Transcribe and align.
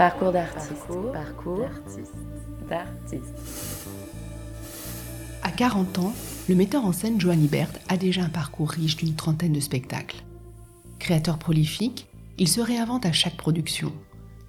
Parcours 0.00 0.32
d'artiste. 0.32 0.86
Parcours, 1.12 1.68
d'artiste. 2.70 3.34
À 5.42 5.50
40 5.50 5.98
ans, 5.98 6.14
le 6.48 6.54
metteur 6.54 6.86
en 6.86 6.92
scène 6.92 7.20
Joan 7.20 7.44
Ibert 7.44 7.68
a 7.90 7.98
déjà 7.98 8.22
un 8.22 8.30
parcours 8.30 8.70
riche 8.70 8.96
d'une 8.96 9.14
trentaine 9.14 9.52
de 9.52 9.60
spectacles. 9.60 10.22
Créateur 11.00 11.38
prolifique, 11.38 12.06
il 12.38 12.48
se 12.48 12.62
réinvente 12.62 13.04
à 13.04 13.12
chaque 13.12 13.36
production. 13.36 13.92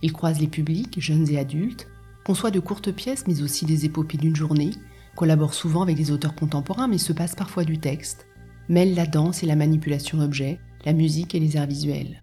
Il 0.01 0.13
croise 0.13 0.39
les 0.39 0.47
publics, 0.47 1.01
jeunes 1.01 1.29
et 1.29 1.37
adultes, 1.37 1.89
conçoit 2.23 2.51
de 2.51 2.61
courtes 2.61 2.93
pièces 2.93 3.27
mais 3.27 3.41
aussi 3.41 3.65
des 3.65 3.83
épopées 3.83 4.15
d'une 4.15 4.37
journée, 4.37 4.71
collabore 5.17 5.53
souvent 5.53 5.81
avec 5.81 5.97
des 5.97 6.11
auteurs 6.11 6.35
contemporains 6.35 6.87
mais 6.87 6.97
se 6.97 7.11
passe 7.11 7.35
parfois 7.35 7.65
du 7.65 7.77
texte, 7.77 8.25
mêle 8.69 8.95
la 8.95 9.05
danse 9.05 9.43
et 9.43 9.47
la 9.47 9.57
manipulation 9.57 10.17
d'objets, 10.17 10.61
la 10.85 10.93
musique 10.93 11.35
et 11.35 11.41
les 11.41 11.57
arts 11.57 11.67
visuels. 11.67 12.21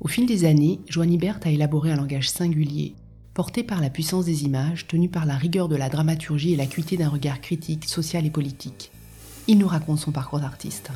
Au 0.00 0.08
fil 0.08 0.24
des 0.24 0.46
années, 0.46 0.80
Joan 0.88 1.12
Ibert 1.12 1.40
a 1.42 1.50
élaboré 1.50 1.92
un 1.92 1.96
langage 1.96 2.30
singulier, 2.30 2.94
porté 3.34 3.62
par 3.62 3.82
la 3.82 3.90
puissance 3.90 4.24
des 4.24 4.44
images, 4.44 4.86
tenu 4.86 5.10
par 5.10 5.26
la 5.26 5.36
rigueur 5.36 5.68
de 5.68 5.76
la 5.76 5.90
dramaturgie 5.90 6.54
et 6.54 6.56
l'acuité 6.56 6.96
d'un 6.96 7.10
regard 7.10 7.42
critique, 7.42 7.84
social 7.84 8.24
et 8.24 8.30
politique. 8.30 8.92
Il 9.46 9.58
nous 9.58 9.68
raconte 9.68 9.98
son 9.98 10.10
parcours 10.10 10.40
d'artiste. 10.40 10.90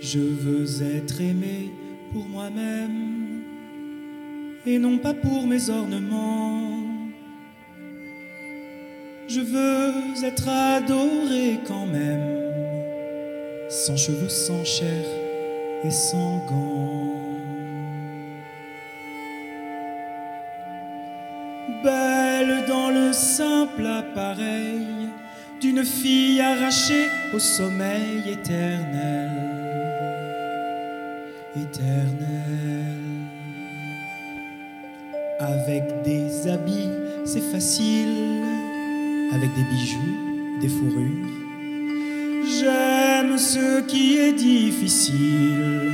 Je 0.00 0.18
veux 0.18 0.82
être 0.82 1.20
aimé 1.20 1.70
pour 2.12 2.24
moi-même 2.26 3.42
et 4.66 4.78
non 4.78 4.98
pas 4.98 5.14
pour 5.14 5.46
mes 5.46 5.70
ornements. 5.70 6.70
Je 9.28 9.40
veux 9.40 10.24
être 10.24 10.48
adoré 10.48 11.58
quand 11.66 11.86
même, 11.86 12.38
sans 13.68 13.96
cheveux, 13.96 14.28
sans 14.28 14.64
chair 14.64 15.04
et 15.84 15.90
sans 15.90 16.38
gants. 16.46 17.12
Belle 21.82 22.64
dans 22.68 22.90
le 22.90 23.12
simple 23.12 23.86
appareil 23.86 25.08
d'une 25.60 25.84
fille 25.84 26.40
arrachée 26.40 27.08
au 27.32 27.38
sommeil 27.38 28.30
éternel. 28.30 29.30
Éternel. 31.56 33.21
Avec 35.42 36.02
des 36.04 36.48
habits, 36.48 36.88
c'est 37.24 37.40
facile. 37.40 38.42
Avec 39.32 39.50
des 39.54 39.64
bijoux, 39.64 40.60
des 40.60 40.68
fourrures. 40.68 41.28
J'aime 42.44 43.36
ce 43.38 43.80
qui 43.80 44.18
est 44.18 44.32
difficile. 44.34 45.90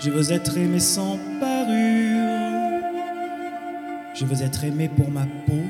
Je 0.00 0.10
veux 0.10 0.32
être 0.32 0.56
aimé 0.58 0.80
sans 0.80 1.16
parure. 1.38 2.48
Je 4.14 4.24
veux 4.24 4.42
être 4.42 4.64
aimé 4.64 4.90
pour 4.96 5.10
ma 5.10 5.26
peau 5.46 5.62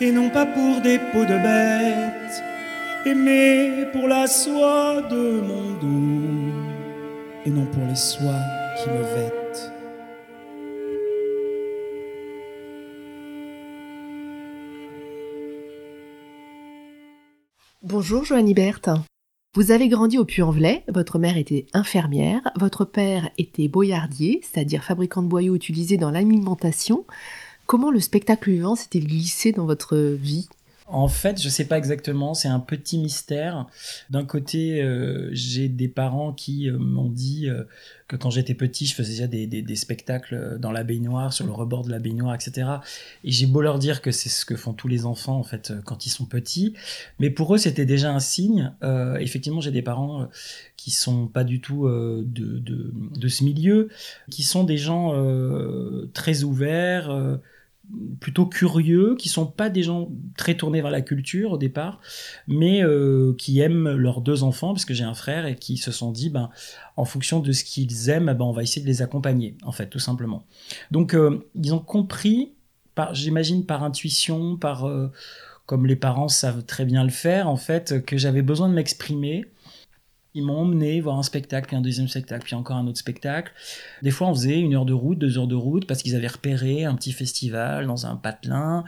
et 0.00 0.12
non 0.12 0.30
pas 0.30 0.46
pour 0.46 0.80
des 0.82 0.98
peaux 0.98 1.24
de 1.24 1.36
bête. 1.42 2.44
Aimé 3.06 3.86
pour 3.92 4.06
la 4.06 4.28
soie 4.28 5.02
de 5.10 5.40
mon 5.40 5.70
dos 5.80 6.52
et 7.44 7.50
non 7.50 7.64
pour 7.66 7.86
les 7.88 7.96
soies 7.96 8.44
qui 8.78 8.88
me 8.90 9.02
vêtent. 9.02 9.39
Bonjour 17.82 18.26
Joanne 18.26 18.52
Berthe. 18.52 18.90
Vous 19.54 19.70
avez 19.70 19.88
grandi 19.88 20.18
au 20.18 20.26
Puy-en-Velay, 20.26 20.84
votre 20.88 21.18
mère 21.18 21.38
était 21.38 21.64
infirmière, 21.72 22.42
votre 22.56 22.84
père 22.84 23.30
était 23.38 23.68
boyardier, 23.68 24.42
c'est-à-dire 24.42 24.84
fabricant 24.84 25.22
de 25.22 25.28
boyaux 25.28 25.54
utilisés 25.54 25.96
dans 25.96 26.10
l'alimentation. 26.10 27.06
Comment 27.64 27.90
le 27.90 27.98
spectacle 27.98 28.50
vivant 28.50 28.76
s'est-il 28.76 29.06
glissé 29.06 29.52
dans 29.52 29.64
votre 29.64 29.96
vie? 29.96 30.50
En 30.92 31.08
fait, 31.08 31.40
je 31.40 31.48
sais 31.48 31.64
pas 31.64 31.78
exactement, 31.78 32.34
c'est 32.34 32.48
un 32.48 32.58
petit 32.58 32.98
mystère. 32.98 33.66
D'un 34.10 34.24
côté, 34.24 34.82
euh, 34.82 35.28
j'ai 35.32 35.68
des 35.68 35.88
parents 35.88 36.32
qui 36.32 36.68
euh, 36.68 36.78
m'ont 36.78 37.08
dit 37.08 37.48
euh, 37.48 37.64
que 38.08 38.16
quand 38.16 38.30
j'étais 38.30 38.54
petit, 38.54 38.86
je 38.86 38.94
faisais 38.94 39.26
déjà 39.26 39.26
des, 39.28 39.76
spectacles 39.76 40.58
dans 40.58 40.72
la 40.72 40.82
baignoire, 40.82 41.32
sur 41.32 41.46
le 41.46 41.52
rebord 41.52 41.84
de 41.84 41.90
la 41.90 42.00
baignoire, 42.00 42.34
etc. 42.34 42.68
Et 43.24 43.30
j'ai 43.30 43.46
beau 43.46 43.62
leur 43.62 43.78
dire 43.78 44.02
que 44.02 44.10
c'est 44.10 44.28
ce 44.28 44.44
que 44.44 44.56
font 44.56 44.72
tous 44.72 44.88
les 44.88 45.06
enfants, 45.06 45.38
en 45.38 45.44
fait, 45.44 45.72
quand 45.84 46.06
ils 46.06 46.10
sont 46.10 46.26
petits. 46.26 46.74
Mais 47.20 47.30
pour 47.30 47.54
eux, 47.54 47.58
c'était 47.58 47.86
déjà 47.86 48.12
un 48.12 48.20
signe. 48.20 48.72
effectivement, 49.20 49.60
j'ai 49.60 49.70
des 49.70 49.82
parents 49.82 50.28
qui 50.76 50.90
sont 50.90 51.28
pas 51.28 51.44
du 51.44 51.60
tout 51.60 51.88
de, 51.88 53.28
ce 53.28 53.44
milieu, 53.44 53.88
qui 54.28 54.42
sont 54.42 54.64
des 54.64 54.78
gens 54.78 55.14
très 56.12 56.42
ouverts 56.42 57.38
plutôt 58.20 58.46
curieux, 58.46 59.16
qui 59.16 59.28
sont 59.28 59.46
pas 59.46 59.70
des 59.70 59.82
gens 59.82 60.10
très 60.36 60.54
tournés 60.54 60.80
vers 60.80 60.90
la 60.90 61.00
culture 61.00 61.52
au 61.52 61.58
départ, 61.58 62.00
mais 62.46 62.82
euh, 62.82 63.34
qui 63.36 63.60
aiment 63.60 63.88
leurs 63.90 64.20
deux 64.20 64.42
enfants, 64.42 64.72
parce 64.72 64.84
que 64.84 64.94
j'ai 64.94 65.04
un 65.04 65.14
frère, 65.14 65.46
et 65.46 65.56
qui 65.56 65.76
se 65.76 65.92
sont 65.92 66.12
dit, 66.12 66.30
ben, 66.30 66.50
en 66.96 67.04
fonction 67.04 67.40
de 67.40 67.52
ce 67.52 67.64
qu'ils 67.64 68.08
aiment, 68.10 68.32
ben, 68.32 68.44
on 68.44 68.52
va 68.52 68.62
essayer 68.62 68.82
de 68.82 68.86
les 68.86 69.02
accompagner, 69.02 69.56
en 69.62 69.72
fait, 69.72 69.86
tout 69.86 69.98
simplement. 69.98 70.44
Donc, 70.90 71.14
euh, 71.14 71.46
ils 71.54 71.74
ont 71.74 71.80
compris, 71.80 72.52
j'imagine 73.12 73.64
par 73.64 73.82
intuition, 73.82 74.56
par 74.56 74.86
euh, 74.86 75.10
comme 75.66 75.86
les 75.86 75.96
parents 75.96 76.28
savent 76.28 76.64
très 76.64 76.84
bien 76.84 77.04
le 77.04 77.10
faire, 77.10 77.48
en 77.48 77.56
fait, 77.56 78.04
que 78.04 78.16
j'avais 78.16 78.42
besoin 78.42 78.68
de 78.68 78.74
m'exprimer 78.74 79.46
ils 80.34 80.44
m'ont 80.44 80.58
emmené 80.58 81.00
voir 81.00 81.18
un 81.18 81.22
spectacle, 81.22 81.66
puis 81.68 81.76
un 81.76 81.80
deuxième 81.80 82.08
spectacle, 82.08 82.44
puis 82.44 82.54
encore 82.54 82.76
un 82.76 82.86
autre 82.86 82.98
spectacle. 82.98 83.52
Des 84.02 84.10
fois, 84.10 84.28
on 84.28 84.34
faisait 84.34 84.58
une 84.58 84.74
heure 84.74 84.84
de 84.84 84.92
route, 84.92 85.18
deux 85.18 85.38
heures 85.38 85.46
de 85.46 85.54
route, 85.54 85.86
parce 85.86 86.02
qu'ils 86.02 86.14
avaient 86.14 86.28
repéré 86.28 86.84
un 86.84 86.94
petit 86.94 87.12
festival 87.12 87.86
dans 87.86 88.06
un 88.06 88.16
patelin. 88.16 88.84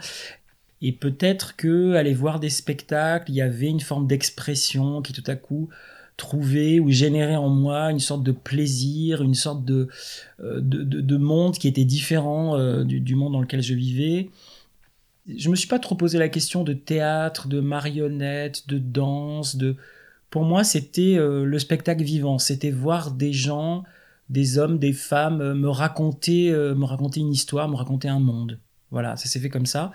Et 0.81 0.91
peut-être 0.91 1.55
que 1.55 1.93
aller 1.93 2.13
voir 2.13 2.39
des 2.39 2.49
spectacles, 2.49 3.31
il 3.31 3.35
y 3.35 3.41
avait 3.41 3.69
une 3.69 3.79
forme 3.79 4.07
d'expression 4.07 5.01
qui 5.01 5.13
tout 5.13 5.23
à 5.27 5.35
coup 5.35 5.69
trouvait 6.17 6.79
ou 6.79 6.91
générait 6.91 7.35
en 7.35 7.49
moi 7.49 7.91
une 7.91 7.99
sorte 7.99 8.23
de 8.23 8.31
plaisir, 8.31 9.23
une 9.23 9.33
sorte 9.33 9.65
de, 9.65 9.87
euh, 10.41 10.59
de, 10.61 10.83
de, 10.83 11.17
monde 11.17 11.57
qui 11.57 11.67
était 11.67 11.85
différent 11.85 12.55
euh, 12.55 12.83
du, 12.83 13.15
monde 13.15 13.33
dans 13.33 13.41
lequel 13.41 13.61
je 13.61 13.73
vivais. 13.73 14.29
Je 15.35 15.49
me 15.49 15.55
suis 15.55 15.67
pas 15.67 15.79
trop 15.79 15.95
posé 15.95 16.19
la 16.19 16.29
question 16.29 16.63
de 16.63 16.73
théâtre, 16.73 17.47
de 17.47 17.59
marionnette, 17.61 18.67
de 18.67 18.77
danse, 18.77 19.55
de 19.55 19.75
pour 20.33 20.45
moi, 20.45 20.63
c'était 20.63 21.15
euh, 21.15 21.45
le 21.45 21.59
spectacle 21.59 22.03
vivant. 22.03 22.39
C'était 22.39 22.71
voir 22.71 23.11
des 23.11 23.33
gens, 23.33 23.83
des 24.29 24.57
hommes, 24.57 24.79
des 24.79 24.91
femmes 24.91 25.41
euh, 25.41 25.53
me 25.53 25.69
raconter, 25.69 26.49
euh, 26.49 26.73
me 26.73 26.85
raconter 26.85 27.19
une 27.19 27.31
histoire, 27.31 27.69
me 27.69 27.75
raconter 27.75 28.07
un 28.07 28.19
monde. 28.19 28.59
Voilà, 28.89 29.15
ça 29.15 29.27
s'est 29.27 29.39
fait 29.39 29.49
comme 29.49 29.67
ça. 29.67 29.91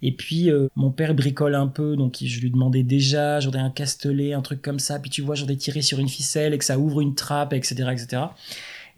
Et 0.00 0.12
puis 0.12 0.50
mon 0.76 0.90
père 0.90 1.14
bricole 1.14 1.54
un 1.54 1.68
peu, 1.68 1.96
donc 1.96 2.18
je 2.22 2.40
lui 2.40 2.50
demandais 2.50 2.82
déjà, 2.82 3.40
j'aurais 3.40 3.58
un 3.58 3.70
castelet, 3.70 4.32
un 4.34 4.42
truc 4.42 4.60
comme 4.62 4.78
ça. 4.78 4.98
Puis 4.98 5.10
tu 5.10 5.20
vois, 5.20 5.34
j'aurais 5.34 5.56
tiré 5.56 5.82
sur 5.82 5.98
une 5.98 6.08
ficelle 6.08 6.52
et 6.52 6.58
que 6.58 6.64
ça 6.64 6.78
ouvre 6.78 7.00
une 7.00 7.14
trappe, 7.14 7.54
etc., 7.54 7.74
etc. 7.92 8.22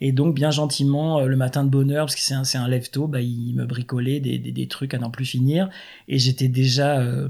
Et 0.01 0.13
donc, 0.13 0.35
bien 0.35 0.51
gentiment, 0.51 1.21
euh, 1.21 1.27
le 1.27 1.37
matin 1.37 1.65
de 1.65 1.71
bonheur, 1.71 2.07
parce 2.07 2.15
que 2.15 2.21
c'est 2.21 2.35
un, 2.35 2.45
c'est 2.45 2.59
un 2.59 2.69
lève-tôt, 2.69 3.07
bah, 3.07 3.21
il 3.21 3.55
me 3.55 3.65
bricolait 3.65 4.21
des, 4.21 4.39
des, 4.39 4.69
trucs 4.69 4.95
à 4.95 4.99
n'en 4.99 5.11
plus 5.11 5.25
finir. 5.25 5.71
Et 6.09 6.19
j'étais 6.19 6.49
déjà 6.49 7.01
euh, 7.01 7.29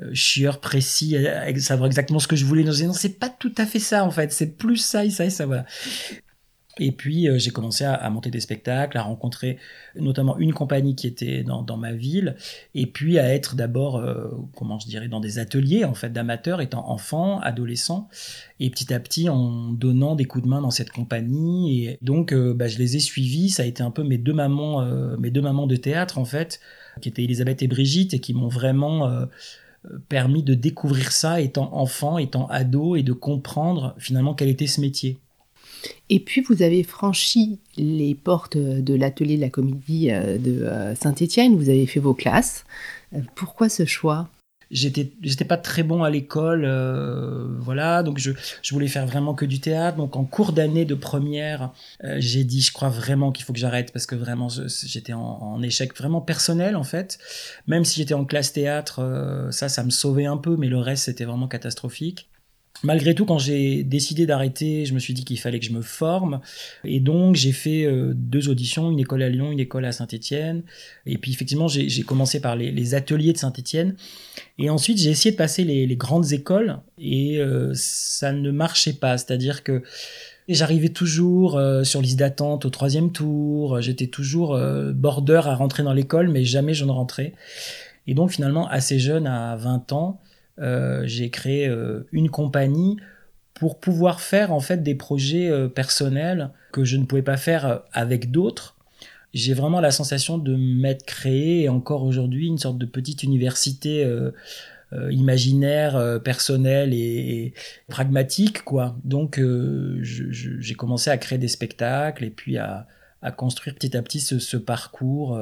euh 0.00 0.10
chieur 0.14 0.60
précis, 0.60 1.16
à, 1.16 1.54
savoir 1.58 1.86
exactement 1.86 2.18
ce 2.18 2.28
que 2.28 2.36
je 2.36 2.44
voulais. 2.44 2.64
Non, 2.64 2.92
c'est 2.92 3.18
pas 3.18 3.28
tout 3.28 3.54
à 3.58 3.66
fait 3.66 3.78
ça, 3.78 4.04
en 4.04 4.10
fait. 4.10 4.32
C'est 4.32 4.56
plus 4.56 4.78
ça 4.78 5.04
et 5.04 5.10
ça 5.10 5.24
et 5.24 5.30
ça, 5.30 5.46
voilà. 5.46 5.66
Et 6.78 6.92
puis 6.92 7.28
euh, 7.28 7.38
j'ai 7.38 7.50
commencé 7.50 7.84
à, 7.84 8.08
monter 8.10 8.30
des 8.30 8.40
spectacles, 8.40 8.98
à 8.98 9.02
rencontrer 9.02 9.58
notamment 9.98 10.36
une 10.38 10.52
compagnie 10.52 10.94
qui 10.94 11.06
était 11.06 11.42
dans, 11.42 11.62
dans 11.62 11.78
ma 11.78 11.92
ville, 11.92 12.36
et 12.74 12.86
puis 12.86 13.18
à 13.18 13.34
être 13.34 13.56
d'abord, 13.56 13.96
euh, 13.96 14.28
comment 14.54 14.78
je 14.78 14.86
dirais, 14.86 15.08
dans 15.08 15.20
des 15.20 15.38
ateliers 15.38 15.84
en 15.84 15.94
fait 15.94 16.12
d'amateurs, 16.12 16.60
étant 16.60 16.90
enfant, 16.90 17.40
adolescent, 17.40 18.08
et 18.60 18.68
petit 18.68 18.92
à 18.92 19.00
petit 19.00 19.30
en 19.30 19.72
donnant 19.72 20.16
des 20.16 20.26
coups 20.26 20.44
de 20.44 20.48
main 20.50 20.60
dans 20.60 20.70
cette 20.70 20.90
compagnie. 20.90 21.86
Et 21.86 21.98
donc 22.02 22.32
euh, 22.32 22.52
bah, 22.52 22.68
je 22.68 22.78
les 22.78 22.96
ai 22.96 23.00
suivis. 23.00 23.48
Ça 23.48 23.62
a 23.62 23.66
été 23.66 23.82
un 23.82 23.90
peu 23.90 24.02
mes 24.02 24.18
deux 24.18 24.34
mamans, 24.34 24.84
mes 25.18 25.30
deux 25.30 25.42
mamans 25.42 25.66
de 25.66 25.76
théâtre 25.76 26.18
en 26.18 26.24
fait, 26.24 26.60
qui 27.00 27.08
étaient 27.08 27.24
Elisabeth 27.24 27.62
et 27.62 27.68
Brigitte, 27.68 28.12
et 28.14 28.18
qui 28.18 28.34
m'ont 28.34 28.48
vraiment 28.48 29.26
permis 30.08 30.42
de 30.42 30.54
découvrir 30.54 31.12
ça 31.12 31.40
étant 31.40 31.74
enfant, 31.74 32.18
étant 32.18 32.46
ado, 32.48 32.96
et 32.96 33.02
de 33.02 33.12
comprendre 33.12 33.94
finalement 33.98 34.34
quel 34.34 34.48
était 34.48 34.66
ce 34.66 34.80
métier. 34.80 35.18
Et 36.08 36.20
puis 36.20 36.40
vous 36.40 36.62
avez 36.62 36.82
franchi 36.82 37.58
les 37.76 38.14
portes 38.14 38.56
de 38.56 38.94
l'atelier 38.94 39.36
de 39.36 39.40
la 39.40 39.50
comédie 39.50 40.10
euh, 40.10 40.38
de 40.38 40.62
euh, 40.62 40.94
Saint-Étienne, 40.94 41.56
vous 41.56 41.68
avez 41.68 41.86
fait 41.86 42.00
vos 42.00 42.14
classes. 42.14 42.64
Euh, 43.14 43.18
pourquoi 43.34 43.68
ce 43.68 43.84
choix? 43.84 44.28
J'étais 44.72 45.12
j'étais 45.22 45.44
pas 45.44 45.58
très 45.58 45.84
bon 45.84 46.02
à 46.02 46.10
l'école 46.10 46.66
voilà. 47.60 48.02
Donc 48.02 48.18
je, 48.18 48.32
je 48.62 48.74
voulais 48.74 48.88
faire 48.88 49.06
vraiment 49.06 49.32
que 49.32 49.44
du 49.44 49.60
théâtre. 49.60 49.96
Donc 49.96 50.16
en 50.16 50.24
cours 50.24 50.50
d'année 50.50 50.84
de 50.84 50.96
première 50.96 51.70
j'ai 52.16 52.42
dit 52.42 52.60
je 52.60 52.72
crois 52.72 52.88
vraiment 52.88 53.30
qu'il 53.30 53.44
faut 53.44 53.52
que 53.52 53.60
j'arrête 53.60 53.92
parce 53.92 54.06
que 54.06 54.16
vraiment 54.16 54.48
j'étais 54.48 55.12
en, 55.12 55.62
échec 55.62 55.96
vraiment 55.96 56.20
personnel 56.20 56.74
en 56.74 56.82
fait. 56.82 57.20
Même 57.68 57.84
si 57.84 58.00
j'étais 58.00 58.14
en 58.14 58.24
classe 58.24 58.52
théâtre 58.52 59.48
ça 59.52 59.68
ça 59.68 59.84
me 59.84 59.90
sauvait 59.90 60.26
un 60.26 60.36
peu 60.36 60.56
mais 60.56 60.66
le 60.66 60.78
reste 60.78 61.04
c'était 61.04 61.26
vraiment 61.26 61.46
catastrophique 61.46 62.28
Malgré 62.86 63.16
tout, 63.16 63.24
quand 63.24 63.38
j'ai 63.38 63.82
décidé 63.82 64.26
d'arrêter, 64.26 64.86
je 64.86 64.94
me 64.94 65.00
suis 65.00 65.12
dit 65.12 65.24
qu'il 65.24 65.40
fallait 65.40 65.58
que 65.58 65.66
je 65.66 65.72
me 65.72 65.82
forme. 65.82 66.40
Et 66.84 67.00
donc, 67.00 67.34
j'ai 67.34 67.50
fait 67.50 67.84
euh, 67.84 68.12
deux 68.14 68.48
auditions, 68.48 68.92
une 68.92 69.00
école 69.00 69.24
à 69.24 69.28
Lyon, 69.28 69.50
une 69.50 69.58
école 69.58 69.84
à 69.86 69.90
Saint-Étienne. 69.90 70.62
Et 71.04 71.18
puis, 71.18 71.32
effectivement, 71.32 71.66
j'ai 71.66 72.02
commencé 72.02 72.38
par 72.38 72.54
les, 72.54 72.94
ateliers 72.94 73.32
de 73.32 73.38
Saint-Étienne. 73.38 73.96
Et 74.60 74.70
ensuite, 74.70 74.98
j'ai 74.98 75.10
essayé 75.10 75.32
de 75.32 75.36
passer 75.36 75.64
les, 75.64 75.96
grandes 75.96 76.32
écoles. 76.32 76.78
Et 76.96 77.40
euh, 77.40 77.72
ça 77.74 78.30
ne 78.30 78.52
marchait 78.52 78.92
pas. 78.92 79.18
C'est-à-dire 79.18 79.64
que 79.64 79.82
j'arrivais 80.48 80.90
toujours 80.90 81.58
euh, 81.58 81.82
sur 81.82 82.00
liste 82.00 82.20
d'attente 82.20 82.66
au 82.66 82.70
troisième 82.70 83.10
tour. 83.10 83.80
J'étais 83.80 84.06
toujours 84.06 84.56
border 84.94 85.40
à 85.46 85.56
rentrer 85.56 85.82
dans 85.82 85.92
l'école, 85.92 86.28
mais 86.28 86.44
jamais 86.44 86.72
je 86.72 86.84
ne 86.84 86.92
rentrais. 86.92 87.32
Et 88.06 88.14
donc, 88.14 88.30
finalement, 88.30 88.68
assez 88.68 89.00
jeune, 89.00 89.26
à 89.26 89.56
20 89.56 89.92
ans, 89.92 90.20
euh, 90.20 90.25
j'ai 90.58 91.30
créé 91.30 91.68
euh, 91.68 92.06
une 92.12 92.30
compagnie 92.30 92.96
pour 93.54 93.78
pouvoir 93.78 94.20
faire 94.20 94.52
en 94.52 94.60
fait 94.60 94.82
des 94.82 94.94
projets 94.94 95.48
euh, 95.48 95.68
personnels 95.68 96.50
que 96.72 96.84
je 96.84 96.96
ne 96.96 97.04
pouvais 97.04 97.22
pas 97.22 97.36
faire 97.36 97.82
avec 97.92 98.30
d'autres. 98.30 98.76
J'ai 99.34 99.54
vraiment 99.54 99.80
la 99.80 99.90
sensation 99.90 100.38
de 100.38 100.56
m'être 100.56 101.04
créé 101.04 101.68
encore 101.68 102.04
aujourd'hui 102.04 102.46
une 102.46 102.58
sorte 102.58 102.78
de 102.78 102.86
petite 102.86 103.22
université 103.22 104.08
imaginaire, 105.10 106.20
personnelle 106.24 106.94
et, 106.94 107.52
pragmatique 107.88 108.62
quoi. 108.62 108.96
Donc 109.04 109.38
j'ai 110.00 110.74
commencé 110.74 111.10
à 111.10 111.18
créer 111.18 111.38
des 111.38 111.48
spectacles 111.48 112.24
et 112.24 112.30
puis 112.30 112.56
à, 112.56 112.86
construire 113.36 113.74
petit 113.74 113.94
à 113.94 114.00
petit 114.00 114.20
ce 114.20 114.56
parcours, 114.56 115.38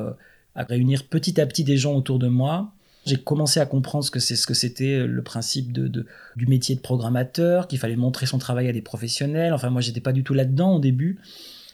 à 0.56 0.62
réunir 0.64 1.05
petit 1.05 1.40
à 1.40 1.46
petit 1.46 1.62
des 1.62 1.76
gens 1.76 1.94
autour 1.94 2.19
de 2.19 2.26
moi 2.26 2.74
j'ai 3.06 3.16
commencé 3.18 3.60
à 3.60 3.66
comprendre 3.66 4.04
ce 4.04 4.10
que 4.10 4.20
c'est, 4.20 4.36
ce 4.36 4.46
que 4.46 4.54
c'était 4.54 5.00
euh, 5.00 5.06
le 5.06 5.22
principe 5.22 5.72
du 5.72 6.46
métier 6.46 6.74
de 6.74 6.80
programmateur, 6.80 7.68
qu'il 7.68 7.78
fallait 7.78 7.96
montrer 7.96 8.26
son 8.26 8.38
travail 8.38 8.68
à 8.68 8.72
des 8.72 8.82
professionnels. 8.82 9.52
Enfin, 9.52 9.70
moi, 9.70 9.80
j'étais 9.80 10.00
pas 10.00 10.12
du 10.12 10.24
tout 10.24 10.34
là-dedans 10.34 10.76
au 10.76 10.80
début. 10.80 11.18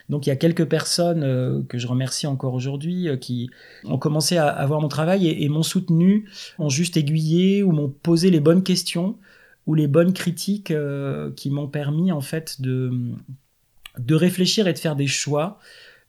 Donc, 0.08 0.26
il 0.26 0.30
y 0.30 0.32
a 0.32 0.36
quelques 0.36 0.64
personnes 0.64 1.22
euh, 1.22 1.62
que 1.68 1.78
je 1.78 1.86
remercie 1.86 2.26
encore 2.26 2.54
aujourd'hui 2.54 3.08
euh, 3.08 3.16
qui 3.16 3.48
ont 3.84 3.98
commencé 3.98 4.36
à, 4.38 4.66
voir 4.66 4.80
mon 4.80 4.88
travail 4.88 5.28
et, 5.28 5.48
m'ont 5.48 5.62
soutenu, 5.62 6.28
m'ont 6.58 6.68
juste 6.68 6.96
aiguillé 6.96 7.62
ou 7.62 7.70
m'ont 7.70 7.88
posé 7.88 8.30
les 8.30 8.40
bonnes 8.40 8.64
questions 8.64 9.16
ou 9.66 9.74
les 9.74 9.86
bonnes 9.86 10.12
critiques 10.12 10.72
qui 11.36 11.50
m'ont 11.50 11.68
permis 11.68 12.10
en 12.10 12.22
fait 12.22 12.60
de, 12.60 12.90
de 13.98 14.14
réfléchir 14.14 14.66
et 14.66 14.72
de 14.72 14.78
faire 14.78 14.96
des 14.96 15.06
choix 15.06 15.60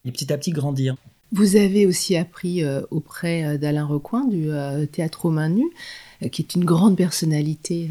et 0.06 0.12
petit 0.12 0.34
à 0.34 0.38
petit 0.38 0.52
grandir. 0.52 0.96
Vous 1.34 1.56
avez 1.56 1.86
aussi 1.86 2.18
appris 2.18 2.62
euh, 2.62 2.82
auprès 2.92 3.46
euh, 3.46 3.58
d'Alain 3.58 3.86
Recoin 3.86 4.26
du 4.26 4.52
euh, 4.52 4.86
Théâtre 4.86 5.26
aux 5.26 5.30
mains 5.30 5.48
nues, 5.48 5.72
qui 6.30 6.42
est 6.42 6.56
une 6.56 6.66
grande 6.66 6.98
personnalité 6.98 7.90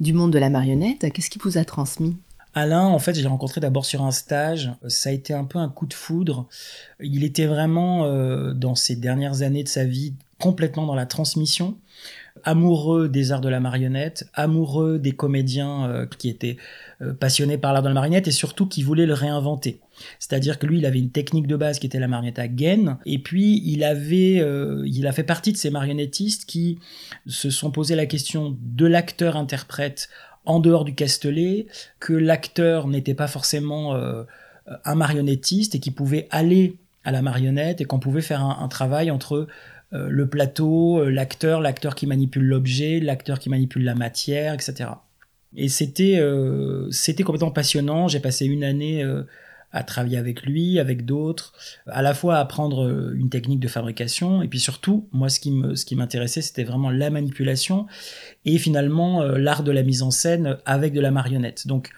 du 0.00 0.12
monde 0.12 0.30
de 0.30 0.38
la 0.38 0.50
marionnette. 0.50 1.10
Qu'est-ce 1.14 1.30
qui 1.30 1.38
vous 1.38 1.56
a 1.56 1.64
transmis? 1.64 2.18
Alain, 2.52 2.84
en 2.84 2.98
fait, 2.98 3.14
j'ai 3.14 3.26
rencontré 3.26 3.58
d'abord 3.58 3.86
sur 3.86 4.02
un 4.02 4.10
stage. 4.10 4.70
Ça 4.88 5.08
a 5.08 5.12
été 5.12 5.32
un 5.32 5.44
peu 5.44 5.58
un 5.58 5.70
coup 5.70 5.86
de 5.86 5.94
foudre. 5.94 6.46
Il 7.00 7.24
était 7.24 7.46
vraiment, 7.46 8.04
dans 8.52 8.74
ces 8.74 8.96
dernières 8.96 9.40
années 9.40 9.64
de 9.64 9.68
sa 9.68 9.84
vie, 9.84 10.12
complètement 10.38 10.84
dans 10.84 10.94
la 10.94 11.06
transmission 11.06 11.78
amoureux 12.44 13.08
des 13.08 13.32
arts 13.32 13.40
de 13.40 13.48
la 13.48 13.60
marionnette, 13.60 14.28
amoureux 14.34 14.98
des 14.98 15.12
comédiens 15.12 16.06
qui 16.18 16.28
étaient 16.28 16.58
passionnés 17.18 17.56
par 17.56 17.72
l'art 17.72 17.82
de 17.82 17.88
la 17.88 17.94
marionnette 17.94 18.28
et 18.28 18.32
surtout 18.32 18.66
qui 18.66 18.82
voulaient 18.82 19.06
le 19.06 19.14
réinventer. 19.14 19.80
C'est-à-dire 20.18 20.58
que 20.58 20.66
lui, 20.66 20.78
il 20.78 20.86
avait 20.86 20.98
une 20.98 21.10
technique 21.10 21.46
de 21.46 21.56
base 21.56 21.78
qui 21.78 21.86
était 21.86 21.98
la 21.98 22.08
marionnette 22.08 22.38
à 22.38 22.48
gaine, 22.48 22.98
et 23.06 23.18
puis 23.18 23.62
il 23.64 23.84
avait, 23.84 24.40
euh, 24.40 24.84
il 24.86 25.06
a 25.06 25.12
fait 25.12 25.22
partie 25.22 25.52
de 25.52 25.56
ces 25.56 25.70
marionnettistes 25.70 26.44
qui 26.44 26.78
se 27.26 27.50
sont 27.50 27.70
posé 27.70 27.94
la 27.94 28.06
question 28.06 28.56
de 28.60 28.86
l'acteur-interprète 28.86 30.08
en 30.44 30.58
dehors 30.58 30.84
du 30.84 30.94
castelet, 30.94 31.66
que 31.98 32.12
l'acteur 32.12 32.88
n'était 32.88 33.14
pas 33.14 33.28
forcément 33.28 33.94
euh, 33.94 34.24
un 34.84 34.94
marionnettiste 34.94 35.74
et 35.74 35.80
qui 35.80 35.90
pouvait 35.90 36.28
aller 36.30 36.76
à 37.04 37.12
la 37.12 37.22
marionnette 37.22 37.80
et 37.80 37.84
qu'on 37.84 37.98
pouvait 37.98 38.22
faire 38.22 38.42
un, 38.42 38.68
travail 38.68 39.10
entre 39.10 39.48
euh, 39.92 40.08
le 40.08 40.28
plateau, 40.28 41.04
l'acteur, 41.08 41.60
l'acteur 41.60 41.94
qui 41.94 42.06
manipule 42.06 42.44
l'objet, 42.44 43.00
l'acteur 43.00 43.38
qui 43.38 43.50
manipule 43.50 43.84
la 43.84 43.94
matière, 43.94 44.54
etc. 44.54 44.90
Et 45.56 45.68
c'était 45.68 46.22
c'était 46.90 47.24
complètement 47.24 47.50
passionnant. 47.50 48.06
J'ai 48.06 48.20
passé 48.20 48.46
une 48.46 48.64
année 48.64 49.04
à 49.72 49.84
travailler 49.84 50.18
avec 50.18 50.42
lui, 50.42 50.78
avec 50.78 51.04
d'autres, 51.04 51.52
à 51.86 52.02
la 52.02 52.14
fois 52.14 52.36
à 52.36 52.40
apprendre 52.40 52.86
euh, 52.86 53.14
une 53.14 53.30
technique 53.30 53.60
de 53.60 53.68
fabrication, 53.68 54.42
et 54.42 54.48
puis 54.48 54.58
surtout, 54.58 55.08
moi, 55.12 55.28
ce 55.28 55.38
qui 55.38 55.52
me, 55.52 55.76
ce 55.76 55.94
m'intéressait, 55.94 56.42
c'était 56.42 56.64
vraiment 56.64 56.90
la 56.90 57.10
manipulation 57.10 57.86
et 58.44 58.58
finalement 58.58 59.22
euh, 59.22 59.38
l'art 59.38 59.62
de 59.62 59.70
la 59.70 59.82
mise 59.82 60.02
en 60.02 60.10
scène 60.10 60.58
avec 60.66 60.92
de 60.92 61.00
la 61.00 61.10
marionnette. 61.10 61.66
Donc, 61.66 61.90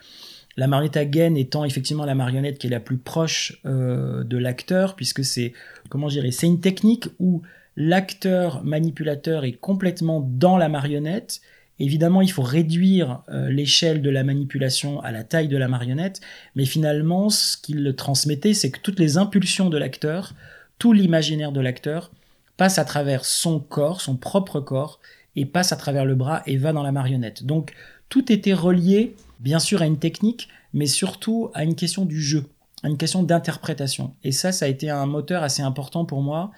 la 0.56 0.66
marionnette 0.66 0.98
à 0.98 1.04
gaine 1.06 1.36
étant 1.38 1.64
effectivement 1.64 2.04
la 2.04 2.14
marionnette 2.14 2.58
qui 2.58 2.66
est 2.66 2.70
la 2.70 2.80
plus 2.80 2.98
proche 2.98 3.60
euh, 3.64 4.22
de 4.22 4.36
l'acteur, 4.36 4.94
puisque 4.96 5.24
c'est, 5.24 5.54
comment 5.88 6.08
je 6.08 6.14
dirais, 6.14 6.30
c'est 6.30 6.46
une 6.46 6.60
technique 6.60 7.08
où 7.18 7.42
l'acteur 7.76 8.62
manipulateur 8.64 9.44
est 9.44 9.52
complètement 9.52 10.20
dans 10.20 10.58
la 10.58 10.68
marionnette 10.68 11.40
Évidemment, 11.78 12.20
il 12.20 12.30
faut 12.30 12.42
réduire 12.42 13.22
euh, 13.30 13.48
l'échelle 13.50 14.02
de 14.02 14.10
la 14.10 14.24
manipulation 14.24 15.00
à 15.00 15.10
la 15.10 15.24
taille 15.24 15.48
de 15.48 15.56
la 15.56 15.68
marionnette, 15.68 16.20
mais 16.54 16.64
finalement, 16.64 17.30
ce 17.30 17.56
qu'il 17.56 17.94
transmettait, 17.96 18.54
c'est 18.54 18.70
que 18.70 18.80
toutes 18.80 19.00
les 19.00 19.16
impulsions 19.16 19.70
de 19.70 19.78
l'acteur, 19.78 20.34
tout 20.78 20.92
l'imaginaire 20.92 21.52
de 21.52 21.60
l'acteur, 21.60 22.10
passe 22.56 22.78
à 22.78 22.84
travers 22.84 23.24
son 23.24 23.58
corps, 23.58 24.00
son 24.00 24.16
propre 24.16 24.60
corps, 24.60 25.00
et 25.34 25.46
passe 25.46 25.72
à 25.72 25.76
travers 25.76 26.04
le 26.04 26.14
bras 26.14 26.42
et 26.46 26.56
va 26.56 26.72
dans 26.72 26.82
la 26.82 26.92
marionnette. 26.92 27.44
Donc, 27.44 27.72
tout 28.08 28.30
était 28.30 28.52
relié, 28.52 29.16
bien 29.40 29.58
sûr, 29.58 29.80
à 29.80 29.86
une 29.86 29.98
technique, 29.98 30.48
mais 30.74 30.86
surtout 30.86 31.50
à 31.54 31.64
une 31.64 31.74
question 31.74 32.04
du 32.04 32.20
jeu, 32.20 32.44
à 32.82 32.88
une 32.88 32.98
question 32.98 33.22
d'interprétation. 33.22 34.14
Et 34.24 34.32
ça, 34.32 34.52
ça 34.52 34.66
a 34.66 34.68
été 34.68 34.90
un 34.90 35.06
moteur 35.06 35.42
assez 35.42 35.62
important 35.62 36.04
pour 36.04 36.20
moi, 36.20 36.50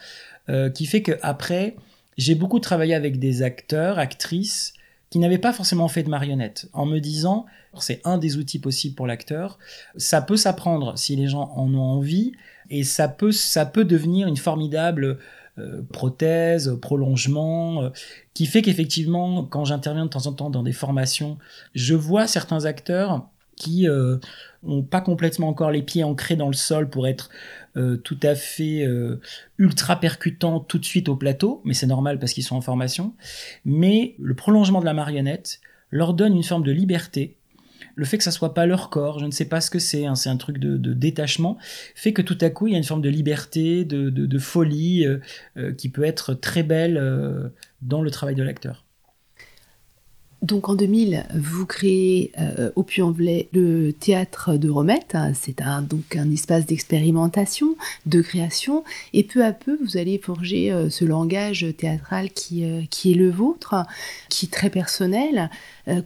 euh, 0.48 0.70
qui 0.70 0.86
fait 0.86 1.02
que 1.02 1.12
après, 1.22 1.76
j'ai 2.18 2.34
beaucoup 2.34 2.58
travaillé 2.58 2.94
avec 2.94 3.18
des 3.18 3.42
acteurs, 3.42 3.98
actrices, 3.98 4.74
qui 5.14 5.20
n'avait 5.20 5.38
pas 5.38 5.52
forcément 5.52 5.86
fait 5.86 6.02
de 6.02 6.08
marionnette, 6.08 6.68
en 6.72 6.86
me 6.86 6.98
disant, 6.98 7.46
c'est 7.78 8.00
un 8.02 8.18
des 8.18 8.36
outils 8.36 8.58
possibles 8.58 8.96
pour 8.96 9.06
l'acteur, 9.06 9.60
ça 9.96 10.20
peut 10.20 10.36
s'apprendre 10.36 10.98
si 10.98 11.14
les 11.14 11.28
gens 11.28 11.52
en 11.54 11.72
ont 11.72 11.82
envie, 11.82 12.32
et 12.68 12.82
ça 12.82 13.06
peut, 13.06 13.30
ça 13.30 13.64
peut 13.64 13.84
devenir 13.84 14.26
une 14.26 14.36
formidable 14.36 15.18
euh, 15.60 15.82
prothèse, 15.92 16.76
prolongement, 16.82 17.84
euh, 17.84 17.90
qui 18.34 18.46
fait 18.46 18.60
qu'effectivement, 18.60 19.44
quand 19.44 19.64
j'interviens 19.64 20.06
de 20.06 20.10
temps 20.10 20.26
en 20.26 20.32
temps 20.32 20.50
dans 20.50 20.64
des 20.64 20.72
formations, 20.72 21.38
je 21.76 21.94
vois 21.94 22.26
certains 22.26 22.64
acteurs 22.64 23.28
qui 23.54 23.88
euh, 23.88 24.16
ont 24.64 24.82
pas 24.82 25.00
complètement 25.00 25.46
encore 25.46 25.70
les 25.70 25.82
pieds 25.82 26.02
ancrés 26.02 26.34
dans 26.34 26.48
le 26.48 26.54
sol 26.54 26.90
pour 26.90 27.06
être 27.06 27.30
euh, 27.76 27.96
tout 27.96 28.18
à 28.22 28.34
fait 28.34 28.84
euh, 28.84 29.20
ultra 29.58 29.98
percutants 29.98 30.60
tout 30.60 30.78
de 30.78 30.84
suite 30.84 31.08
au 31.08 31.16
plateau, 31.16 31.60
mais 31.64 31.74
c'est 31.74 31.86
normal 31.86 32.18
parce 32.18 32.32
qu'ils 32.32 32.44
sont 32.44 32.56
en 32.56 32.60
formation. 32.60 33.14
Mais 33.64 34.14
le 34.18 34.34
prolongement 34.34 34.80
de 34.80 34.84
la 34.84 34.94
marionnette 34.94 35.60
leur 35.90 36.14
donne 36.14 36.36
une 36.36 36.44
forme 36.44 36.62
de 36.62 36.72
liberté. 36.72 37.36
Le 37.96 38.04
fait 38.04 38.18
que 38.18 38.24
ça 38.24 38.30
soit 38.30 38.54
pas 38.54 38.66
leur 38.66 38.90
corps, 38.90 39.18
je 39.18 39.26
ne 39.26 39.30
sais 39.30 39.44
pas 39.44 39.60
ce 39.60 39.70
que 39.70 39.78
c'est, 39.78 40.06
hein, 40.06 40.14
c'est 40.14 40.28
un 40.28 40.36
truc 40.36 40.58
de, 40.58 40.92
détachement, 40.94 41.58
fait 41.94 42.12
que 42.12 42.22
tout 42.22 42.38
à 42.40 42.50
coup 42.50 42.66
il 42.66 42.72
y 42.72 42.74
a 42.74 42.78
une 42.78 42.84
forme 42.84 43.02
de 43.02 43.08
liberté, 43.08 43.84
de, 43.84 44.10
de 44.10 44.38
folie 44.38 45.06
qui 45.78 45.90
peut 45.90 46.02
être 46.02 46.34
très 46.34 46.64
belle 46.64 47.52
dans 47.82 48.02
le 48.02 48.10
travail 48.10 48.34
de 48.34 48.42
l'acteur. 48.42 48.83
Donc 50.44 50.68
en 50.68 50.74
2000, 50.74 51.24
vous 51.34 51.64
créez 51.64 52.30
euh, 52.38 52.70
au 52.76 52.82
Puy-en-Velay 52.82 53.48
le 53.54 53.92
théâtre 53.92 54.58
de 54.58 54.68
Romette. 54.68 55.16
C'est 55.32 55.62
un, 55.62 55.80
donc 55.80 56.16
un 56.16 56.30
espace 56.30 56.66
d'expérimentation, 56.66 57.76
de 58.04 58.20
création. 58.20 58.84
Et 59.14 59.22
peu 59.24 59.42
à 59.42 59.52
peu, 59.52 59.78
vous 59.82 59.96
allez 59.96 60.18
forger 60.18 60.70
euh, 60.70 60.90
ce 60.90 61.06
langage 61.06 61.66
théâtral 61.78 62.28
qui, 62.28 62.66
euh, 62.66 62.82
qui 62.90 63.12
est 63.12 63.14
le 63.14 63.30
vôtre, 63.30 63.86
qui 64.28 64.44
est 64.44 64.50
très 64.50 64.68
personnel. 64.68 65.48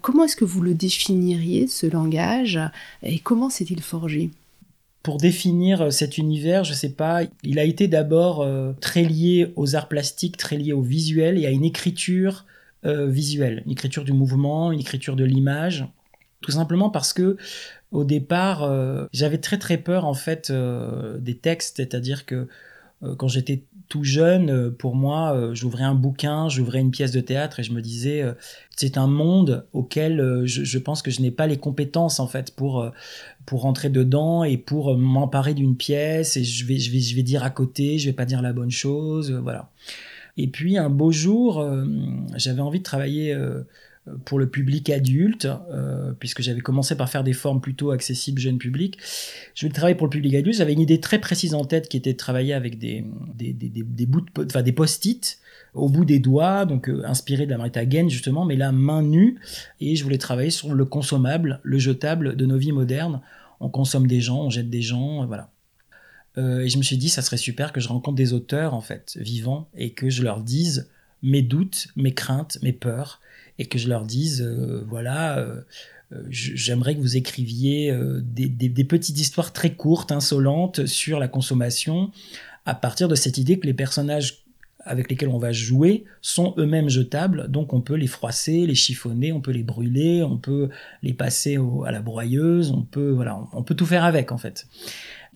comment 0.03 0.23
est-ce 0.23 0.37
que 0.37 0.45
vous 0.45 0.61
le 0.61 0.75
définiriez, 0.75 1.67
ce 1.67 1.89
langage? 1.89 2.61
Et 3.03 3.19
comment 3.19 3.51
s'est-il 3.51 3.83
forgé? 3.83 4.31
Pour 5.03 5.17
définir 5.17 5.93
cet 5.93 6.17
univers, 6.17 6.63
je 6.63 6.75
sais 6.75 6.91
pas, 6.91 7.23
il 7.43 7.59
a 7.59 7.65
été 7.65 7.89
d'abord 7.89 8.47
très 8.81 9.03
lié 9.03 9.53
aux 9.57 9.75
arts 9.75 9.89
plastiques, 9.89 10.37
très 10.37 10.57
lié 10.57 10.73
au 10.73 10.83
visuel 10.83 11.39
et 11.39 11.47
à 11.47 11.51
une 11.51 11.65
écriture 11.65 12.45
euh, 12.45 12.55
visuelle, 12.85 13.63
une 13.67 13.73
écriture 13.73 14.05
du 14.05 14.13
mouvement, 14.13 14.73
une 14.73 14.81
écriture 14.81 15.17
de 15.17 15.25
l'image, 15.25 15.87
tout 16.41 16.53
simplement 16.53 16.91
parce 16.91 17.13
que 17.13 17.37
au 17.91 18.05
départ, 18.05 18.65
euh, 18.65 19.07
j'avais 19.13 19.39
très 19.39 19.59
très 19.59 19.79
peur 19.79 20.05
en 20.05 20.15
fait 20.15 20.51
euh, 20.51 21.19
des 21.19 21.37
textes, 21.37 21.77
c'est-à-dire 21.77 22.27
que 22.27 22.49
quand 23.17 23.29
j'étais 23.29 23.63
tout 23.89 24.03
jeune, 24.03 24.73
pour 24.73 24.97
moi, 24.97 25.53
j'ouvrais 25.53 25.85
un 25.85 25.95
bouquin, 25.95 26.49
j'ouvrais 26.49 26.81
une 26.81 26.91
pièce 26.91 27.13
de 27.13 27.21
théâtre 27.21 27.61
et 27.61 27.63
je 27.63 27.73
me 27.73 27.81
disais, 27.81 28.25
c'est 28.75 28.99
un 28.99 29.07
monde 29.07 29.69
auquel 29.73 30.43
je, 30.47 30.65
je, 30.65 30.79
pense 30.79 31.01
que 31.01 31.13
je 31.13 31.23
n'ai 31.23 31.31
pas 31.31 31.47
les 31.47 31.59
compétences 31.59 32.19
en 32.19 32.27
fait 32.27 32.57
pour 32.57 32.91
pour 33.47 33.63
rentrer 33.63 33.89
dedans 33.89 34.43
et 34.43 34.57
pour 34.59 34.99
m'emparer 34.99 35.55
d'une 35.55 35.77
pièce. 35.77 36.37
Et 36.37 36.43
je 36.43 36.67
vais 36.67 36.81
je 36.81 36.91
vais 36.91 36.99
je 36.99 37.15
vais 37.15 37.23
dire 37.23 37.45
à 37.45 37.51
côté, 37.51 38.01
je 38.01 38.07
vais 38.07 38.17
pas 38.17 38.25
dire 38.25 38.43
la 38.43 38.53
bonne 38.53 38.73
chose, 38.73 39.31
voilà. 39.31 39.71
Et 40.39 40.47
puis 40.47 40.79
un 40.79 40.89
beau 40.89 41.11
jour, 41.11 41.61
euh, 41.61 41.85
j'avais 42.37 42.61
envie 42.61 42.79
de 42.79 42.85
travailler 42.85 43.35
euh, 43.35 43.65
pour 44.25 44.39
le 44.39 44.49
public 44.49 44.89
adulte, 44.89 45.47
euh, 45.47 46.13
puisque 46.19 46.43
j'avais 46.43 46.61
commencé 46.61 46.97
par 46.97 47.11
faire 47.11 47.25
des 47.25 47.33
formes 47.33 47.61
plutôt 47.61 47.91
accessibles 47.91 48.41
jeune 48.41 48.57
public. 48.57 48.99
Je 49.55 49.67
voulais 49.67 49.75
travailler 49.75 49.97
pour 49.97 50.07
le 50.07 50.13
public 50.13 50.37
adulte. 50.37 50.57
J'avais 50.57 50.73
une 50.73 50.81
idée 50.81 51.01
très 51.01 51.19
précise 51.19 51.55
en 51.55 51.65
tête 51.65 51.89
qui 51.89 51.97
était 51.97 52.13
de 52.13 52.17
travailler 52.17 52.55
avec 52.55 52.79
des, 52.79 53.05
des, 53.35 53.53
des, 53.53 53.69
des 53.69 54.07
bouts 54.07 54.21
de, 54.21 54.45
enfin 54.45 54.63
des 54.63 54.73
post-it 54.73 55.41
au 55.75 55.89
bout 55.89 56.05
des 56.05 56.21
doigts, 56.21 56.65
donc 56.65 56.89
inspiré 57.05 57.45
de 57.45 57.51
la 57.51 57.59
Marita 57.59 57.85
Gain 57.85 58.09
justement, 58.09 58.45
mais 58.45 58.57
là 58.57 58.71
main 58.73 59.03
nue. 59.03 59.39
Et 59.81 59.97
je 59.97 60.05
voulais 60.05 60.19
travailler 60.19 60.51
sur 60.51 60.73
le 60.73 60.85
consommable, 60.85 61.61
le 61.65 61.79
jetable 61.79 62.37
de 62.37 62.47
nos 62.47 62.57
vies 62.57 62.73
modernes. 62.73 63.21
On 63.61 63.69
consomme 63.69 64.07
des 64.07 64.21
gens, 64.21 64.45
on 64.45 64.51
jette 64.51 64.71
des 64.71 64.83
gens, 64.83 65.27
voilà. 65.27 65.51
Euh, 66.39 66.61
et 66.61 66.69
je 66.69 66.79
me 66.79 66.83
suis 66.83 66.97
dit, 66.97 67.09
ça 67.09 67.23
serait 67.23 67.37
super 67.37 67.73
que 67.73 67.81
je 67.81 67.89
rencontre 67.89 68.17
des 68.17 68.33
auteurs, 68.33 68.75
en 68.75 68.81
fait, 68.81 69.17
vivants, 69.21 69.69
et 69.77 69.91
que 69.91 70.09
je 70.09 70.23
leur 70.23 70.41
dise 70.41 70.89
mes 71.23 71.43
doutes, 71.43 71.89
mes 71.97 72.15
craintes, 72.15 72.59
mes 72.63 72.73
peurs, 72.73 73.21
et 73.59 73.67
que 73.67 73.79
je 73.79 73.89
leur 73.89 74.05
dise, 74.05 74.41
euh, 74.43 74.85
voilà, 74.89 75.39
euh, 75.39 75.61
j'aimerais 76.31 76.95
que 76.95 77.01
vous 77.01 77.17
écriviez 77.17 77.95
des, 78.23 78.85
petites 78.85 79.19
histoires 79.19 79.53
très 79.53 79.75
courtes, 79.75 80.13
insolentes, 80.13 80.87
sur 80.87 81.19
la 81.19 81.29
consommation, 81.29 82.13
à 82.65 82.75
partir 82.75 83.09
de 83.09 83.15
cette 83.15 83.37
idée 83.37 83.59
que 83.59 83.67
les 83.67 83.75
personnages 83.75 84.45
avec 84.81 85.11
lesquels 85.11 85.29
on 85.29 85.39
va 85.39 85.53
jouer 85.53 86.05
sont 86.23 86.55
eux-mêmes 86.57 86.89
jetables, 86.89 87.51
donc 87.51 87.75
on 87.75 87.83
peut 87.83 87.95
les 87.95 88.07
froisser, 88.07 88.67
les 88.67 88.75
chiffonner, 88.75 89.33
on 89.33 89.41
peut 89.43 89.51
les 89.51 89.63
brûler, 89.63 90.23
on 90.23 90.39
peut 90.39 90.71
les 91.03 91.13
passer 91.13 91.59
à 91.85 91.91
la 91.91 92.01
broyeuse, 92.01 92.71
on 92.71 92.83
peut 92.83 93.11
voilà, 93.11 93.39
on 93.53 93.63
peut 93.63 93.75
tout 93.75 93.85
faire 93.85 94.05
avec 94.05 94.33
en 94.33 94.39
fait. 94.39 94.67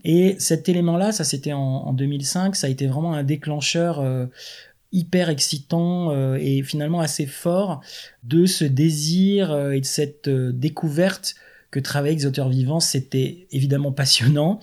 Et 0.05 0.37
cet 0.39 0.69
élément-là, 0.69 1.13
ça 1.13 1.25
c'était 1.25 1.53
en, 1.53 1.93
2005, 1.93 2.57
ça 2.57 2.67
a 2.67 2.71
été 2.71 2.87
vraiment 2.87 3.15
un 3.15 3.23
déclencheur 3.23 4.01
euh, 4.01 4.27
hyper 4.91 5.29
excitant 5.29 6.11
euh, 6.11 6.37
et 6.41 6.63
finalement 6.63 7.01
assez 7.01 7.27
fort 7.27 7.81
de 8.25 8.47
ce 8.47 8.65
désir 8.65 9.53
euh, 9.53 9.73
et 9.73 9.81
de 9.81 9.87
cette 9.87 10.29
découverte 10.29 11.37
que 11.71 11.81
travailler 11.81 12.11
avec 12.11 12.19
des 12.19 12.27
auteurs 12.27 12.51
vivants, 12.51 12.81
c'était 12.81 13.47
évidemment 13.51 13.93
passionnant, 13.93 14.61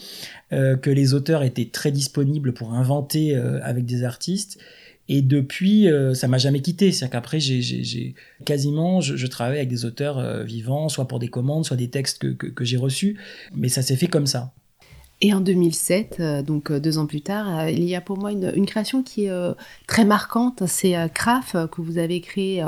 que 0.52 0.90
les 0.92 1.16
auteurs 1.16 1.42
étaient 1.42 1.66
très 1.66 1.92
disponibles 1.92 2.54
pour 2.54 2.76
inventer 2.76 3.36
avec 3.36 3.88
des 3.88 4.04
artistes. 4.04 4.60
Et 5.08 5.24
depuis, 5.24 5.88
ça 6.14 6.28
m'a 6.28 6.38
jamais 6.38 6.62
quitté. 6.62 6.92
C'est-à-dire 6.92 7.14
qu'après, 7.14 7.40
j'ai 7.40 8.14
quasiment, 8.46 9.02
je, 9.02 9.26
travaille 9.26 9.58
avec 9.58 9.70
des 9.70 9.86
auteurs 9.86 10.44
vivants, 10.44 10.88
soit 10.88 11.08
pour 11.08 11.18
des 11.18 11.30
commandes, 11.30 11.66
soit 11.66 11.78
des 11.78 11.90
textes 11.90 12.36
que 12.36 12.64
j'ai 12.64 12.78
reçus. 12.78 13.18
Mais 13.56 13.70
ça 13.70 13.82
s'est 13.82 13.96
fait 13.96 14.06
comme 14.06 14.28
ça. 14.28 14.54
Et 15.22 15.34
en 15.34 15.42
2007, 15.42 16.18
euh, 16.20 16.42
donc 16.42 16.72
euh, 16.72 16.80
deux 16.80 16.98
ans 16.98 17.06
plus 17.06 17.22
tard, 17.22 17.60
euh, 17.60 17.70
il 17.70 17.84
y 17.84 17.96
a 17.96 18.00
pour 18.00 18.18
moi 18.18 18.32
une, 18.32 18.66
création 18.66 19.04
qui 19.04 19.26
est 19.26 19.56
très 19.88 20.06
marquante. 20.06 20.64
C'est 20.68 20.96
Craf 21.14 21.56
que 21.72 21.82
vous 21.82 21.98
avez 21.98 22.22
créé 22.22 22.64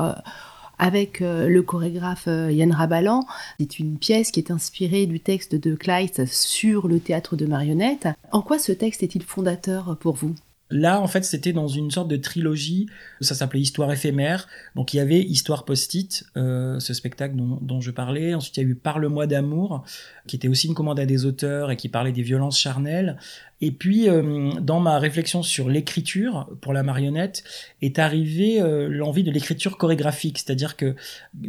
avec 0.79 1.19
le 1.19 1.61
chorégraphe 1.61 2.25
Yann 2.27 2.71
Rabalan. 2.71 3.25
C'est 3.59 3.77
une 3.79 3.97
pièce 3.97 4.31
qui 4.31 4.39
est 4.39 4.49
inspirée 4.49 5.05
du 5.05 5.19
texte 5.19 5.55
de 5.55 5.75
Kleist 5.75 6.25
sur 6.25 6.87
le 6.87 6.99
théâtre 6.99 7.35
de 7.35 7.45
marionnettes. 7.45 8.07
En 8.31 8.41
quoi 8.41 8.57
ce 8.57 8.71
texte 8.71 9.03
est-il 9.03 9.21
fondateur 9.21 9.95
pour 9.99 10.15
vous? 10.15 10.33
Là, 10.71 11.01
en 11.01 11.07
fait, 11.07 11.23
c'était 11.25 11.51
dans 11.51 11.67
une 11.67 11.91
sorte 11.91 12.07
de 12.07 12.15
trilogie. 12.15 12.87
Ça 13.19 13.35
s'appelait 13.35 13.59
Histoire 13.59 13.91
éphémère. 13.91 14.47
Donc, 14.75 14.93
il 14.93 14.97
y 14.97 14.99
avait 15.01 15.19
Histoire 15.19 15.65
post-it, 15.65 16.23
euh, 16.37 16.79
ce 16.79 16.93
spectacle 16.93 17.35
dont, 17.35 17.81
je 17.81 17.91
parlais. 17.91 18.33
Ensuite, 18.33 18.57
il 18.57 18.63
y 18.63 18.65
a 18.65 18.69
eu 18.69 18.75
Parle-moi 18.75 19.27
d'amour, 19.27 19.83
qui 20.27 20.37
était 20.37 20.47
aussi 20.47 20.67
une 20.67 20.73
commande 20.73 20.99
à 20.99 21.05
des 21.05 21.25
auteurs 21.25 21.71
et 21.71 21.75
qui 21.75 21.89
parlait 21.89 22.13
des 22.13 22.21
violences 22.21 22.57
charnelles. 22.57 23.17
Et 23.59 23.71
puis, 23.71 24.09
euh, 24.09 24.53
dans 24.61 24.79
ma 24.79 24.97
réflexion 24.97 25.43
sur 25.43 25.69
l'écriture 25.69 26.49
pour 26.61 26.71
la 26.71 26.83
marionnette, 26.83 27.43
est 27.81 27.99
arrivée 27.99 28.61
euh, 28.61 28.87
l'envie 28.87 29.23
de 29.23 29.31
l'écriture 29.31 29.77
chorégraphique. 29.77 30.39
C'est-à-dire 30.39 30.77
que 30.77 30.95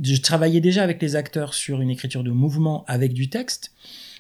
je 0.03 0.21
travaillais 0.21 0.61
déjà 0.61 0.83
avec 0.83 1.01
les 1.01 1.15
acteurs 1.15 1.55
sur 1.55 1.81
une 1.81 1.91
écriture 1.91 2.25
de 2.25 2.33
mouvement 2.33 2.85
avec 2.89 3.15
du 3.15 3.31
texte. 3.31 3.73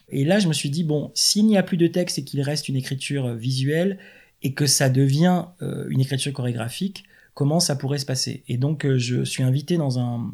Et 0.08 0.24
là, 0.24 0.38
je 0.38 0.46
me 0.46 0.52
suis 0.52 0.70
dit, 0.70 0.84
bon, 0.84 1.10
s'il 1.14 1.46
n'y 1.46 1.56
a 1.56 1.62
plus 1.62 1.76
de 1.76 1.86
texte 1.86 2.18
et 2.18 2.24
qu'il 2.24 2.40
reste 2.42 2.68
une 2.68 2.76
écriture 2.76 3.34
visuelle, 3.34 3.98
et 4.42 4.52
que 4.52 4.66
ça 4.66 4.88
devient 4.88 5.44
euh, 5.62 5.86
une 5.88 6.00
écriture 6.00 6.32
chorégraphique, 6.32 7.04
comment 7.34 7.60
ça 7.60 7.76
pourrait 7.76 7.98
se 7.98 8.06
passer? 8.06 8.42
Et 8.48 8.56
donc 8.56 8.84
euh, 8.84 8.98
je 8.98 9.24
suis 9.24 9.42
invité 9.42 9.76
dans 9.76 9.98
un, 9.98 10.32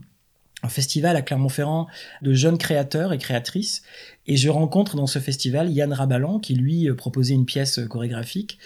festival 0.69 1.15
à 1.15 1.23
Clermont-Ferrand 1.23 1.87
de 2.21 2.33
jeunes 2.33 2.59
créateurs 2.59 3.13
et 3.13 3.19
créatrices, 3.19 3.85
et 4.27 4.37
je 4.37 4.49
rencontre 4.49 4.97
dans 4.97 5.07
ce 5.07 5.21
festival 5.21 5.71
Yann 5.71 5.93
Rabalan 5.93 6.41
qui 6.41 6.57
lui 6.57 6.89
euh, 6.89 6.97
proposait 6.97 7.35
une 7.35 7.47
pièce 7.47 7.79
chorégraphique. 7.89 8.59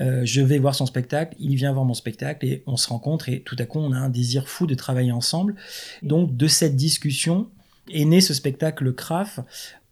je 0.00 0.40
vais 0.40 0.58
voir 0.58 0.74
son 0.74 0.86
spectacle, 0.86 1.36
il 1.38 1.54
vient 1.54 1.72
voir 1.72 1.84
mon 1.84 1.94
spectacle 1.94 2.44
et 2.44 2.64
on 2.66 2.76
se 2.76 2.88
rencontre 2.88 3.28
et 3.28 3.42
tout 3.42 3.54
à 3.60 3.64
coup 3.64 3.78
on 3.78 3.92
a 3.92 3.96
un 3.96 4.08
désir 4.08 4.48
fou 4.48 4.66
de 4.66 4.74
travailler 4.74 5.12
ensemble. 5.12 5.54
Donc 6.02 6.36
de 6.36 6.48
cette 6.48 6.74
discussion 6.74 7.48
est 7.92 8.04
né 8.04 8.20
ce 8.20 8.34
spectacle 8.34 8.92
CRAF 8.92 9.38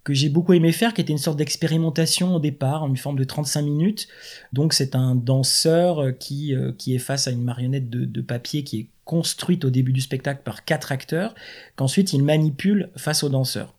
que 0.04 0.12
j'ai 0.12 0.28
beaucoup 0.28 0.52
aimé 0.52 0.70
faire, 0.70 0.92
qui 0.92 1.00
était 1.00 1.12
une 1.12 1.18
sorte 1.18 1.38
d'expérimentation 1.38 2.36
au 2.36 2.40
départ, 2.40 2.82
en 2.82 2.88
une 2.88 2.96
forme 2.98 3.18
de 3.18 3.24
35 3.24 3.62
minutes. 3.62 4.06
Donc 4.52 4.74
c'est 4.74 4.94
un 4.94 5.14
danseur 5.14 6.00
euh, 6.00 6.12
qui, 6.12 6.54
euh, 6.54 6.72
qui 6.76 6.94
est 6.94 6.98
face 6.98 7.26
à 7.26 7.30
une 7.30 7.42
marionnette 7.42 7.88
de, 7.88 8.20
papier 8.20 8.64
qui 8.64 8.80
est 8.80 8.86
construite 9.04 9.64
au 9.64 9.70
début 9.70 9.92
du 9.92 10.00
spectacle 10.00 10.42
par 10.44 10.64
quatre 10.64 10.92
acteurs, 10.92 11.34
qu'ensuite 11.76 12.12
il 12.12 12.22
manipule 12.22 12.90
face 12.96 13.22
au 13.22 13.28
danseur. 13.28 13.74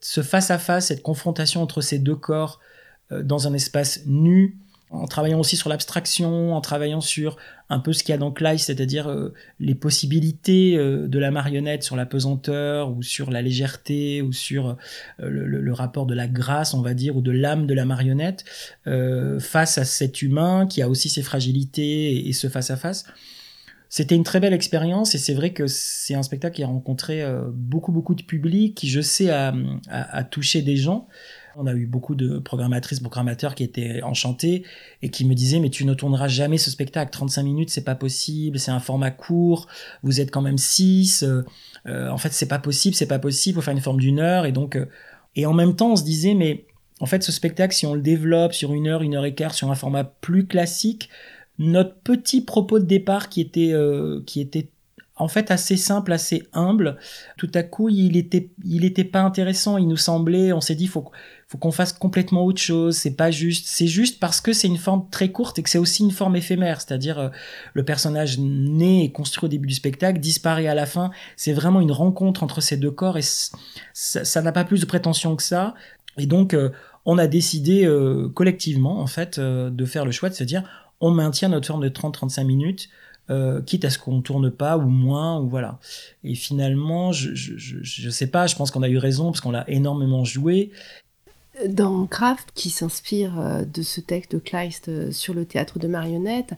Ce 0.00 0.22
face-à-face, 0.22 0.86
cette 0.86 1.02
confrontation 1.02 1.62
entre 1.62 1.80
ces 1.80 1.98
deux 1.98 2.16
corps 2.16 2.60
euh, 3.10 3.22
dans 3.22 3.48
un 3.48 3.54
espace 3.54 4.02
nu, 4.06 4.58
en 4.90 5.06
travaillant 5.06 5.40
aussi 5.40 5.56
sur 5.56 5.68
l'abstraction, 5.68 6.54
en 6.54 6.60
travaillant 6.60 7.00
sur 7.00 7.36
un 7.68 7.80
peu 7.80 7.92
ce 7.92 8.04
qu'il 8.04 8.12
y 8.12 8.14
a 8.14 8.18
dans 8.18 8.30
Kleist, 8.30 8.66
c'est-à-dire 8.66 9.08
euh, 9.08 9.34
les 9.58 9.74
possibilités 9.74 10.76
euh, 10.76 11.08
de 11.08 11.18
la 11.18 11.32
marionnette 11.32 11.82
sur 11.82 11.96
la 11.96 12.06
pesanteur 12.06 12.92
ou 12.92 13.02
sur 13.02 13.30
la 13.30 13.42
légèreté 13.42 14.22
ou 14.22 14.32
sur 14.32 14.68
euh, 14.68 15.28
le, 15.28 15.72
rapport 15.72 16.06
de 16.06 16.14
la 16.14 16.28
grâce, 16.28 16.72
on 16.72 16.82
va 16.82 16.94
dire, 16.94 17.16
ou 17.16 17.20
de 17.20 17.32
l'âme 17.32 17.66
de 17.66 17.74
la 17.74 17.84
marionnette 17.84 18.44
face 19.40 19.78
à 19.78 19.84
cet 19.84 20.22
humain 20.22 20.66
qui 20.66 20.80
a 20.80 20.88
aussi 20.88 21.10
ses 21.10 21.22
fragilités 21.22 22.28
et, 22.28 22.32
ce 22.32 22.48
face-à-face. 22.48 23.04
C'était 23.88 24.14
une 24.14 24.24
très 24.24 24.40
belle 24.40 24.54
expérience 24.54 25.14
et 25.14 25.18
c'est 25.18 25.34
vrai 25.34 25.52
que 25.52 25.66
c'est 25.66 26.14
un 26.14 26.22
spectacle 26.22 26.56
qui 26.56 26.62
a 26.62 26.66
rencontré 26.66 27.24
beaucoup 27.52 27.92
beaucoup 27.92 28.14
de 28.14 28.22
public, 28.22 28.74
qui 28.74 28.88
je 28.88 29.00
sais 29.00 29.30
a 29.30 30.24
touché 30.30 30.62
des 30.62 30.76
gens. 30.76 31.08
On 31.58 31.66
a 31.66 31.72
eu 31.72 31.86
beaucoup 31.86 32.14
de 32.14 32.38
programmatrices, 32.38 33.00
programmateurs 33.00 33.54
qui 33.54 33.64
étaient 33.64 34.02
enchantés 34.02 34.62
et 35.00 35.08
qui 35.08 35.24
me 35.24 35.34
disaient 35.34 35.58
mais 35.58 35.70
tu 35.70 35.86
ne 35.86 35.94
tourneras 35.94 36.28
jamais 36.28 36.58
ce 36.58 36.70
spectacle, 36.70 37.10
35 37.10 37.42
minutes 37.44 37.70
c'est 37.70 37.84
pas 37.84 37.94
possible, 37.94 38.58
c'est 38.58 38.70
un 38.70 38.78
format 38.80 39.10
court, 39.10 39.66
vous 40.02 40.20
êtes 40.20 40.30
quand 40.30 40.42
même 40.42 40.58
6, 40.58 41.22
euh, 41.22 41.44
euh, 41.86 42.10
en 42.10 42.18
fait 42.18 42.34
c'est 42.34 42.48
pas 42.48 42.58
possible, 42.58 42.94
c'est 42.94 43.06
pas 43.06 43.18
possible, 43.18 43.56
faut 43.56 43.62
faire 43.62 43.72
une 43.72 43.80
forme 43.80 44.00
d'une 44.00 44.18
heure. 44.18 44.44
Et 44.44 44.52
donc 44.52 44.76
euh, 44.76 44.84
et 45.34 45.46
en 45.46 45.54
même 45.54 45.74
temps 45.74 45.92
on 45.92 45.96
se 45.96 46.04
disait 46.04 46.34
mais 46.34 46.66
en 47.00 47.06
fait 47.06 47.22
ce 47.22 47.32
spectacle 47.32 47.74
si 47.74 47.86
on 47.86 47.94
le 47.94 48.02
développe 48.02 48.52
sur 48.52 48.74
une 48.74 48.86
heure, 48.86 49.00
une 49.00 49.14
heure 49.14 49.24
et 49.24 49.34
quart 49.34 49.54
sur 49.54 49.70
un 49.70 49.74
format 49.74 50.04
plus 50.04 50.46
classique, 50.46 51.08
notre 51.58 51.94
petit 51.94 52.42
propos 52.42 52.80
de 52.80 52.84
départ 52.84 53.30
qui 53.30 53.40
était 53.40 53.72
qui 54.26 54.42
était 54.42 54.68
en 55.16 55.28
fait 55.28 55.50
assez 55.50 55.76
simple, 55.76 56.12
assez 56.12 56.46
humble. 56.52 56.98
Tout 57.38 57.50
à 57.54 57.62
coup, 57.62 57.88
il 57.88 58.16
était, 58.16 58.50
il 58.64 58.84
était 58.84 59.04
pas 59.04 59.22
intéressant. 59.22 59.78
Il 59.78 59.88
nous 59.88 59.96
semblait, 59.96 60.52
on 60.52 60.60
s'est 60.60 60.74
dit, 60.74 60.86
faut, 60.86 61.10
faut 61.48 61.56
qu'on 61.56 61.72
fasse 61.72 61.94
complètement 61.94 62.44
autre 62.44 62.60
chose. 62.60 62.96
C'est 62.96 63.16
pas 63.16 63.30
juste. 63.30 63.66
C'est 63.66 63.86
juste 63.86 64.20
parce 64.20 64.42
que 64.42 64.52
c'est 64.52 64.68
une 64.68 64.76
forme 64.76 65.08
très 65.10 65.32
courte 65.32 65.58
et 65.58 65.62
que 65.62 65.70
c'est 65.70 65.78
aussi 65.78 66.02
une 66.02 66.10
forme 66.10 66.36
éphémère. 66.36 66.82
C'est-à-dire, 66.82 67.18
euh, 67.18 67.28
le 67.72 67.82
personnage 67.82 68.38
né 68.38 69.04
et 69.04 69.12
construit 69.12 69.46
au 69.46 69.48
début 69.48 69.66
du 69.66 69.74
spectacle 69.74 70.20
disparaît 70.20 70.66
à 70.66 70.74
la 70.74 70.84
fin. 70.84 71.10
C'est 71.36 71.54
vraiment 71.54 71.80
une 71.80 71.92
rencontre 71.92 72.42
entre 72.42 72.60
ces 72.60 72.76
deux 72.76 72.90
corps 72.90 73.16
et 73.16 73.24
ça 73.94 74.42
n'a 74.42 74.52
pas 74.52 74.64
plus 74.64 74.82
de 74.82 74.86
prétention 74.86 75.34
que 75.34 75.42
ça. 75.42 75.74
Et 76.18 76.26
donc, 76.26 76.52
euh, 76.52 76.70
on 77.06 77.16
a 77.16 77.26
décidé 77.26 77.86
euh, 77.86 78.28
collectivement, 78.28 79.00
en 79.00 79.06
fait, 79.06 79.40
de 79.40 79.84
faire 79.86 80.04
le 80.04 80.12
choix 80.12 80.28
de 80.28 80.34
se 80.34 80.44
dire, 80.44 80.62
on 81.00 81.10
maintient 81.10 81.48
notre 81.48 81.66
forme 81.66 81.82
de 81.82 81.88
30-35 81.88 82.44
minutes 82.44 82.90
euh, 83.30 83.60
quitte 83.60 83.84
à 83.84 83.90
ce 83.90 83.98
qu'on 83.98 84.20
tourne 84.20 84.50
pas 84.50 84.78
ou 84.78 84.88
moins 84.88 85.40
ou 85.40 85.48
voilà. 85.48 85.78
Et 86.24 86.34
finalement, 86.34 87.12
je, 87.12 87.34
je, 87.34 87.54
je, 87.56 88.10
sais 88.10 88.28
pas, 88.28 88.46
je 88.46 88.54
pense 88.54 88.70
qu'on 88.70 88.82
a 88.82 88.88
eu 88.88 88.98
raison 88.98 89.26
parce 89.26 89.40
qu'on 89.40 89.50
l'a 89.50 89.68
énormément 89.68 90.24
joué. 90.24 90.70
Dans 91.66 92.06
Kraft, 92.06 92.50
qui 92.54 92.70
s'inspire 92.70 93.40
euh, 93.40 93.64
de 93.64 93.82
ce 93.82 94.00
texte 94.00 94.32
de 94.32 94.38
Kleist 94.38 94.88
euh, 94.88 95.10
sur 95.10 95.34
le 95.34 95.44
théâtre 95.44 95.78
de 95.78 95.88
marionnettes, 95.88 96.52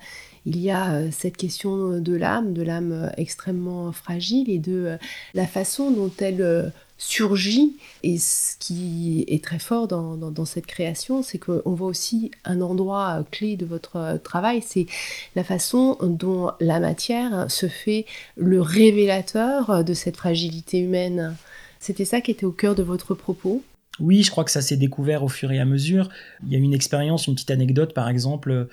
il 0.44 0.58
y 0.58 0.70
a 0.70 1.10
cette 1.10 1.36
question 1.36 2.00
de 2.00 2.16
l'âme, 2.16 2.54
de 2.54 2.62
l'âme 2.62 3.12
extrêmement 3.18 3.92
fragile 3.92 4.48
et 4.48 4.58
de 4.58 4.96
la 5.34 5.46
façon 5.46 5.90
dont 5.90 6.10
elle 6.20 6.72
surgit. 6.98 7.76
Et 8.02 8.18
ce 8.18 8.56
qui 8.58 9.24
est 9.28 9.42
très 9.42 9.58
fort 9.58 9.88
dans, 9.88 10.16
dans, 10.16 10.44
cette 10.44 10.66
création, 10.66 11.22
c'est 11.22 11.38
qu'on 11.38 11.72
voit 11.72 11.88
aussi 11.88 12.30
un 12.44 12.60
endroit 12.60 13.24
clé 13.30 13.56
de 13.56 13.64
votre 13.64 14.20
travail, 14.22 14.62
c'est 14.66 14.86
la 15.34 15.44
façon 15.44 15.96
dont 16.02 16.50
la 16.60 16.80
matière 16.80 17.50
se 17.50 17.66
fait 17.66 18.04
le 18.36 18.60
révélateur 18.60 19.84
de 19.84 19.94
cette 19.94 20.16
fragilité 20.16 20.80
humaine. 20.80 21.36
C'était 21.80 22.04
ça 22.04 22.20
qui 22.20 22.32
était 22.32 22.46
au 22.46 22.52
cœur 22.52 22.74
de 22.74 22.82
votre 22.82 23.14
propos 23.14 23.62
oui, 24.00 24.22
je 24.22 24.30
crois 24.30 24.44
que 24.44 24.50
ça 24.50 24.62
s'est 24.62 24.76
découvert 24.76 25.24
au 25.24 25.28
fur 25.28 25.50
et 25.50 25.58
à 25.58 25.64
mesure. 25.64 26.08
Il 26.46 26.52
y 26.52 26.56
a 26.56 26.58
une 26.58 26.74
expérience, 26.74 27.26
une 27.26 27.34
petite 27.34 27.50
anecdote 27.50 27.94
par 27.94 28.08
exemple. 28.08 28.68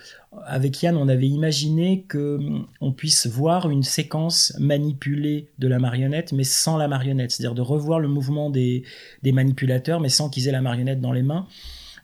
Avec 0.46 0.82
Yann, 0.84 0.98
on 0.98 1.08
avait 1.08 1.28
imaginé 1.28 2.06
que 2.08 2.38
hum, 2.38 2.68
on 2.82 2.92
puisse 2.92 3.28
voir 3.28 3.70
une 3.70 3.84
séquence 3.84 4.54
manipulée 4.60 5.48
de 5.58 5.68
la 5.68 5.80
marionnette, 5.80 6.32
mais 6.32 6.44
sans 6.44 6.78
la 6.78 6.88
marionnette. 6.88 7.32
C'est-à-dire 7.32 7.56
de 7.56 7.62
revoir 7.62 8.00
le 8.00 8.08
mouvement 8.08 8.50
des, 8.50 8.84
manipulateurs, 9.24 10.00
mais 10.00 10.10
sans 10.10 10.30
qu'ils 10.30 10.48
aient 10.48 10.52
la 10.52 10.62
marionnette 10.62 11.02
dans 11.02 11.12
les 11.12 11.24
mains. 11.24 11.48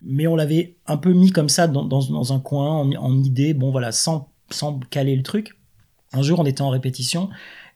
Mais 0.04 0.26
on 0.26 0.36
l'avait 0.36 0.76
un 0.88 0.98
peu 0.98 1.14
mis 1.14 1.32
comme 1.32 1.50
ça 1.50 1.68
dans, 1.68 2.34
un 2.34 2.40
coin, 2.40 2.90
en, 2.98 3.24
idée, 3.24 3.54
bon 3.54 3.70
voilà, 3.70 3.92
sans, 3.92 4.30
sans 4.50 4.80
caler 4.90 5.16
le 5.16 5.22
truc. 5.22 5.56
Un 6.12 6.24
jour, 6.24 6.40
on 6.40 6.46
était 6.46 6.64
en 6.64 6.70
répétition 6.70 7.30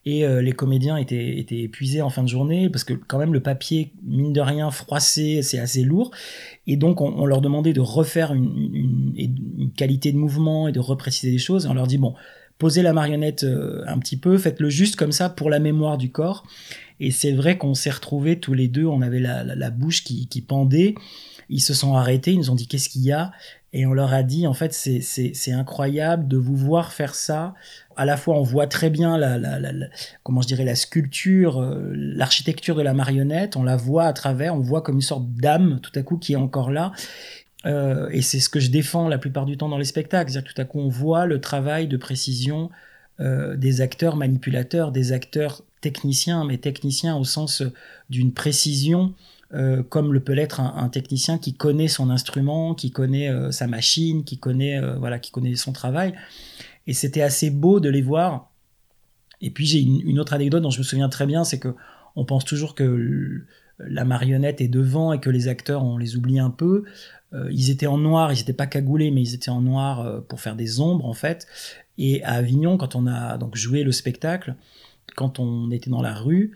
et 0.06 0.24
euh, 0.24 0.42
les 0.42 0.52
comédiens 0.52 0.98
étaient, 0.98 1.40
étaient 1.40 1.62
épuisés 1.62 2.02
en 2.02 2.10
fin 2.10 2.22
de 2.22 2.28
journée 2.28 2.70
parce 2.70 2.84
que 2.84 2.94
quand 2.94 3.18
même 3.18 3.34
le 3.34 3.42
papier, 3.42 3.92
mine 4.04 4.34
de 4.34 4.42
rien, 4.42 4.70
froissé, 4.70 5.42
c'est 5.42 5.58
assez 5.58 5.84
lourd. 5.84 6.12
Et 6.68 6.78
donc 6.78 7.02
on, 7.02 7.26
leur 7.26 7.42
demandait 7.42 7.74
de 7.74 7.82
refaire 7.82 8.34
une, 8.34 9.14
une, 9.16 9.72
qualité 9.76 10.12
de 10.12 10.18
mouvement 10.18 10.68
et 10.68 10.72
de 10.72 10.80
repréciser 10.80 11.32
des 11.32 11.40
choses. 11.40 11.66
On 11.66 11.74
leur 11.74 11.88
dit, 11.88 11.98
bon, 11.98 12.14
posez 12.60 12.84
la 12.84 12.94
marionnette 12.94 13.44
euh, 13.44 13.84
un 13.88 13.98
petit 13.98 14.18
peu, 14.18 14.38
faites-le 14.38 14.70
juste 14.70 14.96
comme 14.96 15.12
ça 15.12 15.28
pour 15.28 15.50
la 15.50 15.60
mémoire 15.60 15.98
du 15.98 16.12
corps. 16.12 16.46
Et 17.00 17.10
c'est 17.10 17.34
vrai 17.34 17.58
qu'on 17.58 17.74
s'est 17.74 17.90
retrouvés 17.90 18.40
tous 18.40 18.54
les 18.54 18.68
deux, 18.68 18.86
on 18.86 19.02
avait 19.02 19.20
la, 19.20 19.44
la, 19.44 19.70
bouche 19.70 20.04
qui, 20.04 20.28
qui 20.28 20.42
pendait. 20.42 20.96
Ils 21.50 21.62
se 21.62 21.74
sont 21.74 21.96
arrêtés, 21.96 22.32
ils 22.32 22.38
nous 22.38 22.50
ont 22.50 22.56
dit 22.56 22.68
qu'est-ce 22.68 22.90
qu'il 22.90 23.04
y 23.04 23.12
a? 23.12 23.32
Et 23.76 23.86
on 23.86 23.94
leur 23.94 24.14
a 24.14 24.24
dit 24.24 24.48
en 24.48 24.54
fait 24.54 24.72
c'est 24.74 25.52
incroyable 25.52 26.30
de 26.30 26.38
vous 26.38 26.56
voir 26.56 26.94
faire 26.94 27.14
ça. 27.14 27.54
À 27.98 28.06
la 28.06 28.16
fois 28.16 28.36
on 28.38 28.42
voit 28.42 28.68
très 28.68 28.90
bien 28.90 29.18
la, 29.18 29.38
comment 30.24 30.42
je 30.42 30.48
dirais 30.48 30.64
la 30.64 30.76
sculpture 30.76 31.62
euh, 31.62 31.92
l'architecture 31.94 32.76
de 32.76 32.82
la 32.82 32.94
marionnette. 32.94 33.58
On 33.58 33.64
la 33.64 33.76
voit 33.76 34.06
à 34.06 34.14
travers 34.14 34.56
on 34.56 34.62
voit 34.62 34.82
comme 34.82 34.96
une 34.96 35.02
sorte 35.02 35.30
d'âme 35.34 35.82
tout 35.82 35.92
à 35.96 36.04
coup 36.04 36.18
qui 36.18 36.32
est 36.34 36.38
encore 36.38 36.72
là. 36.72 36.94
Euh, 37.66 38.08
et 38.12 38.22
c'est 38.22 38.40
ce 38.40 38.48
que 38.48 38.62
je 38.62 38.70
défends 38.70 39.10
la 39.10 39.18
plupart 39.18 39.46
du 39.46 39.58
temps 39.58 39.68
dans 39.68 39.78
les 39.78 39.84
spectacles. 39.84 40.32
C'est-à-dire 40.32 40.54
tout 40.54 40.62
à 40.62 40.64
coup 40.64 40.80
on 40.80 40.88
voit 40.88 41.26
le 41.26 41.42
travail 41.42 41.90
de 41.90 41.98
précision 41.98 42.70
euh, 43.20 43.58
des 43.58 43.82
acteurs 43.82 44.16
manipulateurs 44.16 44.94
des 44.94 45.12
acteurs 45.12 45.64
techniciens 45.82 46.46
mais 46.46 46.58
techniciens 46.58 47.18
au 47.18 47.26
sens 47.26 47.62
d'une 48.10 48.32
précision 48.32 49.14
euh, 49.54 49.84
comme 49.84 50.12
le 50.12 50.20
peut 50.20 50.34
l'être 50.34 50.60
un, 50.60 50.90
technicien 50.90 51.38
qui 51.38 51.54
connaît 51.54 51.88
son 51.88 52.10
instrument, 52.10 52.74
qui 52.74 52.92
connaît 52.92 53.30
euh, 53.30 53.52
sa 53.52 53.68
machine, 53.68 54.24
qui 54.24 54.40
connaît 54.40 54.80
euh, 54.82 54.96
voilà, 54.98 55.20
qui 55.20 55.32
connaît 55.32 55.56
son 55.56 55.72
travail. 55.72 56.16
Et 56.88 56.94
c'était 56.94 57.22
assez 57.22 57.52
beau 57.52 57.80
de 57.80 57.90
les 57.90 58.02
voir. 58.02 58.52
Et 59.42 59.52
puis 59.52 59.66
j'ai 59.66 59.80
une, 59.80 60.20
autre 60.20 60.34
anecdote 60.34 60.64
dont 60.64 60.72
je 60.72 60.80
me 60.80 60.84
souviens 60.84 61.10
très 61.10 61.26
bien, 61.26 61.44
c'est 61.44 61.60
que 61.60 61.76
on 62.16 62.26
pense 62.26 62.46
toujours 62.46 62.74
que 62.74 63.46
la 63.78 64.06
marionnette 64.06 64.62
est 64.62 64.68
devant 64.68 65.14
et 65.14 65.20
que 65.20 65.30
les 65.30 65.48
acteurs 65.48 65.84
on 65.84 65.98
les 65.98 66.16
oublie 66.16 66.40
un 66.40 66.50
peu. 66.50 66.86
ils 67.52 67.70
étaient 67.70 67.88
en 67.88 67.98
noir, 67.98 68.32
ils 68.32 68.38
n'étaient 68.38 68.54
pas 68.54 68.68
cagoulés, 68.68 69.12
mais 69.12 69.22
ils 69.22 69.36
étaient 69.36 69.50
en 69.50 69.62
noir 69.62 70.24
pour 70.30 70.40
faire 70.40 70.56
des 70.56 70.80
ombres 70.80 71.06
en 71.06 71.14
fait. 71.14 71.46
Et 71.98 72.24
à 72.24 72.34
Avignon, 72.34 72.78
quand 72.78 72.96
on 72.96 73.06
a 73.06 73.38
donc 73.38 73.58
joué 73.58 73.84
le 73.84 73.92
spectacle, 73.92 74.56
quand 75.16 75.40
on 75.40 75.70
était 75.72 75.90
dans 75.90 76.02
la 76.02 76.14
rue, 76.14 76.54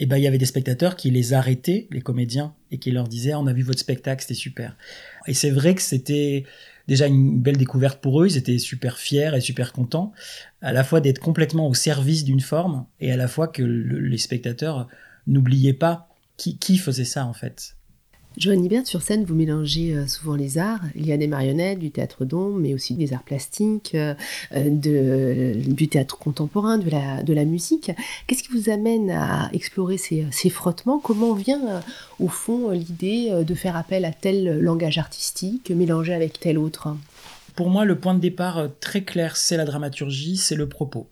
et 0.00 0.06
ben 0.06 0.16
il 0.16 0.22
y 0.22 0.26
avait 0.26 0.38
des 0.38 0.46
spectateurs 0.46 0.96
qui 0.96 1.10
les 1.10 1.34
arrêtaient, 1.34 1.86
les 1.90 2.00
comédiens, 2.00 2.54
et 2.72 2.78
qui 2.78 2.90
leur 2.90 3.06
disaient 3.06 3.34
on 3.34 3.46
a 3.46 3.52
vu 3.52 3.62
votre 3.62 3.78
spectacle, 3.78 4.22
c'était 4.22 4.34
super. 4.34 4.76
Et 5.26 5.34
c'est 5.34 5.50
vrai 5.50 5.74
que 5.74 5.82
c'était 5.82 6.44
déjà 6.88 7.06
une 7.06 7.38
belle 7.38 7.58
découverte 7.58 8.00
pour 8.00 8.22
eux, 8.22 8.26
ils 8.26 8.36
étaient 8.38 8.58
super 8.58 8.98
fiers 8.98 9.30
et 9.36 9.40
super 9.40 9.72
contents, 9.72 10.12
à 10.62 10.72
la 10.72 10.82
fois 10.82 11.00
d'être 11.00 11.20
complètement 11.20 11.68
au 11.68 11.74
service 11.74 12.24
d'une 12.24 12.40
forme, 12.40 12.86
et 12.98 13.12
à 13.12 13.16
la 13.16 13.28
fois 13.28 13.46
que 13.46 13.62
les 13.62 14.18
spectateurs 14.18 14.88
n'oubliaient 15.26 15.74
pas 15.74 16.08
qui, 16.38 16.56
qui 16.56 16.78
faisait 16.78 17.04
ça 17.04 17.26
en 17.26 17.34
fait. 17.34 17.76
Joanne 18.36 18.64
Ibert, 18.64 18.86
sur 18.86 19.02
scène, 19.02 19.24
vous 19.24 19.34
mélangez 19.34 19.92
euh, 19.92 20.06
souvent 20.06 20.36
les 20.36 20.56
arts. 20.56 20.82
Il 20.94 21.04
y 21.04 21.12
a 21.12 21.16
des 21.16 21.26
marionnettes, 21.26 21.80
du 21.80 21.90
théâtre 21.90 22.24
d'ombre, 22.24 22.58
mais 22.58 22.74
aussi 22.74 22.94
des 22.94 23.12
arts 23.12 23.24
plastiques, 23.24 23.94
euh, 23.94 24.14
de, 24.52 25.54
du 25.68 25.88
théâtre 25.88 26.16
contemporain, 26.16 26.78
de 26.78 26.88
la, 27.34 27.44
musique. 27.44 27.90
Qu'est-ce 28.26 28.44
qui 28.44 28.52
vous 28.52 28.70
amène 28.70 29.10
à 29.10 29.50
explorer 29.52 29.98
ces, 29.98 30.50
frottements? 30.50 31.00
Comment 31.00 31.34
vient, 31.34 31.60
euh, 31.68 31.80
au 32.20 32.28
fond, 32.28 32.70
l'idée 32.70 33.32
de 33.44 33.54
faire 33.54 33.76
appel 33.76 34.04
à 34.04 34.12
tel 34.12 34.60
langage 34.60 34.98
artistique 34.98 35.70
mélangé 35.70 36.14
avec 36.14 36.38
tel 36.38 36.58
autre? 36.58 36.96
Pour 37.56 37.68
moi, 37.68 37.84
le 37.84 37.98
point 37.98 38.14
de 38.14 38.20
départ 38.20 38.68
très 38.80 39.02
clair, 39.02 39.36
c'est 39.36 39.56
la 39.56 39.64
dramaturgie, 39.64 40.36
c'est 40.36 40.54
le 40.54 40.68
propos. 40.68 41.08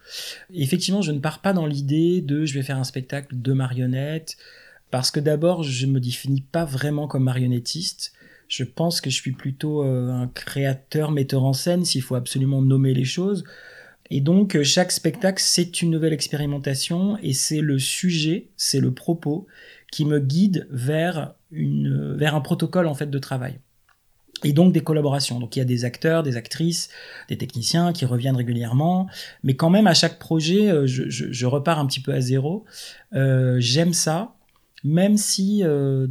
effectivement, 0.55 1.03
je 1.03 1.12
ne 1.12 1.19
pars 1.19 1.40
pas 1.40 1.53
dans 1.53 1.66
l'idée 1.66 2.21
de 2.21 2.45
je 2.45 2.55
vais 2.55 2.62
faire 2.62 2.79
un 2.79 2.85
spectacle 2.85 3.29
de 3.33 3.53
marionnettes, 3.53 4.37
parce 4.90 5.11
que 5.11 5.20
d'abord, 5.20 5.62
je 5.62 5.87
me 5.87 6.01
définis 6.01 6.40
pas 6.40 6.64
vraiment 6.64 7.07
comme 7.07 7.24
marionnettiste. 7.24 8.12
Je 8.48 8.64
pense 8.64 9.01
que 9.01 9.11
je 9.11 9.16
suis 9.16 9.33
plutôt 9.33 9.85
euh, 9.85 10.11
un 10.11 10.27
créateur, 10.27 11.11
metteur 11.11 11.44
en 11.44 11.53
scène, 11.53 11.85
s'il 11.85 12.03
faut 12.03 12.14
absolument 12.14 12.62
nommer 12.62 12.94
les 12.94 13.05
choses. 13.05 13.44
Et 14.11 14.22
donc, 14.22 14.57
euh, 14.57 14.64
chaque 14.64 14.90
spectacle, 14.90 15.42
c'est 15.44 15.83
une 15.83 15.90
nouvelle 15.90 16.14
expérimentation 16.14 17.18
et 17.22 17.35
c'est 17.35 17.61
le 17.61 17.79
sujet, 17.79 18.48
c'est 18.57 18.81
le 18.81 18.92
propos 18.92 19.46
qui 19.92 20.07
me 20.07 20.18
guide 20.18 20.66
vers, 20.70 21.35
une, 21.51 22.16
vers 22.16 22.35
un 22.35 22.40
protocole 22.40 22.87
en 22.87 22.94
fait 22.94 23.11
de 23.11 23.18
travail. 23.18 23.61
Et 24.44 24.53
donc 24.53 24.72
des 24.72 24.83
collaborations. 24.83 25.40
Donc 25.40 25.57
il 25.57 25.59
y 25.59 25.62
a 25.62 25.66
des 25.66 25.85
acteurs, 25.85 26.22
des 26.22 26.37
actrices, 26.37 26.88
des 27.29 27.37
techniciens 27.37 27.92
qui 27.92 28.07
reviennent 28.07 28.37
régulièrement, 28.37 29.09
mais 29.42 29.57
quand 29.57 29.68
même 29.68 29.88
à 29.88 29.94
chaque 29.94 30.18
projet, 30.18 30.70
euh, 30.70 30.87
je, 30.87 31.11
je, 31.11 31.46
repars 31.46 31.79
un 31.79 31.87
petit 31.87 32.01
peu 32.01 32.14
à 32.14 32.20
zéro. 32.20 32.64
J'aime 33.12 33.92
ça 33.92 34.38
même 34.85 35.17
si 35.17 35.62
euh, 35.64 36.07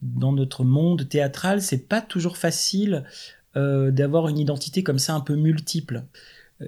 dans 0.00 0.32
notre 0.32 0.64
monde 0.64 1.08
théâtral, 1.08 1.62
c'est 1.62 1.88
pas 1.88 2.00
toujours 2.00 2.36
facile 2.36 3.04
euh, 3.56 3.90
d'avoir 3.90 4.28
une 4.28 4.38
identité 4.38 4.82
comme 4.82 4.98
ça 4.98 5.14
un 5.14 5.20
peu 5.20 5.36
multiple. 5.36 6.04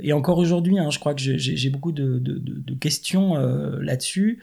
Et 0.02 0.12
encore 0.12 0.38
aujourd'hui, 0.38 0.78
hein, 0.78 0.90
je 0.90 0.98
crois 0.98 1.14
que 1.14 1.20
j'ai 1.20 1.70
beaucoup 1.70 1.92
de, 1.92 2.74
questions 2.80 3.36
euh, 3.36 3.80
là-dessus. 3.80 4.40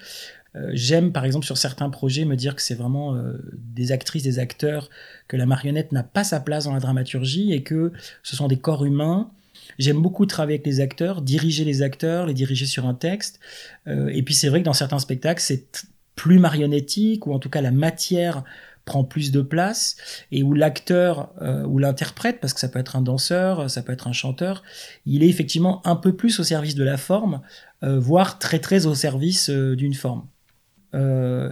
J'aime, 0.73 1.13
par 1.13 1.23
exemple, 1.23 1.45
sur 1.45 1.57
certains 1.57 1.89
projets, 1.89 2.25
me 2.25 2.35
dire 2.35 2.55
que 2.55 2.61
c'est 2.61 2.75
vraiment 2.75 3.17
des 3.53 3.93
actrices, 3.93 4.23
des 4.23 4.37
acteurs, 4.37 4.89
que 5.29 5.37
la 5.37 5.45
marionnette 5.45 5.93
n'a 5.93 6.03
pas 6.03 6.25
sa 6.25 6.41
place 6.41 6.65
dans 6.65 6.73
la 6.73 6.81
dramaturgie 6.81 7.53
et 7.53 7.63
que 7.63 7.93
ce 8.21 8.35
sont 8.35 8.49
des 8.49 8.57
corps 8.57 8.83
humains. 8.83 9.31
J'aime 9.79 10.01
beaucoup 10.01 10.25
travailler 10.25 10.55
avec 10.55 10.67
les 10.67 10.81
acteurs, 10.81 11.21
diriger 11.21 11.63
les 11.63 11.83
acteurs, 11.83 12.25
les 12.25 12.33
diriger 12.33 12.65
sur 12.65 12.85
un 12.85 12.93
texte. 12.93 13.39
et 13.87 14.23
puis 14.23 14.33
c'est 14.33 14.49
vrai 14.49 14.59
que 14.59 14.65
dans 14.65 14.73
certains 14.73 14.99
spectacles, 14.99 15.41
c'est 15.41 15.85
plus 16.21 16.37
marionnettique, 16.37 17.25
ou 17.25 17.33
en 17.33 17.39
tout 17.39 17.49
cas 17.49 17.61
la 17.61 17.71
matière 17.71 18.43
prend 18.85 19.03
plus 19.03 19.31
de 19.31 19.41
place, 19.41 19.95
et 20.31 20.43
où 20.43 20.53
l'acteur 20.53 21.33
euh, 21.41 21.63
ou 21.65 21.79
l'interprète, 21.79 22.39
parce 22.39 22.53
que 22.53 22.59
ça 22.59 22.67
peut 22.67 22.77
être 22.77 22.95
un 22.95 23.01
danseur, 23.01 23.71
ça 23.71 23.81
peut 23.81 23.91
être 23.91 24.07
un 24.07 24.11
chanteur, 24.13 24.61
il 25.07 25.23
est 25.23 25.29
effectivement 25.29 25.81
un 25.83 25.95
peu 25.95 26.15
plus 26.15 26.39
au 26.39 26.43
service 26.43 26.75
de 26.75 26.83
la 26.83 26.97
forme, 26.97 27.41
euh, 27.81 27.99
voire 27.99 28.37
très 28.37 28.59
très 28.59 28.85
au 28.85 28.93
service 28.93 29.49
euh, 29.49 29.75
d'une 29.75 29.95
forme. 29.95 30.27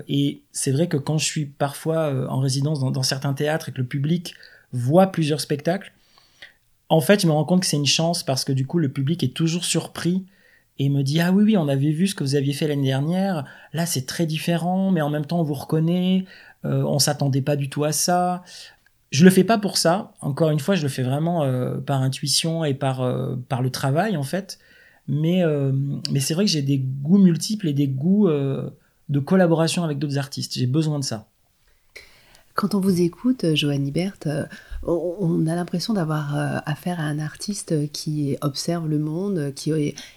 et 0.07 0.43
c'est 0.51 0.71
vrai 0.71 0.87
que 0.87 0.97
quand 0.97 1.17
je 1.17 1.25
suis 1.25 1.45
parfois 1.47 2.29
en 2.29 2.39
résidence 2.39 2.79
dans, 2.79 2.91
dans, 2.91 3.03
certains 3.03 3.33
théâtres 3.33 3.69
et 3.69 3.71
que 3.71 3.81
le 3.81 3.87
public 3.87 4.35
voit 4.71 5.07
plusieurs 5.07 5.41
spectacles, 5.41 5.93
en 6.89 7.01
fait, 7.01 7.21
je 7.21 7.27
me 7.27 7.31
rends 7.31 7.45
compte 7.45 7.61
que 7.61 7.67
c'est 7.67 7.77
une 7.77 7.87
chance 7.87 8.21
parce 8.21 8.43
que 8.43 8.51
du 8.51 8.67
coup, 8.67 8.77
le 8.77 8.89
public 8.89 9.23
est 9.23 9.33
toujours 9.33 9.65
surpris 9.65 10.25
et 10.79 10.89
me 10.89 11.03
dit 11.03 11.19
ah 11.19 11.31
oui 11.31 11.43
oui 11.43 11.57
on 11.57 11.67
avait 11.67 11.91
vu 11.91 12.07
ce 12.07 12.15
que 12.15 12.23
vous 12.23 12.35
aviez 12.35 12.53
fait 12.53 12.67
l'année 12.67 12.87
dernière. 12.87 13.45
Là 13.73 13.85
c'est 13.85 14.05
très 14.05 14.25
différent 14.25 14.91
mais 14.91 15.01
en 15.01 15.09
même 15.09 15.25
temps 15.25 15.39
on 15.39 15.43
vous 15.43 15.53
reconnaît. 15.53 16.25
Euh, 16.65 16.83
on 16.83 16.99
s'attendait 16.99 17.41
pas 17.41 17.55
du 17.55 17.69
tout 17.69 17.83
à 17.83 17.91
ça. 17.91 18.43
Je 19.11 19.25
le 19.25 19.31
fais 19.31 19.43
pas 19.43 19.57
pour 19.57 19.77
ça. 19.77 20.13
Encore 20.21 20.49
une 20.49 20.59
fois 20.59 20.75
je 20.75 20.83
le 20.83 20.89
fais 20.89 21.03
vraiment 21.03 21.43
euh, 21.43 21.77
par 21.77 22.01
intuition 22.01 22.63
et 22.63 22.73
par 22.73 23.01
euh, 23.01 23.35
par 23.49 23.61
le 23.61 23.69
travail 23.69 24.15
en 24.17 24.23
fait. 24.23 24.59
Mais 25.07 25.43
euh, 25.43 25.71
mais 26.11 26.21
c'est 26.21 26.33
vrai 26.33 26.45
que 26.45 26.51
j'ai 26.51 26.61
des 26.61 26.79
goûts 26.79 27.17
multiples 27.17 27.67
et 27.67 27.73
des 27.73 27.87
goûts 27.87 28.29
de 28.29 29.19
collaboration 29.19 29.83
avec 29.83 29.99
d'autres 29.99 30.17
artistes. 30.17 30.53
J'ai 30.55 30.67
besoin 30.67 30.99
de 30.99 31.03
ça. 31.03 31.27
Quand 32.53 32.75
on 32.75 32.79
vous 32.79 33.01
écoute, 33.01 33.55
Joanne 33.55 33.87
Ibert, 33.87 34.17
on 34.87 35.45
a 35.47 35.55
l'impression 35.55 35.93
d'avoir 35.93 36.37
euh, 36.37 36.57
affaire 36.65 36.99
à 36.99 37.03
un 37.03 37.19
artiste 37.19 37.91
qui 37.91 38.37
observe 38.41 38.87
le 38.87 38.97
monde, 38.97 39.51
qui 39.53 39.71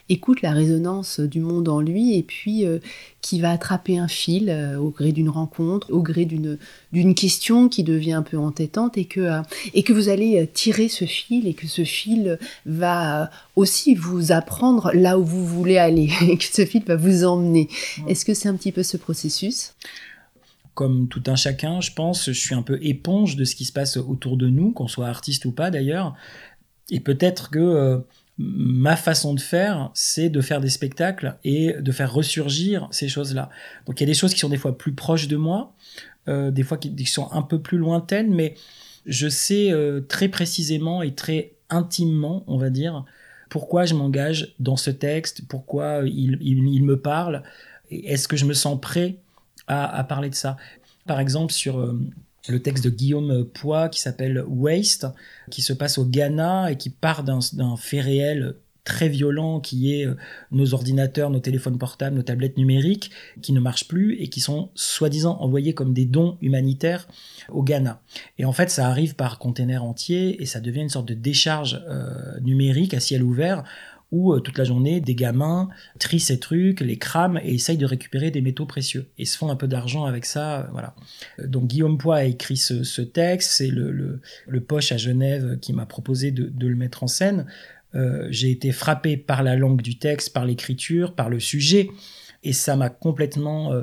écoute 0.08 0.42
la 0.42 0.52
résonance 0.52 1.18
du 1.18 1.40
monde 1.40 1.68
en 1.68 1.80
lui 1.80 2.16
et 2.16 2.22
puis 2.22 2.64
euh, 2.64 2.78
qui 3.20 3.40
va 3.40 3.50
attraper 3.50 3.98
un 3.98 4.06
fil 4.06 4.50
euh, 4.50 4.78
au 4.78 4.90
gré 4.90 5.10
d'une 5.10 5.28
rencontre, 5.28 5.92
au 5.92 6.00
gré 6.02 6.24
d'une 6.24 7.14
question 7.14 7.68
qui 7.68 7.82
devient 7.82 8.12
un 8.12 8.22
peu 8.22 8.38
entêtante 8.38 8.96
et 8.98 9.04
que, 9.04 9.40
et 9.74 9.82
que 9.82 9.92
vous 9.92 10.08
allez 10.08 10.48
tirer 10.52 10.88
ce 10.88 11.06
fil 11.06 11.48
et 11.48 11.54
que 11.54 11.66
ce 11.66 11.84
fil 11.84 12.38
va 12.64 13.30
aussi 13.56 13.94
vous 13.94 14.30
apprendre 14.30 14.92
là 14.94 15.18
où 15.18 15.24
vous 15.24 15.44
voulez 15.44 15.78
aller 15.78 16.10
et 16.28 16.36
que 16.36 16.44
ce 16.44 16.64
fil 16.64 16.84
va 16.84 16.96
vous 16.96 17.24
emmener. 17.24 17.68
Est-ce 18.06 18.24
que 18.24 18.34
c'est 18.34 18.48
un 18.48 18.54
petit 18.54 18.72
peu 18.72 18.84
ce 18.84 18.96
processus? 18.96 19.74
Comme 20.74 21.08
tout 21.08 21.22
un 21.26 21.36
chacun, 21.36 21.80
je 21.80 21.92
pense, 21.92 22.26
je 22.26 22.38
suis 22.38 22.54
un 22.54 22.62
peu 22.62 22.78
éponge 22.82 23.36
de 23.36 23.44
ce 23.44 23.54
qui 23.54 23.64
se 23.64 23.72
passe 23.72 23.96
autour 23.96 24.36
de 24.36 24.48
nous, 24.48 24.72
qu'on 24.72 24.88
soit 24.88 25.08
artiste 25.08 25.44
ou 25.44 25.52
pas 25.52 25.70
d'ailleurs. 25.70 26.14
Et 26.90 27.00
peut-être 27.00 27.50
que 27.50 27.58
euh, 27.58 27.98
ma 28.38 28.96
façon 28.96 29.34
de 29.34 29.40
faire, 29.40 29.90
c'est 29.94 30.30
de 30.30 30.40
faire 30.40 30.60
des 30.60 30.70
spectacles 30.70 31.36
et 31.44 31.74
de 31.74 31.92
faire 31.92 32.12
ressurgir 32.12 32.88
ces 32.90 33.08
choses-là. 33.08 33.50
Donc 33.86 34.00
il 34.00 34.04
y 34.04 34.06
a 34.06 34.12
des 34.12 34.18
choses 34.18 34.32
qui 34.32 34.40
sont 34.40 34.48
des 34.48 34.56
fois 34.56 34.76
plus 34.76 34.92
proches 34.92 35.28
de 35.28 35.36
moi, 35.36 35.74
euh, 36.28 36.50
des 36.50 36.62
fois 36.62 36.78
qui, 36.78 37.04
sont 37.06 37.30
un 37.32 37.42
peu 37.42 37.60
plus 37.60 37.78
lointaines, 37.78 38.34
mais 38.34 38.54
je 39.04 39.28
sais 39.28 39.70
euh, 39.72 40.00
très 40.00 40.28
précisément 40.28 41.02
et 41.02 41.14
très 41.14 41.52
intimement, 41.68 42.44
on 42.46 42.56
va 42.56 42.70
dire, 42.70 43.04
pourquoi 43.48 43.84
je 43.84 43.94
m'engage 43.94 44.54
dans 44.58 44.76
ce 44.76 44.90
texte, 44.90 45.42
pourquoi 45.48 46.02
il, 46.06 46.38
il, 46.40 46.84
me 46.84 46.98
parle, 46.98 47.42
est-ce 47.90 48.28
que 48.28 48.36
je 48.36 48.46
me 48.46 48.54
sens 48.54 48.80
prêt 48.80 49.16
à, 49.66 50.04
parler 50.04 50.30
de 50.30 50.34
ça. 50.34 50.56
Par 51.06 51.20
exemple, 51.20 51.52
sur 51.52 51.78
euh, 51.78 51.98
le 52.48 52.60
texte 52.60 52.84
de 52.84 52.90
Guillaume 52.90 53.44
Poix 53.44 53.88
qui 53.88 54.00
s'appelle 54.00 54.44
Waste, 54.46 55.06
qui 55.50 55.62
se 55.62 55.72
passe 55.72 55.98
au 55.98 56.04
Ghana 56.04 56.72
et 56.72 56.76
qui 56.76 56.90
part 56.90 57.24
d'un 57.24 57.40
fait 57.76 58.00
réel 58.00 58.56
très 58.84 59.08
violent 59.08 59.60
qui 59.60 59.94
est 59.94 60.06
euh, 60.06 60.16
nos 60.50 60.74
ordinateurs, 60.74 61.30
nos 61.30 61.38
téléphones 61.38 61.78
portables, 61.78 62.16
nos 62.16 62.22
tablettes 62.22 62.56
numériques 62.56 63.10
qui 63.40 63.52
ne 63.52 63.60
marchent 63.60 63.86
plus 63.86 64.20
et 64.20 64.28
qui 64.28 64.40
sont 64.40 64.70
soi-disant 64.74 65.38
envoyés 65.40 65.74
comme 65.74 65.92
des 65.92 66.04
dons 66.04 66.36
humanitaires 66.40 67.06
au 67.48 67.62
Ghana. 67.62 68.00
Et 68.38 68.44
en 68.44 68.52
fait, 68.52 68.70
ça 68.70 68.88
arrive 68.88 69.14
par 69.14 69.38
container 69.38 69.84
entier 69.84 70.42
et 70.42 70.46
ça 70.46 70.60
devient 70.60 70.80
une 70.80 70.88
sorte 70.88 71.06
de 71.06 71.14
décharge 71.14 71.82
euh, 71.88 72.40
numérique 72.40 72.94
à 72.94 73.00
ciel 73.00 73.22
ouvert 73.22 73.62
où 74.12 74.32
euh, 74.32 74.40
toute 74.40 74.58
la 74.58 74.64
journée, 74.64 75.00
des 75.00 75.14
gamins 75.14 75.68
trient 75.98 76.20
ces 76.20 76.38
trucs, 76.38 76.80
les 76.80 76.98
crament 76.98 77.40
et 77.42 77.54
essayent 77.54 77.78
de 77.78 77.86
récupérer 77.86 78.30
des 78.30 78.42
métaux 78.42 78.66
précieux 78.66 79.08
et 79.18 79.24
se 79.24 79.36
font 79.36 79.50
un 79.50 79.56
peu 79.56 79.66
d'argent 79.66 80.04
avec 80.04 80.26
ça. 80.26 80.68
voilà. 80.72 80.94
Donc 81.42 81.66
Guillaume 81.66 81.98
Poix 81.98 82.16
a 82.16 82.24
écrit 82.24 82.56
ce, 82.56 83.02
texte, 83.02 83.50
c'est 83.52 83.68
le, 83.68 84.20
Poche 84.68 84.92
à 84.92 84.96
Genève 84.96 85.58
qui 85.60 85.72
m'a 85.72 85.86
proposé 85.86 86.30
de, 86.30 86.66
le 86.66 86.76
mettre 86.76 87.02
en 87.02 87.08
scène. 87.08 87.46
Euh, 87.94 88.28
j'ai 88.30 88.50
été 88.50 88.70
frappé 88.70 89.16
par 89.16 89.42
la 89.42 89.56
langue 89.56 89.82
du 89.82 89.98
texte, 89.98 90.32
par 90.32 90.44
l'écriture, 90.44 91.14
par 91.14 91.28
le 91.28 91.40
sujet, 91.40 91.90
et 92.42 92.52
ça 92.52 92.76
m'a 92.76 92.88
complètement 92.88 93.72
euh, 93.72 93.82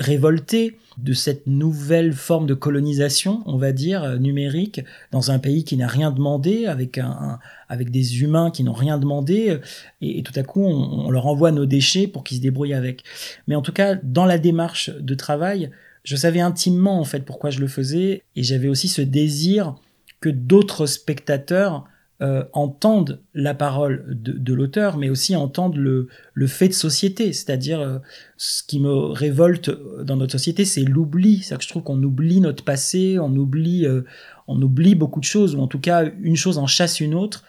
révolté 0.00 0.78
de 0.96 1.12
cette 1.12 1.46
nouvelle 1.46 2.12
forme 2.12 2.46
de 2.46 2.54
colonisation, 2.54 3.42
on 3.46 3.56
va 3.56 3.72
dire, 3.72 4.02
euh, 4.02 4.16
numérique, 4.16 4.80
dans 5.12 5.30
un 5.30 5.38
pays 5.38 5.64
qui 5.64 5.76
n'a 5.76 5.86
rien 5.86 6.10
demandé, 6.10 6.66
avec, 6.66 6.98
un, 6.98 7.38
avec 7.68 7.90
des 7.90 8.22
humains 8.22 8.50
qui 8.50 8.64
n'ont 8.64 8.72
rien 8.72 8.98
demandé, 8.98 9.58
et, 10.00 10.22
tout 10.22 10.32
à 10.36 10.42
coup, 10.42 10.62
on, 10.62 11.06
on, 11.06 11.10
leur 11.10 11.26
envoie 11.26 11.52
nos 11.52 11.66
déchets 11.66 12.06
pour 12.06 12.24
qu'ils 12.24 12.38
se 12.38 12.42
débrouillent 12.42 12.74
avec. 12.74 13.04
Mais 13.46 13.54
en 13.54 13.62
tout 13.62 13.72
cas, 13.72 13.96
dans 13.96 14.24
la 14.24 14.38
démarche 14.38 14.90
de 14.90 15.14
travail, 15.14 15.70
je 16.04 16.16
savais 16.16 16.40
intimement, 16.40 17.00
en 17.00 17.04
fait, 17.04 17.24
pourquoi 17.24 17.50
je 17.50 17.60
le 17.60 17.68
faisais, 17.68 18.22
et 18.34 18.42
j'avais 18.42 18.68
aussi 18.68 18.88
ce 18.88 19.02
désir 19.02 19.74
que 20.20 20.28
d'autres 20.28 20.86
spectateurs 20.86 21.84
euh, 22.20 22.42
entendent 22.52 23.20
la 23.32 23.54
parole 23.54 24.04
de, 24.08 24.32
de 24.32 24.52
l'auteur, 24.52 24.96
mais 24.96 25.08
aussi 25.08 25.36
entendent 25.36 25.76
le, 25.76 26.08
le 26.34 26.46
fait 26.48 26.66
de 26.66 26.72
société. 26.72 27.32
C'est-à-dire, 27.32 27.80
euh, 27.80 27.98
ce 28.36 28.64
qui 28.64 28.80
me 28.80 28.90
révolte 28.90 29.70
dans 30.02 30.16
notre 30.16 30.32
société, 30.32 30.64
c'est 30.64 30.82
l'oubli. 30.82 31.38
C'est-à-dire 31.38 31.58
que 31.58 31.64
je 31.64 31.68
trouve 31.68 31.84
qu'on 31.84 32.02
oublie 32.02 32.40
notre 32.40 32.64
passé, 32.64 33.20
on 33.20 33.32
oublie, 33.36 33.86
euh, 33.86 34.02
on 34.48 34.60
oublie 34.60 34.96
beaucoup 34.96 35.20
de 35.20 35.24
choses, 35.24 35.54
ou 35.54 35.60
en 35.60 35.68
tout 35.68 35.78
cas, 35.78 36.06
une 36.20 36.34
chose 36.34 36.58
en 36.58 36.66
chasse 36.66 36.98
une 36.98 37.14
autre 37.14 37.44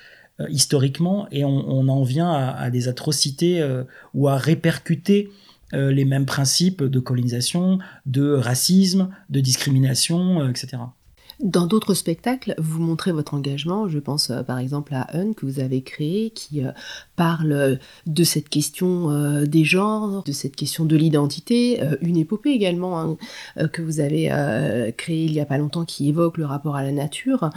historiquement, 0.50 1.28
et 1.32 1.44
on, 1.44 1.50
on, 1.50 1.90
en 1.90 2.04
vient 2.04 2.32
à, 2.32 2.52
à 2.52 2.70
des 2.70 2.88
atrocités 2.88 3.62
ou 4.14 4.30
à 4.30 4.38
répercuter 4.38 5.32
les 5.74 6.06
mêmes 6.06 6.26
principes 6.26 6.82
de 6.82 7.00
colonisation, 7.02 7.80
de 8.06 8.36
racisme, 8.36 9.10
de 9.30 9.42
discrimination, 9.42 10.48
etc. 10.50 10.78
Dans 11.40 11.68
d'autres 11.68 11.94
spectacles, 11.94 12.54
vous 12.58 12.82
montrez 12.82 13.14
votre 13.14 13.34
engagement. 13.34 13.88
Je 13.88 14.00
pense 14.00 14.30
euh, 14.30 14.44
par 14.44 14.60
exemple 14.60 14.94
à 14.94 15.08
Un 15.18 15.32
que 15.32 15.46
vous 15.46 15.62
avez 15.62 15.82
créé 15.84 16.32
qui 16.32 16.66
euh, 16.66 16.72
parle 17.16 17.80
de 18.06 18.24
cette 18.26 18.50
question 18.50 19.10
euh, 19.12 19.46
des 19.46 19.64
genres, 19.64 20.24
de 20.24 20.34
cette 20.34 20.58
question 20.58 20.84
de 20.84 20.98
l'identité. 20.98 21.82
une 22.02 22.18
épopée 22.18 22.50
également 22.50 23.00
hein, 23.00 23.18
que 23.72 23.82
vous 23.82 24.02
avez 24.02 24.30
créée 24.98 25.26
il 25.26 25.34
y 25.34 25.40
a 25.40 25.46
pas 25.46 25.58
longtemps 25.58 25.86
qui 25.86 26.10
évoque 26.10 26.38
le 26.38 26.46
rapport 26.46 26.76
à 26.76 26.84
la 26.84 26.92
nature. 26.92 27.50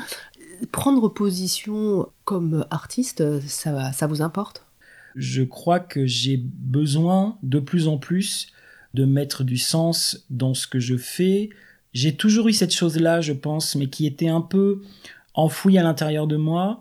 Prendre 0.71 1.09
position 1.09 2.09
comme 2.25 2.65
artiste, 2.71 3.25
ça 3.47 4.07
vous 4.07 4.23
importe? 4.23 4.65
Je 5.17 5.43
crois 5.43 5.81
que 5.81 6.07
j'ai 6.07 6.37
besoin 6.37 7.37
de 7.43 7.59
plus 7.59 7.89
en 7.89 7.99
plus 7.99 8.49
de 8.95 9.05
mettre 9.05 9.45
du 9.45 9.57
sens 9.57 10.25
dans 10.31 10.55
ce 10.55 10.67
que 10.67 10.79
je 10.79 10.97
fais, 10.97 11.51
j'ai 11.93 12.15
toujours 12.15 12.49
eu 12.49 12.53
cette 12.53 12.75
chose-là, 12.75 13.21
je 13.21 13.33
pense, 13.33 13.75
mais 13.75 13.87
qui 13.87 14.07
était 14.07 14.29
un 14.29 14.41
peu 14.41 14.83
enfouie 15.35 15.79
à 15.79 15.83
l'intérieur 15.83 16.27
de 16.27 16.37
moi 16.37 16.81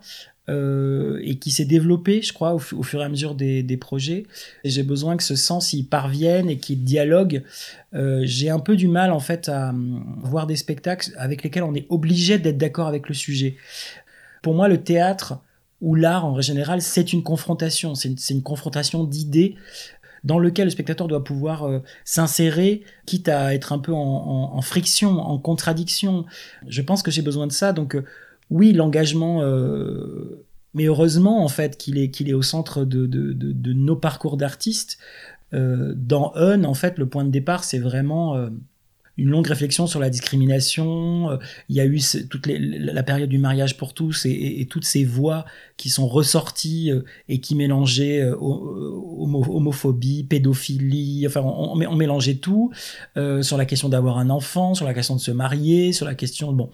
euh, 0.50 1.20
et 1.24 1.36
qui 1.38 1.52
s'est 1.52 1.66
développée, 1.66 2.22
je 2.22 2.34
crois, 2.34 2.54
au, 2.54 2.60
fur 2.60 3.02
et 3.02 3.04
à 3.04 3.10
mesure 3.10 3.36
des, 3.36 3.78
projets. 3.78 4.26
Et 4.64 4.70
j'ai 4.70 4.84
besoin 4.84 5.16
que 5.16 5.24
ce 5.24 5.36
sens 5.36 5.74
y 5.74 5.84
parvienne 5.84 6.50
et 6.50 6.58
qu'il 6.58 6.84
dialogue. 6.84 7.44
Euh, 7.94 8.22
j'ai 8.26 8.50
un 8.50 8.60
peu 8.60 8.76
du 8.76 8.88
mal, 8.88 9.12
en 9.12 9.20
fait, 9.20 9.50
à 9.50 9.70
hum, 9.70 10.20
voir 10.24 10.48
des 10.48 10.56
spectacles 10.56 11.12
avec 11.18 11.44
lesquels 11.44 11.64
on 11.64 11.76
est 11.76 11.86
obligé 11.90 12.38
d'être 12.38 12.58
d'accord 12.58 12.88
avec 12.88 13.08
le 13.08 13.16
sujet. 13.16 13.56
Pour 14.42 14.54
moi, 14.54 14.68
le 14.68 14.82
théâtre 14.82 15.40
ou 15.82 15.96
l'art 15.96 16.26
en 16.26 16.40
général, 16.42 16.82
c'est 16.82 17.12
une 17.12 17.24
confrontation, 17.24 17.96
c'est 17.96 18.30
une, 18.30 18.44
confrontation 18.44 19.04
d'idées 19.04 19.56
dans 20.24 20.40
lequel 20.40 20.66
le 20.66 20.72
spectateur 20.72 21.08
doit 21.08 21.24
pouvoir 21.24 21.64
euh, 21.64 21.80
s'insérer, 22.06 22.84
quitte 23.06 23.28
à 23.28 23.54
être 23.54 23.74
un 23.74 23.80
peu 23.80 23.94
en, 23.94 24.62
friction, 24.62 25.20
en 25.20 25.38
contradiction. 25.38 26.26
Je 26.68 26.82
pense 26.82 27.02
que 27.02 27.12
j'ai 27.12 27.22
besoin 27.22 27.48
de 27.48 27.52
ça. 27.52 27.74
Donc 27.74 27.96
euh, 27.96 28.04
oui, 28.50 28.74
l'engagement, 28.74 29.42
euh, 29.42 30.46
mais 30.74 30.86
heureusement 30.86 31.44
en 31.44 31.48
fait 31.48 31.78
qu'il 31.78 31.98
est, 31.98 32.12
qu'il 32.12 32.30
est 32.30 32.34
au 32.34 32.42
centre 32.42 32.86
de, 32.86 33.06
de, 33.06 33.34
de, 33.34 33.74
nos 33.74 33.96
parcours 33.96 34.38
d'artistes. 34.38 35.00
dans 35.52 36.34
Un, 36.36 36.64
en 36.64 36.74
fait, 36.74 36.98
le 36.98 37.08
point 37.08 37.26
de 37.26 37.32
départ, 37.32 37.64
c'est 37.64 37.80
vraiment 37.80 38.50
une 39.18 39.30
longue 39.30 39.48
réflexion 39.48 39.88
sur 39.88 40.00
la 40.00 40.10
discrimination. 40.10 41.32
Euh, 41.32 41.38
il 41.70 41.76
y 41.76 41.80
a 41.80 41.86
eu 41.86 42.00
toute 42.30 42.48
la 42.48 43.04
période 43.04 43.30
du 43.30 43.38
mariage 43.38 43.78
pour 43.78 43.94
tous 43.94 44.26
et, 44.26 44.68
toutes 44.70 44.86
ces 44.86 45.04
voix 45.04 45.46
qui 45.78 45.90
sont 45.90 46.08
ressorties 46.08 46.92
euh, 46.92 47.04
et 47.28 47.40
qui 47.40 47.56
mélangeaient 47.56 48.22
euh, 48.22 48.36
homophobie, 48.40 50.24
pédophilie, 50.24 51.26
enfin 51.28 51.42
on, 51.42 51.76
mélangeait 51.96 52.36
tout 52.36 52.72
sur 53.42 53.58
la 53.58 53.66
question 53.66 53.90
d'avoir 53.90 54.18
un 54.18 54.30
enfant, 54.30 54.74
sur 54.74 54.86
la 54.86 54.94
question 54.94 55.16
de 55.16 55.22
se 55.22 55.32
marier, 55.32 55.94
sur 55.94 56.06
la 56.06 56.16
question 56.16 56.54
bon. 56.54 56.70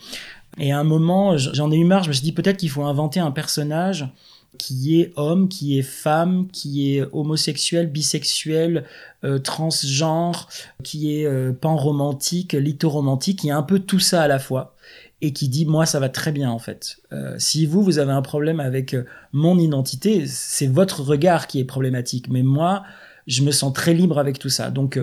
Et 0.60 0.72
à 0.72 0.80
un 0.80 0.84
moment, 0.84 1.38
j'en 1.38 1.72
ai 1.72 1.78
eu 1.78 1.84
marre. 1.84 2.04
Je 2.04 2.10
me 2.10 2.14
suis 2.14 2.24
dit 2.24 2.32
peut-être 2.32 2.58
qu'il 2.58 2.70
faut 2.70 2.84
inventer 2.84 3.20
un 3.20 3.32
personnage 3.32 4.08
qui 4.58 5.00
est 5.00 5.14
homme, 5.16 5.50
qui 5.50 5.78
est 5.78 5.84
femme, 5.84 6.48
qui 6.52 6.96
est 6.96 7.04
homosexuel, 7.12 7.88
bisexuel, 7.88 8.86
euh, 9.24 9.40
transgenre, 9.40 10.50
qui 10.84 11.20
est 11.20 11.26
euh, 11.26 11.54
pan-romantique, 11.54 12.54
litho-romantique, 12.54 13.40
qui 13.40 13.50
est 13.50 13.52
un 13.52 13.64
peu 13.64 13.80
tout 13.80 14.00
ça 14.00 14.22
à 14.24 14.28
la 14.28 14.40
fois 14.40 14.76
et 15.22 15.34
qui 15.34 15.50
dit 15.50 15.66
moi 15.66 15.86
ça 15.86 16.00
va 16.00 16.10
très 16.10 16.32
bien 16.32 16.52
en 16.52 16.60
fait. 16.60 16.98
Euh, 17.12 17.36
si 17.40 17.66
vous 17.66 17.84
vous 17.84 18.00
avez 18.00 18.12
un 18.12 18.22
problème 18.22 18.60
avec 18.60 18.94
euh, 18.94 19.06
mon 19.32 19.58
identité, 19.58 20.28
c'est 20.28 20.68
votre 20.68 21.02
regard 21.02 21.48
qui 21.48 21.60
est 21.60 21.66
problématique, 21.66 22.28
mais 22.30 22.44
moi 22.44 22.84
je 23.28 23.44
me 23.44 23.52
sens 23.52 23.74
très 23.74 23.94
libre 23.94 24.18
avec 24.18 24.40
tout 24.40 24.50
ça. 24.50 24.72
Donc 24.72 25.00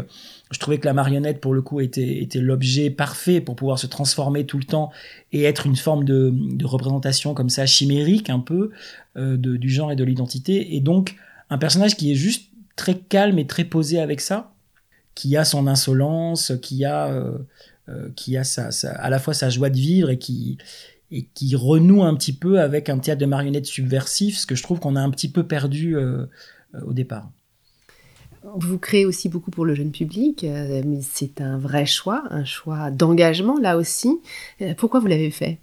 je 0.51 0.59
trouvais 0.59 0.79
que 0.79 0.87
la 0.87 0.93
marionnette, 0.93 1.41
pour 1.41 1.55
le 1.55 1.63
coup, 1.63 1.81
était, 1.81 2.27
l'objet 2.35 2.91
parfait 2.91 3.41
pour 3.41 3.57
pouvoir 3.57 3.79
se 3.79 3.87
transformer 3.87 4.47
tout 4.47 4.59
le 4.59 4.65
temps 4.65 4.91
et 5.33 5.43
être 5.43 5.67
une 5.67 5.77
forme 5.77 6.05
de, 6.05 6.33
représentation 6.65 7.35
comme 7.35 7.51
ça, 7.51 7.67
chimérique 7.67 8.31
un 8.31 8.41
peu, 8.41 8.71
euh, 9.17 9.37
du 9.37 9.69
genre 9.69 9.93
et 9.93 9.97
de 9.97 10.05
l'identité. 10.05 10.75
Et 10.77 10.81
donc, 10.81 11.17
un 11.51 11.59
personnage 11.59 11.97
qui 11.97 12.13
est 12.13 12.15
juste 12.15 12.51
très 12.77 12.97
calme 12.97 13.39
et 13.39 13.47
très 13.47 13.65
posé 13.65 14.01
avec 14.01 14.21
ça, 14.21 14.53
qui 15.15 15.37
a 15.37 15.45
son 15.45 15.67
insolence, 15.67 16.53
qui 16.61 16.85
a, 16.85 17.07
euh, 17.07 17.39
euh, 17.89 18.11
qui 18.17 18.37
a 18.37 18.43
à 18.97 19.11
la 19.11 19.19
fois 19.19 19.35
sa 19.35 19.51
joie 19.51 19.71
de 19.71 19.77
vivre 19.77 20.11
et 20.11 20.19
qui, 20.19 20.59
et 21.11 21.27
qui 21.35 21.55
renoue 21.55 22.03
un 22.03 22.15
petit 22.15 22.33
peu 22.33 22.61
avec 22.61 22.89
un 22.89 22.99
théâtre 22.99 23.21
de 23.21 23.27
marionnettes 23.27 23.67
subversif, 23.67 24.39
ce 24.39 24.47
que 24.47 24.55
je 24.55 24.63
trouve 24.63 24.81
qu'on 24.81 24.97
a 24.97 25.01
un 25.01 25.11
petit 25.11 25.31
peu 25.31 25.47
perdu 25.47 25.97
euh, 25.97 26.27
au 26.85 26.93
départ. 26.93 27.31
Vous 28.57 28.79
créez 28.79 29.07
aussi 29.07 29.31
beaucoup 29.31 29.51
pour 29.51 29.65
le 29.65 29.75
jeune 29.75 29.91
public, 29.91 30.45
euh, 30.45 30.83
mais 30.85 31.01
c'est 31.01 31.41
un 31.41 31.57
vrai 31.57 31.87
choix, 31.87 32.25
un 32.31 32.45
choix 32.45 32.91
d'engagement 32.91 33.59
là 33.59 33.79
aussi. 33.79 34.21
Euh, 34.61 34.75
pourquoi 34.77 35.01
vous 35.01 35.07
l'avez 35.07 35.31
fait? 35.31 35.59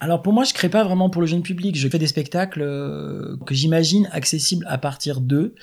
Alors 0.00 0.22
pour 0.22 0.32
moi, 0.32 0.44
je 0.44 0.54
crée 0.54 0.70
pas 0.70 0.84
vraiment 0.84 1.10
pour 1.10 1.20
le 1.20 1.26
jeune 1.26 1.42
public. 1.42 1.76
Je 1.76 1.88
fais 1.88 1.98
des 1.98 2.06
spectacles 2.06 2.62
euh, 2.62 3.36
que 3.44 3.54
j'imagine 3.54 4.08
accessibles 4.10 4.64
à 4.68 4.78
partir 4.78 5.20
d'eux. 5.20 5.54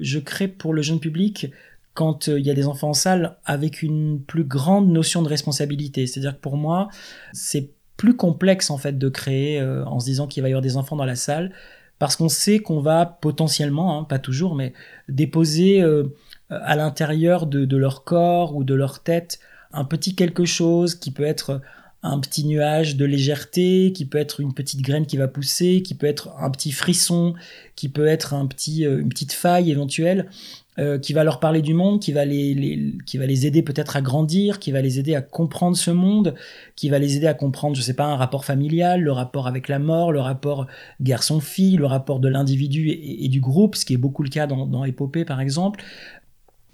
Je 0.00 0.18
crée 0.18 0.48
pour 0.48 0.74
le 0.74 0.82
jeune 0.82 0.98
public 0.98 1.52
quand 1.94 2.26
il 2.28 2.44
y 2.44 2.50
a 2.50 2.54
des 2.54 2.66
enfants 2.66 2.90
en 2.90 2.94
salle 2.94 3.36
avec 3.44 3.82
une 3.82 4.20
plus 4.20 4.44
grande 4.44 4.88
notion 4.88 5.22
de 5.22 5.28
responsabilité. 5.28 6.06
C'est-à-dire 6.06 6.34
que 6.34 6.40
pour 6.40 6.56
moi, 6.56 6.88
c'est 7.32 7.70
plus 7.96 8.14
complexe 8.14 8.70
en 8.70 8.78
fait 8.78 8.98
de 8.98 9.08
créer 9.08 9.60
en 9.60 9.98
se 9.98 10.04
disant 10.04 10.28
qu'il 10.28 10.44
va 10.44 10.48
y 10.48 10.52
avoir 10.52 10.62
des 10.62 10.76
enfants 10.76 10.94
dans 10.94 11.04
la 11.04 11.16
salle 11.16 11.52
parce 11.98 12.16
qu'on 12.16 12.28
sait 12.28 12.58
qu'on 12.60 12.80
va 12.80 13.06
potentiellement, 13.06 13.98
hein, 13.98 14.04
pas 14.04 14.18
toujours, 14.18 14.54
mais 14.54 14.72
déposer 15.08 15.82
euh, 15.82 16.04
à 16.50 16.76
l'intérieur 16.76 17.46
de, 17.46 17.76
leur 17.76 18.04
corps 18.04 18.56
ou 18.56 18.64
de 18.64 18.74
leur 18.74 19.00
tête 19.00 19.40
un 19.72 19.84
petit 19.84 20.14
quelque 20.14 20.44
chose 20.44 20.94
qui 20.94 21.10
peut 21.10 21.24
être 21.24 21.60
un 22.02 22.20
petit 22.20 22.46
nuage 22.46 22.96
de 22.96 23.04
légèreté, 23.04 23.92
qui 23.92 24.06
peut 24.06 24.18
être 24.18 24.40
une 24.40 24.54
petite 24.54 24.82
graine 24.82 25.04
qui 25.04 25.16
va 25.16 25.26
pousser, 25.26 25.82
qui 25.82 25.94
peut 25.94 26.06
être 26.06 26.30
un 26.38 26.50
petit 26.50 26.70
frisson, 26.70 27.34
qui 27.74 27.88
peut 27.88 28.06
être 28.06 28.34
un 28.34 28.46
petit, 28.46 28.86
euh, 28.86 29.00
une 29.00 29.08
petite 29.08 29.32
faille 29.32 29.70
éventuelle, 29.70 30.30
euh, 30.78 30.98
qui 30.98 31.12
va 31.12 31.24
leur 31.24 31.40
parler 31.40 31.60
du 31.60 31.74
monde, 31.74 32.00
qui 32.00 32.12
va 32.12 32.24
les, 32.24 32.94
qui 33.04 33.18
va 33.18 33.26
les 33.26 33.46
aider 33.46 33.62
peut-être 33.62 33.96
à 33.96 34.00
grandir, 34.00 34.60
qui 34.60 34.70
va 34.70 34.80
les 34.80 35.00
aider 35.00 35.16
à 35.16 35.22
comprendre 35.22 35.76
ce 35.76 35.90
monde, 35.90 36.36
qui 36.76 36.88
va 36.88 37.00
les 37.00 37.16
aider 37.16 37.26
à 37.26 37.34
comprendre, 37.34 37.74
je 37.74 37.82
sais 37.82 37.94
pas, 37.94 38.06
un 38.06 38.14
rapport 38.14 38.44
familial, 38.44 39.02
le 39.02 39.10
rapport 39.10 39.48
avec 39.48 39.66
la 39.66 39.80
mort, 39.80 40.12
le 40.12 40.20
rapport 40.20 40.68
garçon-fille, 41.00 41.76
le 41.76 41.86
rapport 41.86 42.20
de 42.20 42.28
l'individu 42.28 42.90
et, 42.90 43.28
du 43.28 43.40
groupe, 43.40 43.74
ce 43.74 43.84
qui 43.84 43.94
est 43.94 43.98
beaucoup 43.98 44.22
le 44.22 44.30
cas 44.30 44.46
dans, 44.46 44.84
Épopée 44.84 45.24
par 45.24 45.40
exemple. 45.40 45.82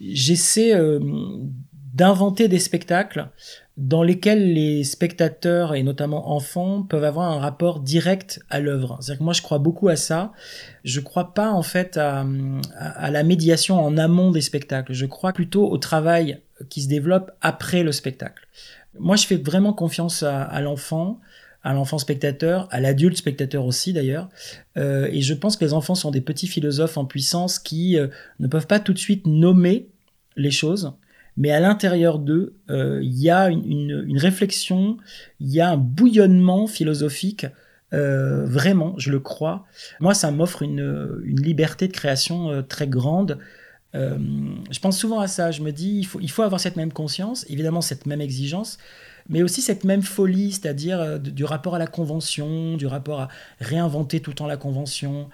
J'essaie 0.01 0.75
euh, 0.75 1.01
d'inventer 1.95 2.49
des 2.49 2.59
spectacles 2.59 3.31
dans 3.77 4.05
lesquels 4.05 4.53
les 4.53 4.85
spectateurs 4.85 5.75
et 5.75 5.83
notamment 5.83 6.33
enfants 6.33 6.83
peuvent 6.83 7.05
avoir 7.05 7.31
un 7.33 7.41
rapport 7.41 7.81
direct 7.81 8.41
à 8.49 8.61
l'œuvre. 8.61 8.99
C'est-à-dire 9.01 9.19
que 9.19 9.25
moi 9.25 9.33
je 9.33 9.43
crois 9.43 9.59
beaucoup 9.59 9.89
à 9.89 9.97
ça. 9.97 10.33
Je 10.85 11.01
crois 11.01 11.35
pas 11.35 11.51
en 11.51 11.63
fait 11.63 11.97
à, 11.97 12.25
la 13.11 13.23
médiation 13.25 13.81
en 13.85 13.97
amont 13.97 14.31
des 14.31 14.43
spectacles. 14.43 14.93
Je 14.93 15.07
crois 15.07 15.33
plutôt 15.33 15.69
au 15.69 15.79
travail 15.79 16.41
qui 16.69 16.83
se 16.83 16.89
développe 16.89 17.33
après 17.41 17.83
le 17.83 17.91
spectacle. 17.91 18.47
Moi 18.99 19.17
je 19.17 19.27
fais 19.27 19.37
vraiment 19.37 19.73
confiance 19.73 20.23
à, 20.23 20.43
à 20.43 20.61
l'enfant 20.61 21.21
à 21.65 21.73
l'enfant 21.73 21.99
spectateur, 21.99 22.69
à 22.71 22.79
l'adulte 22.79 23.17
spectateur 23.17 23.65
aussi 23.65 23.95
d'ailleurs. 23.95 24.29
Euh, 24.77 25.09
et 25.11 25.23
je 25.23 25.33
pense 25.33 25.57
que 25.57 25.65
les 25.65 25.73
enfants 25.73 25.95
sont 25.95 26.11
des 26.11 26.21
petits 26.21 26.47
philosophes 26.47 26.99
en 26.99 27.07
puissance 27.07 27.59
qui 27.59 27.99
euh, 27.99 28.09
ne 28.39 28.47
peuvent 28.47 28.67
pas 28.67 28.79
tout 28.79 28.93
de 28.93 28.99
suite 28.99 29.27
nommer 29.27 29.89
les 30.37 30.51
choses, 30.51 30.93
mais 31.37 31.51
à 31.51 31.61
l'intérieur 31.61 32.19
d'eux, 32.19 32.55
euh, 32.71 33.01
il 33.03 33.21
y 33.21 33.31
a 33.31 33.49
une, 33.49 34.19
réflexion, 34.19 34.97
il 35.41 35.53
y 35.53 35.61
a 35.61 35.71
un 35.71 35.77
bouillonnement 35.77 36.67
philosophique, 36.67 37.47
euh, 37.93 38.45
vraiment, 38.47 38.95
je 38.99 39.11
le 39.11 39.21
crois. 39.21 39.65
Moi, 40.01 40.15
ça 40.15 40.31
m'offre 40.31 40.63
une, 40.63 41.21
liberté 41.25 41.89
de 41.89 41.93
création 41.93 42.51
euh, 42.51 42.63
très 42.63 42.87
grande. 42.87 43.39
je 43.95 44.81
pense 44.81 44.99
souvent 44.99 45.21
à 45.21 45.29
ça, 45.29 45.51
je 45.51 45.63
me 45.63 45.71
dis, 45.71 45.99
il 45.99 46.05
faut, 46.05 46.21
il 46.21 46.31
faut 46.31 46.43
avoir 46.43 46.61
cette 46.61 46.77
même 46.77 46.93
conscience, 46.93 47.47
évidemment 47.49 47.81
cette 47.81 48.07
même 48.07 48.21
exigence, 48.21 48.79
mais 49.29 49.43
aussi 49.43 49.63
cette 49.63 49.85
même 49.85 50.03
folie, 50.03 50.53
c'est-à-dire 50.53 51.21
du 51.21 51.45
rapport 51.45 51.77
à 51.77 51.79
la 51.79 51.87
convention, 51.87 52.77
du 52.77 52.87
rapport 52.87 53.21
à 53.21 53.29
réinventer 53.61 54.21
tout 54.21 54.31
le 54.31 54.37
temps 54.37 54.47
la 54.47 54.57
convention. 54.57 55.29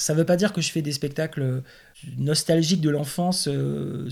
Ça 0.00 0.14
ne 0.14 0.18
veut 0.18 0.24
pas 0.24 0.36
dire 0.36 0.52
que 0.52 0.60
je 0.60 0.72
fais 0.72 0.80
des 0.80 0.92
spectacles 0.92 1.62
nostalgiques 2.16 2.80
de 2.80 2.88
l'enfance 2.88 3.48
euh, 3.48 4.08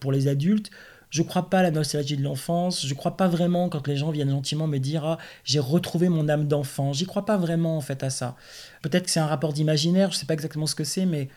pour 0.00 0.10
les 0.10 0.28
adultes. 0.28 0.70
Je 1.10 1.22
ne 1.22 1.26
crois 1.26 1.50
pas 1.50 1.58
à 1.58 1.62
la 1.62 1.70
nostalgie 1.70 2.16
de 2.16 2.22
l'enfance. 2.22 2.86
Je 2.86 2.92
ne 2.92 2.98
crois 2.98 3.16
pas 3.18 3.28
vraiment 3.28 3.68
quand 3.68 3.86
les 3.86 3.96
gens 3.96 4.10
viennent 4.10 4.30
gentiment 4.30 4.66
me 4.66 4.78
dire 4.78 5.04
ah 5.04 5.18
j'ai 5.44 5.58
retrouvé 5.58 6.08
mon 6.08 6.28
âme 6.28 6.48
d'enfant. 6.48 6.94
J'y 6.94 7.04
crois 7.04 7.26
pas 7.26 7.36
vraiment 7.36 7.76
en 7.76 7.82
fait 7.82 8.02
à 8.02 8.08
ça. 8.08 8.34
Peut-être 8.80 9.04
que 9.04 9.10
c'est 9.10 9.20
un 9.20 9.26
rapport 9.26 9.52
d'imaginaire. 9.52 10.10
Je 10.10 10.16
ne 10.16 10.20
sais 10.20 10.26
pas 10.26 10.34
exactement 10.34 10.66
ce 10.66 10.74
que 10.74 10.84
c'est, 10.84 11.04
mais 11.04 11.28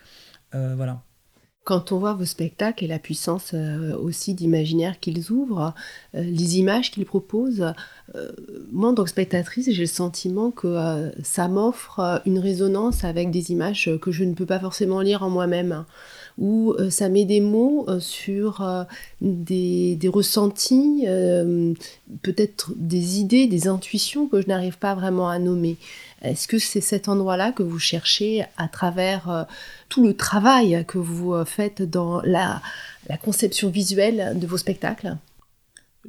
euh, 0.55 0.75
voilà. 0.75 1.03
Quand 1.69 1.91
on 1.91 1.99
voit 1.99 2.15
vos 2.15 2.25
spectacles 2.25 2.83
et 2.83 2.87
la 2.87 2.97
puissance 2.97 3.51
euh, 3.53 3.95
aussi 3.95 4.33
d'imaginaire 4.33 4.99
qu'ils 4.99 5.31
ouvrent, 5.31 5.75
euh, 6.15 6.23
les 6.23 6.57
images 6.57 6.89
qu'ils 6.89 7.05
proposent, 7.05 7.75
euh, 8.15 8.31
moi 8.71 8.89
en 8.89 8.95
tant 8.95 9.03
que 9.03 9.11
spectatrice, 9.11 9.69
j'ai 9.69 9.81
le 9.81 9.85
sentiment 9.85 10.49
que 10.49 11.11
ça 11.21 11.47
m'offre 11.47 12.23
une 12.25 12.39
résonance 12.39 13.03
avec 13.03 13.29
des 13.29 13.51
images 13.51 13.91
que 14.01 14.09
je 14.09 14.23
ne 14.23 14.33
peux 14.33 14.47
pas 14.47 14.59
forcément 14.59 15.01
lire 15.01 15.21
en 15.21 15.29
moi-même 15.29 15.85
où 16.39 16.73
ça 16.89 17.09
met 17.09 17.25
des 17.25 17.41
mots 17.41 17.85
sur 17.99 18.65
des, 19.21 19.95
des, 19.95 20.07
ressentis, 20.07 21.05
peut-être 22.23 22.71
des 22.75 23.19
idées, 23.19 23.47
des 23.47 23.67
intuitions 23.67 24.27
que 24.27 24.41
je 24.41 24.47
n'arrive 24.47 24.77
pas 24.77 24.95
vraiment 24.95 25.29
à 25.29 25.37
nommer. 25.37 25.77
Est-ce 26.21 26.47
que 26.47 26.59
c'est 26.59 26.81
cet 26.81 27.07
endroit-là 27.07 27.51
que 27.51 27.63
vous 27.63 27.79
cherchez 27.79 28.43
à 28.57 28.67
travers 28.67 29.29
euh, 29.29 29.43
tout 29.87 30.03
le 30.05 30.13
travail 30.13 30.83
que 30.87 30.97
vous 30.97 31.33
euh, 31.33 31.45
faites 31.45 31.81
dans 31.81 32.21
la, 32.21 32.61
conception 33.21 33.69
visuelle 33.69 34.37
de 34.37 34.45
vos 34.45 34.57
spectacles? 34.57 35.15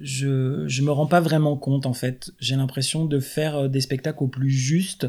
Je, 0.00 0.26
ne 0.66 0.84
me 0.84 0.90
rends 0.90 1.06
pas 1.06 1.20
vraiment 1.20 1.56
compte 1.56 1.86
en 1.86 1.94
fait. 1.94 2.32
J'ai 2.40 2.56
l'impression 2.56 3.04
de 3.04 3.20
faire 3.20 3.56
euh, 3.56 3.68
des 3.68 3.80
spectacles 3.80 4.24
au 4.24 4.28
plus 4.28 4.50
juste 4.50 5.06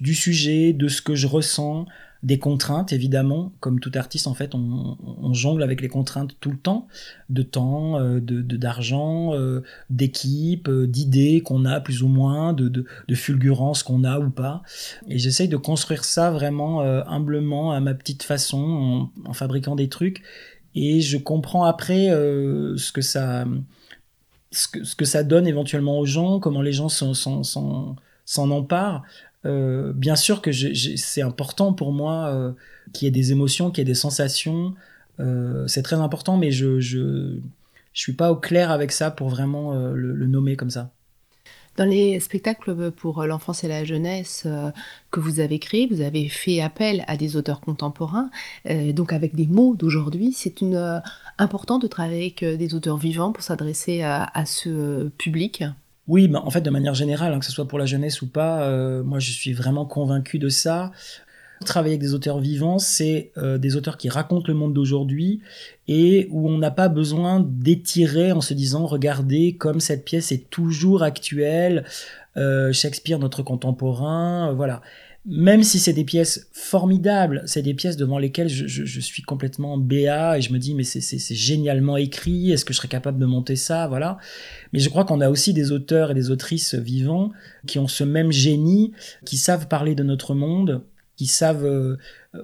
du 0.00 0.14
sujet, 0.14 0.72
de 0.72 0.88
ce 0.88 1.02
que 1.02 1.14
je 1.14 1.26
ressens, 1.26 1.86
des 2.24 2.38
contraintes 2.38 2.92
évidemment, 2.92 3.52
comme 3.60 3.80
tout 3.80 3.92
artiste 3.94 4.26
en 4.26 4.34
fait, 4.34 4.54
on, 4.54 4.96
jongle 5.34 5.62
avec 5.62 5.80
les 5.80 5.88
contraintes 5.88 6.36
tout 6.40 6.50
le 6.50 6.56
temps, 6.56 6.88
de 7.28 7.42
temps, 7.42 7.98
euh, 7.98 8.20
de 8.20 8.40
d'argent, 8.56 9.34
euh, 9.34 9.62
d'équipe, 9.90 10.68
euh, 10.68 10.86
d'idées 10.86 11.42
qu'on 11.42 11.64
a 11.64 11.80
plus 11.80 12.02
ou 12.02 12.08
moins, 12.08 12.52
de, 12.52 12.68
de, 12.68 12.84
qu'on 13.84 14.04
a 14.04 14.18
ou 14.18 14.30
pas, 14.30 14.62
et 15.08 15.18
j'essaye 15.18 15.48
de 15.48 15.56
construire 15.56 16.04
ça 16.04 16.30
vraiment 16.30 16.80
humblement 16.80 17.72
à 17.72 17.80
ma 17.80 17.94
petite 17.94 18.22
façon, 18.22 19.10
en, 19.24 19.32
fabriquant 19.32 19.76
des 19.76 19.88
trucs, 19.88 20.22
et 20.74 21.00
je 21.00 21.18
comprends 21.18 21.64
après 21.64 22.08
ce 22.08 22.92
que 22.92 23.02
ça 23.02 23.44
ce 24.50 24.68
que, 24.68 24.84
ce 24.84 24.94
que 24.94 25.04
ça 25.04 25.24
donne 25.24 25.46
éventuellement 25.46 25.98
aux 25.98 26.06
gens, 26.06 26.38
comment 26.38 26.62
les 26.62 26.72
gens 26.72 26.88
s'en 26.88 28.50
emparent. 28.50 29.02
Euh, 29.46 29.92
bien 29.92 30.16
sûr 30.16 30.40
que 30.40 30.52
c'est 30.52 31.22
important 31.22 31.72
pour 31.72 31.92
moi 31.92 32.28
euh, 32.28 32.52
qu'il 32.92 33.06
y 33.06 33.08
ait 33.08 33.12
des 33.12 33.32
émotions, 33.32 33.70
qu'il 33.70 33.78
y 33.78 33.82
ait 33.82 33.84
des 33.84 33.94
sensations. 33.94 34.74
Euh, 35.20 35.66
c'est 35.66 35.82
très 35.82 35.96
important, 35.96 36.36
mais 36.36 36.50
je, 36.50 36.80
je, 36.80 37.38
suis 37.92 38.14
pas 38.14 38.32
au 38.32 38.36
clair 38.36 38.70
avec 38.70 38.90
ça 38.90 39.10
pour 39.10 39.28
vraiment 39.28 39.72
le, 39.74 40.26
nommer 40.26 40.56
comme 40.56 40.70
ça. 40.70 40.90
Dans 41.76 41.84
les 41.84 42.18
spectacles 42.20 42.90
pour 42.92 43.24
l'enfance 43.24 43.64
et 43.64 43.68
la 43.68 43.84
jeunesse 43.84 44.48
que 45.10 45.20
vous 45.20 45.40
avez 45.40 45.58
créés, 45.58 45.88
vous 45.88 46.00
avez 46.00 46.28
fait 46.28 46.60
appel 46.60 47.04
à 47.06 47.16
des 47.16 47.36
auteurs 47.36 47.60
contemporains, 47.60 48.30
donc 48.94 49.12
avec 49.12 49.36
des 49.36 49.46
mots 49.46 49.76
d'aujourd'hui. 49.76 50.32
C'est 50.32 50.56
important 51.38 51.78
de 51.78 51.86
travailler 51.86 52.34
avec 52.36 52.58
des 52.58 52.74
auteurs 52.74 52.96
vivants 52.96 53.30
pour 53.30 53.44
s'adresser 53.44 54.02
à, 54.02 54.44
ce 54.44 55.08
public? 55.18 55.64
Oui, 56.06 56.30
en 56.34 56.50
fait, 56.50 56.60
de 56.60 56.70
manière 56.70 56.94
générale, 56.94 57.32
hein, 57.32 57.38
que 57.38 57.46
ce 57.46 57.52
soit 57.52 57.66
pour 57.66 57.78
la 57.78 57.86
jeunesse 57.86 58.20
ou 58.20 58.28
pas, 58.28 58.64
euh, 58.64 59.02
moi 59.02 59.20
je 59.20 59.30
suis 59.30 59.54
vraiment 59.54 59.86
convaincu 59.86 60.38
de 60.38 60.50
ça. 60.50 60.92
Travailler 61.64 61.94
avec 61.94 62.02
des 62.02 62.12
auteurs 62.12 62.40
vivants, 62.40 62.78
c'est 62.78 63.30
euh, 63.38 63.56
des 63.56 63.74
auteurs 63.76 63.96
qui 63.96 64.10
racontent 64.10 64.44
le 64.48 64.54
monde 64.54 64.74
d'aujourd'hui 64.74 65.40
et 65.88 66.28
où 66.30 66.48
on 66.50 66.58
n'a 66.58 66.70
pas 66.70 66.88
besoin 66.88 67.40
d'étirer 67.40 68.32
en 68.32 68.42
se 68.42 68.52
disant 68.52 68.84
regardez 68.84 69.56
comme 69.56 69.80
cette 69.80 70.04
pièce 70.04 70.30
est 70.30 70.50
toujours 70.50 71.02
actuelle, 71.02 71.84
euh, 72.36 72.70
Shakespeare 72.72 73.18
notre 73.18 73.42
contemporain, 73.42 74.52
voilà 74.52 74.82
même 75.26 75.62
si 75.62 75.78
c'est 75.78 75.94
des 75.94 76.04
pièces 76.04 76.48
formidables, 76.52 77.42
c'est 77.46 77.62
des 77.62 77.72
pièces 77.72 77.96
devant 77.96 78.18
lesquelles 78.18 78.50
je, 78.50 79.00
suis 79.00 79.22
complètement 79.22 79.78
béat 79.78 80.36
et 80.36 80.42
je 80.42 80.52
me 80.52 80.58
dis 80.58 80.74
mais 80.74 80.84
c'est 80.84 81.34
génialement 81.34 81.96
écrit, 81.96 82.52
est-ce 82.52 82.64
que 82.64 82.74
je 82.74 82.78
serais 82.78 82.88
capable 82.88 83.18
de 83.18 83.24
monter 83.24 83.56
ça, 83.56 83.86
voilà. 83.88 84.18
Mais 84.72 84.80
je 84.80 84.88
crois 84.90 85.04
qu'on 85.04 85.22
a 85.22 85.30
aussi 85.30 85.54
des 85.54 85.72
auteurs 85.72 86.10
et 86.10 86.14
des 86.14 86.30
autrices 86.30 86.74
vivants 86.74 87.30
qui 87.66 87.78
ont 87.78 87.88
ce 87.88 88.04
même 88.04 88.32
génie, 88.32 88.92
qui 89.24 89.38
savent 89.38 89.66
parler 89.66 89.94
de 89.94 90.02
notre 90.02 90.34
monde, 90.34 90.82
qui 91.16 91.26
savent 91.26 91.64
euh, 91.64 91.96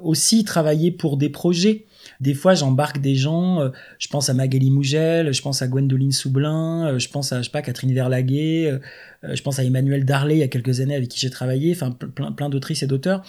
aussi 0.02 0.44
travailler 0.44 0.90
pour 0.90 1.18
des 1.18 1.28
projets. 1.28 1.84
Des 2.20 2.34
fois, 2.34 2.54
j'embarque 2.54 3.00
des 3.00 3.14
gens, 3.14 3.60
euh, 3.60 3.70
je 3.98 4.08
pense 4.08 4.28
à 4.28 4.34
Magali 4.34 4.70
Mougel, 4.70 5.32
je 5.32 5.42
pense 5.42 5.62
à 5.62 5.68
Gwendoline 5.68 6.12
Soublin, 6.12 6.88
euh, 6.88 6.98
je 6.98 7.08
pense 7.08 7.32
à, 7.32 7.38
je 7.38 7.44
sais 7.44 7.50
pas, 7.50 7.62
Catherine 7.62 7.92
Verlaguet, 7.92 8.80
je 9.22 9.42
pense 9.42 9.58
à 9.58 9.64
Emmanuel 9.64 10.04
Darley 10.04 10.36
il 10.36 10.40
y 10.40 10.42
a 10.42 10.48
quelques 10.48 10.80
années 10.80 10.94
avec 10.94 11.08
qui 11.08 11.20
j'ai 11.20 11.30
travaillé, 11.30 11.72
enfin 11.72 11.90
plein, 11.90 12.32
plein 12.32 12.48
d'autrices 12.48 12.82
et 12.82 12.86
d'auteurs, 12.86 13.22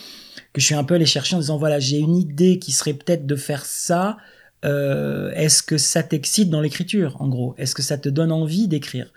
que 0.53 0.61
je 0.61 0.65
suis 0.65 0.75
un 0.75 0.83
peu 0.83 0.95
allé 0.95 1.05
chercher 1.05 1.35
en 1.35 1.39
disant, 1.39 1.57
voilà, 1.57 1.79
j'ai 1.79 1.97
une 1.97 2.15
idée 2.15 2.59
qui 2.59 2.71
serait 2.71 2.93
peut-être 2.93 3.25
de 3.25 3.35
faire 3.35 3.65
ça, 3.65 4.17
est-ce 4.63 5.63
que 5.63 5.77
ça 5.77 6.03
t'excite 6.03 6.49
dans 6.49 6.61
l'écriture, 6.61 7.19
en 7.19 7.27
gros? 7.27 7.55
Est-ce 7.57 7.73
que 7.73 7.81
ça 7.81 7.97
te 7.97 8.09
donne 8.09 8.31
envie 8.31 8.67
d'écrire? 8.67 9.11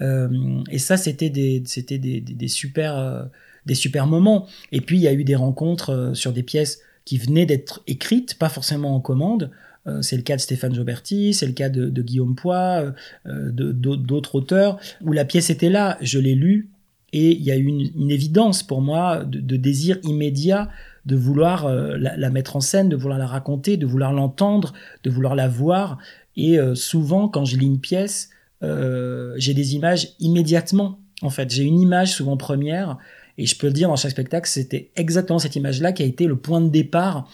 Et 0.00 0.78
ça, 0.78 0.96
c'était 0.96 1.28
des, 1.30 1.62
c'était 1.66 1.98
des, 1.98 2.48
super 2.48 3.28
des 3.66 3.74
super 3.74 4.06
moments. 4.06 4.46
Et 4.72 4.80
puis 4.80 4.96
il 4.96 5.02
y 5.02 5.08
a 5.08 5.12
eu 5.12 5.24
des 5.24 5.34
rencontres 5.34 5.90
euh, 5.90 6.14
sur 6.14 6.32
des 6.32 6.42
pièces 6.42 6.80
qui 7.06 7.16
venaient 7.16 7.46
d'être 7.46 7.82
écrites, 7.86 8.34
pas 8.34 8.50
forcément 8.50 8.94
en 8.94 9.00
commande. 9.00 9.50
Euh, 9.86 10.02
c'est 10.02 10.16
le 10.16 10.22
cas 10.22 10.36
de 10.36 10.40
Stéphane 10.40 10.74
Joberti, 10.74 11.32
c'est 11.32 11.46
le 11.46 11.52
cas 11.52 11.70
de, 11.70 12.02
Guillaume 12.02 12.34
Poix, 12.34 12.92
euh, 13.26 13.50
d'autres 13.52 14.34
auteurs, 14.34 14.78
où 15.00 15.12
la 15.12 15.24
pièce 15.24 15.48
était 15.48 15.70
là, 15.70 15.96
je 16.02 16.18
l'ai 16.18 16.34
lue, 16.34 16.68
et 17.12 17.30
il 17.30 17.42
y 17.42 17.52
a 17.52 17.56
eu 17.56 17.66
une, 17.66 18.10
évidence 18.10 18.64
pour 18.64 18.82
moi 18.82 19.24
de, 19.24 19.56
désir 19.56 19.98
immédiat 20.02 20.68
de 21.06 21.14
vouloir 21.14 21.72
la, 21.72 22.30
mettre 22.30 22.56
en 22.56 22.60
scène, 22.60 22.88
de 22.88 22.96
vouloir 22.96 23.18
la 23.18 23.28
raconter, 23.28 23.76
de 23.76 23.86
vouloir 23.86 24.12
l'entendre, 24.12 24.74
de 25.04 25.10
vouloir 25.10 25.36
la 25.36 25.46
voir. 25.46 25.98
Et 26.36 26.58
souvent, 26.74 27.28
quand 27.28 27.44
je 27.44 27.56
lis 27.56 27.66
une 27.66 27.78
pièce, 27.78 28.30
j'ai 28.60 29.54
des 29.54 29.76
images 29.76 30.08
immédiatement. 30.18 30.98
En 31.22 31.30
fait, 31.30 31.48
j'ai 31.48 31.62
une 31.62 31.80
image 31.80 32.12
souvent 32.12 32.36
première 32.36 32.98
et 33.38 33.46
je 33.46 33.56
peux 33.56 33.66
le 33.66 33.72
dire 33.72 33.88
dans 33.88 33.96
chaque 33.96 34.12
spectacle, 34.12 34.48
c'était 34.48 34.90
exactement 34.96 35.38
cette 35.38 35.56
image-là 35.56 35.92
qui 35.92 36.02
a 36.02 36.06
été 36.06 36.26
le 36.26 36.36
point 36.36 36.60
de 36.60 36.68
départ 36.68 37.28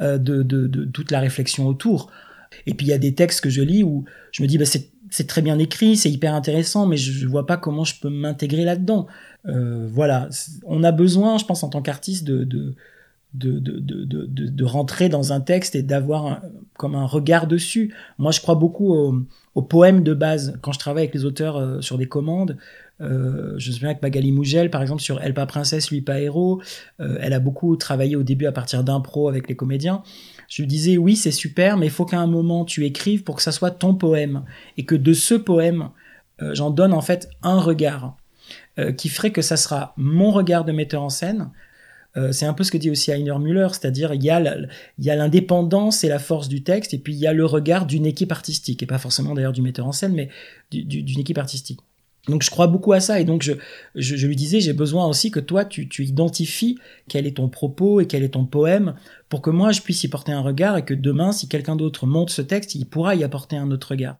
euh, 0.00 0.18
de, 0.18 0.42
toute 0.92 1.10
la 1.10 1.20
réflexion 1.20 1.66
autour. 1.66 2.10
Et 2.66 2.74
puis 2.74 2.86
il 2.86 2.90
y 2.90 2.92
a 2.92 2.98
des 2.98 3.14
textes 3.14 3.40
que 3.40 3.50
je 3.50 3.62
lis 3.62 3.82
où 3.82 4.04
je 4.32 4.42
me 4.42 4.48
dis, 4.48 4.58
bah, 4.58 4.64
c'est 4.66 5.26
très 5.26 5.42
bien 5.42 5.58
écrit, 5.58 5.96
c'est 5.96 6.10
hyper 6.10 6.34
intéressant, 6.34 6.86
mais 6.86 6.96
je 6.96 7.24
ne 7.24 7.30
vois 7.30 7.46
pas 7.46 7.56
comment 7.56 7.84
je 7.84 7.94
peux 8.00 8.10
m'intégrer 8.10 8.64
là-dedans. 8.64 9.06
Euh, 9.46 9.88
voilà, 9.90 10.28
on 10.64 10.82
a 10.84 10.92
besoin, 10.92 11.38
je 11.38 11.44
pense, 11.44 11.62
en 11.62 11.68
tant 11.68 11.80
qu'artiste, 11.80 12.24
de, 12.24 12.74
rentrer 14.62 15.08
dans 15.08 15.32
un 15.32 15.40
texte 15.40 15.74
et 15.74 15.82
d'avoir 15.82 16.42
comme 16.76 16.94
un 16.94 17.06
regard 17.06 17.46
dessus. 17.46 17.94
Moi, 18.18 18.32
je 18.32 18.40
crois 18.40 18.56
beaucoup 18.56 18.92
aux 18.92 19.14
au 19.56 19.62
poèmes 19.62 20.02
de 20.04 20.14
base. 20.14 20.58
Quand 20.60 20.70
je 20.70 20.78
travaille 20.78 21.04
avec 21.04 21.14
les 21.14 21.24
auteurs 21.24 21.56
euh, 21.56 21.80
sur 21.80 21.98
des 21.98 22.06
commandes, 22.06 22.58
euh, 23.00 23.54
je 23.58 23.68
me 23.68 23.74
souviens 23.74 23.90
avec 23.90 24.02
Magali 24.02 24.32
Mougel, 24.32 24.70
par 24.70 24.82
exemple, 24.82 25.02
sur 25.02 25.20
Elle 25.20 25.34
pas 25.34 25.46
princesse, 25.46 25.90
lui 25.90 26.00
pas 26.00 26.20
héros. 26.20 26.62
Euh, 27.00 27.18
elle 27.20 27.32
a 27.32 27.40
beaucoup 27.40 27.76
travaillé 27.76 28.16
au 28.16 28.22
début 28.22 28.46
à 28.46 28.52
partir 28.52 28.84
d'impro 28.84 29.28
avec 29.28 29.48
les 29.48 29.56
comédiens. 29.56 30.02
Je 30.48 30.62
lui 30.62 30.68
disais, 30.68 30.96
oui, 30.96 31.16
c'est 31.16 31.32
super, 31.32 31.76
mais 31.76 31.86
il 31.86 31.92
faut 31.92 32.04
qu'à 32.04 32.18
un 32.18 32.26
moment 32.26 32.64
tu 32.64 32.84
écrives 32.84 33.22
pour 33.22 33.36
que 33.36 33.42
ça 33.42 33.52
soit 33.52 33.70
ton 33.70 33.94
poème. 33.94 34.44
Et 34.76 34.84
que 34.84 34.94
de 34.94 35.12
ce 35.12 35.34
poème, 35.34 35.90
euh, 36.40 36.54
j'en 36.54 36.70
donne 36.70 36.92
en 36.92 37.02
fait 37.02 37.28
un 37.42 37.60
regard. 37.60 38.16
qui 38.98 39.08
ferait 39.08 39.32
que 39.32 39.40
ça 39.40 39.56
sera 39.56 39.94
mon 39.96 40.30
regard 40.30 40.66
de 40.66 40.70
metteur 40.70 41.02
en 41.02 41.08
scène, 41.08 41.50
c'est 42.30 42.44
un 42.44 42.52
peu 42.52 42.62
ce 42.62 42.70
que 42.70 42.76
dit 42.76 42.90
aussi 42.90 43.10
Heiner 43.10 43.38
Müller, 43.38 43.68
c'est-à-dire 43.72 44.12
il 44.12 44.22
y 44.22 44.30
a 44.30 45.16
l'indépendance 45.16 46.04
et 46.04 46.08
la 46.08 46.18
force 46.18 46.48
du 46.48 46.62
texte, 46.62 46.92
et 46.92 46.98
puis 46.98 47.14
il 47.14 47.18
y 47.18 47.26
a 47.26 47.32
le 47.32 47.46
regard 47.46 47.86
d'une 47.86 48.04
équipe 48.04 48.32
artistique, 48.32 48.82
et 48.82 48.86
pas 48.86 48.98
forcément 48.98 49.34
d'ailleurs 49.34 49.54
du 49.54 49.62
metteur 49.62 49.86
en 49.86 49.92
scène, 49.92 50.12
mais 50.12 50.28
d'une 50.70 51.18
équipe 51.18 51.38
artistique. 51.38 51.80
Donc 52.28 52.42
je 52.42 52.50
crois 52.50 52.66
beaucoup 52.66 52.92
à 52.92 53.00
ça 53.00 53.20
et 53.20 53.24
donc 53.24 53.48
je, 53.94 54.26
lui 54.26 54.36
disais 54.36 54.60
j'ai 54.60 54.72
besoin 54.72 55.06
aussi 55.06 55.30
que 55.30 55.38
toi 55.38 55.64
tu, 55.64 55.88
tu 55.88 56.04
identifies 56.04 56.76
quel 57.08 57.26
est 57.26 57.36
ton 57.36 57.48
propos 57.48 58.00
et 58.00 58.06
quel 58.06 58.24
est 58.24 58.30
ton 58.30 58.44
poème 58.44 58.94
pour 59.28 59.42
que 59.42 59.50
moi 59.50 59.70
je 59.70 59.80
puisse 59.80 60.02
y 60.02 60.08
porter 60.08 60.32
un 60.32 60.40
regard 60.40 60.76
et 60.76 60.84
que 60.84 60.94
demain 60.94 61.30
si 61.30 61.48
quelqu'un 61.48 61.76
d'autre 61.76 62.06
monte 62.06 62.30
ce 62.30 62.42
texte 62.42 62.74
il 62.74 62.86
pourra 62.86 63.14
y 63.14 63.22
apporter 63.22 63.56
un 63.56 63.70
autre 63.70 63.88
regard. 63.90 64.16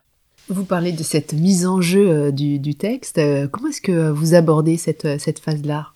Vous 0.49 0.64
parlez 0.64 0.92
de 0.92 1.03
cette 1.03 1.33
mise 1.33 1.66
en 1.66 1.81
jeu 1.81 2.09
euh, 2.09 2.31
du, 2.31 2.75
texte. 2.77 3.19
Euh, 3.19 3.49
comment 3.49 3.69
est-ce 3.69 3.81
que 3.81 4.11
vous 4.11 4.35
abordez 4.35 4.77
cette, 4.77 5.19
cette 5.19 5.40
phase-là? 5.40 5.88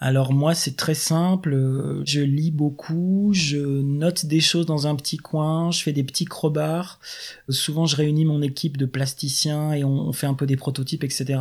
Alors 0.00 0.32
moi, 0.32 0.54
c'est 0.54 0.76
très 0.76 0.94
simple. 0.94 2.02
Je 2.04 2.20
lis 2.20 2.52
beaucoup, 2.52 3.30
je 3.32 3.58
note 3.58 4.26
des 4.26 4.40
choses 4.40 4.66
dans 4.66 4.86
un 4.86 4.94
petit 4.94 5.16
coin, 5.16 5.72
je 5.72 5.82
fais 5.82 5.92
des 5.92 6.04
petits 6.04 6.24
crobars. 6.24 7.00
Souvent, 7.48 7.86
je 7.86 7.96
réunis 7.96 8.24
mon 8.24 8.40
équipe 8.40 8.76
de 8.76 8.86
plasticiens 8.86 9.72
et 9.72 9.82
on, 9.82 10.12
fait 10.12 10.28
un 10.28 10.34
peu 10.34 10.46
des 10.46 10.56
prototypes, 10.56 11.02
etc. 11.02 11.40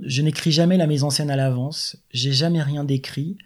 Je 0.00 0.22
n'écris 0.22 0.50
jamais 0.50 0.76
la 0.76 0.88
mise 0.88 1.04
en 1.04 1.10
scène 1.10 1.30
à 1.30 1.36
l'avance. 1.36 1.96
J'ai 2.10 2.32
jamais 2.32 2.62
rien 2.62 2.82
d'écrit. 2.82 3.36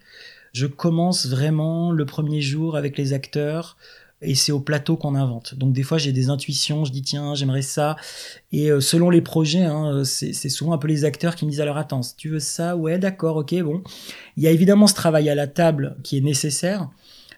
Je 0.51 0.65
commence 0.65 1.27
vraiment 1.27 1.91
le 1.91 2.05
premier 2.07 2.41
jour 2.41 2.75
avec 2.75 2.97
les 2.97 3.13
acteurs 3.13 3.77
et 4.21 4.35
c'est 4.35 4.51
au 4.51 4.59
plateau 4.59 4.97
qu'on 4.97 5.15
invente. 5.15 5.55
Donc 5.55 5.73
des 5.73 5.83
fois 5.83 5.97
j'ai 5.97 6.11
des 6.11 6.29
intuitions, 6.29 6.85
je 6.85 6.91
dis 6.91 7.01
tiens 7.01 7.35
j'aimerais 7.35 7.61
ça, 7.61 7.95
et 8.51 8.71
euh, 8.71 8.81
selon 8.81 9.09
les 9.09 9.21
projets, 9.21 9.63
hein, 9.63 10.03
c'est 10.03 10.33
souvent 10.49 10.73
un 10.73 10.77
peu 10.77 10.87
les 10.87 11.05
acteurs 11.05 11.35
qui 11.35 11.45
me 11.45 11.51
disent 11.51 11.61
alors 11.61 11.77
attends, 11.77 12.01
si 12.01 12.15
tu 12.15 12.29
veux 12.29 12.39
ça, 12.39 12.75
ouais 12.75 12.99
d'accord, 12.99 13.37
ok, 13.37 13.55
bon. 13.61 13.83
Il 14.37 14.43
y 14.43 14.47
a 14.47 14.51
évidemment 14.51 14.87
ce 14.87 14.93
travail 14.93 15.29
à 15.29 15.35
la 15.35 15.47
table 15.47 15.97
qui 16.03 16.17
est 16.17 16.21
nécessaire, 16.21 16.89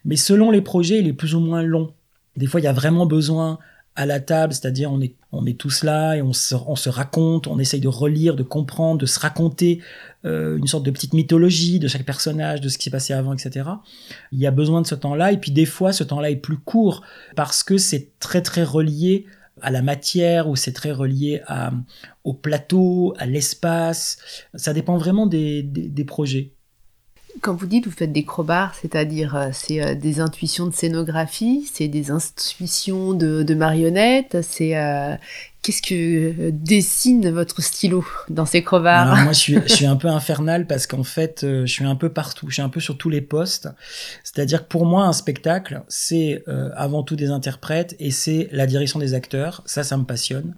mais 0.06 0.16
selon 0.16 0.52
les 0.52 0.62
projets 0.62 1.00
il 1.00 1.08
est 1.08 1.14
plus 1.14 1.36
ou 1.36 1.40
moins 1.40 1.62
long. 1.62 1.94
Des 2.38 2.48
fois 2.48 2.60
il 2.60 2.64
y 2.64 2.68
a 2.68 2.74
vraiment 2.74 3.06
besoin 3.06 3.60
à 3.96 4.06
la 4.06 4.20
table, 4.20 4.54
c'est-à-dire 4.54 4.92
on 4.92 5.02
est, 5.02 5.16
on 5.32 5.46
est 5.46 5.58
tous 5.58 5.84
là 5.84 6.16
et 6.16 6.22
on 6.22 6.34
se, 6.34 6.56
on 6.56 6.76
se 6.76 6.90
raconte, 6.90 7.48
on 7.48 7.60
essaye 7.60 7.82
de 7.82 7.88
relire, 7.88 8.36
de 8.36 8.44
comprendre, 8.44 9.00
de 9.00 9.06
se 9.06 9.20
raconter 9.20 9.82
euh, 10.26 10.58
une 10.58 10.68
sorte 10.68 10.86
de 10.86 10.92
petite 10.92 11.14
mythologie 11.14 11.80
de 11.80 11.88
chaque 11.88 12.06
personnage, 12.06 12.62
de 12.62 12.70
ce 12.70 12.78
qui 12.78 12.86
s'est 12.86 12.92
passé 12.92 13.14
avant, 13.14 13.34
etc. 13.34 13.70
Il 14.32 14.40
y 14.40 14.48
a 14.48 14.52
besoin 14.52 14.82
de 14.82 14.88
ce 14.88 14.96
temps-là, 14.96 15.32
et 15.34 15.38
puis 15.38 15.52
des 15.52 15.66
fois 15.66 15.92
ce 15.92 16.04
temps-là 16.04 16.32
est 16.32 16.38
plus 16.38 16.58
court 16.58 17.04
parce 17.36 17.64
que 17.64 17.78
c'est 17.78 18.18
très 18.20 18.42
très 18.42 18.64
relié 18.64 19.26
à 19.62 19.72
la 19.72 19.82
matière 19.82 20.48
ou 20.48 20.56
c'est 20.56 20.72
très 20.72 20.92
relié 20.92 21.42
à, 21.48 21.72
au 22.24 22.34
plateau, 22.34 23.14
à 23.18 23.26
l'espace. 23.26 24.18
Ça 24.56 24.74
dépend 24.74 24.98
vraiment 24.98 25.28
des, 25.28 25.64
des, 25.64 25.90
des 25.90 26.06
projets. 26.06 26.54
Quand 27.40 27.56
vous 27.56 27.66
dites 27.66 27.86
vous 27.86 27.92
faites 27.92 28.12
des 28.12 28.26
crowbars, 28.26 28.76
c'est-à-dire 28.76 29.36
euh, 29.36 29.50
c'est 29.54 29.82
euh, 29.82 29.96
des 29.96 30.20
intuitions 30.20 30.68
de 30.68 30.74
scénographie, 30.74 31.70
c'est 31.72 31.88
des 31.88 32.12
intuitions 32.12 33.14
de, 33.14 33.54
marionnettes, 33.54 34.38
c'est 34.42 34.78
euh, 34.78 35.16
qu'est-ce 35.62 35.82
que 35.82 36.50
dessine 36.50 37.30
votre 37.32 37.62
stylo 37.62 38.06
dans 38.30 38.46
ces 38.46 38.64
crowbars 38.64 39.16
Moi, 39.24 39.32
je 39.32 39.40
suis, 39.40 39.56
je 39.66 39.74
suis, 39.74 39.86
un 39.86 39.96
peu 39.96 40.10
infernal 40.10 40.68
parce 40.68 40.88
qu'en 40.88 41.04
fait, 41.04 41.42
je 41.44 41.66
suis 41.66 41.86
un 41.86 41.96
peu 41.96 42.10
partout, 42.10 42.48
je 42.50 42.56
suis 42.56 42.62
un 42.62 42.70
peu 42.70 42.80
sur 42.80 42.98
tous 42.98 43.10
les 43.10 43.22
postes. 43.22 43.70
C'est-à-dire 44.24 44.64
que 44.64 44.68
pour 44.68 44.86
moi, 44.86 45.06
un 45.06 45.14
spectacle, 45.14 45.84
c'est 45.88 46.44
avant 46.76 47.04
tout 47.04 47.16
des 47.16 47.30
interprètes 47.30 47.96
et 48.00 48.12
c'est 48.12 48.50
la 48.52 48.68
direction 48.68 49.00
des 49.00 49.14
acteurs. 49.14 49.62
Ça, 49.66 49.84
ça 49.84 49.98
me 49.98 50.04
passionne. 50.04 50.56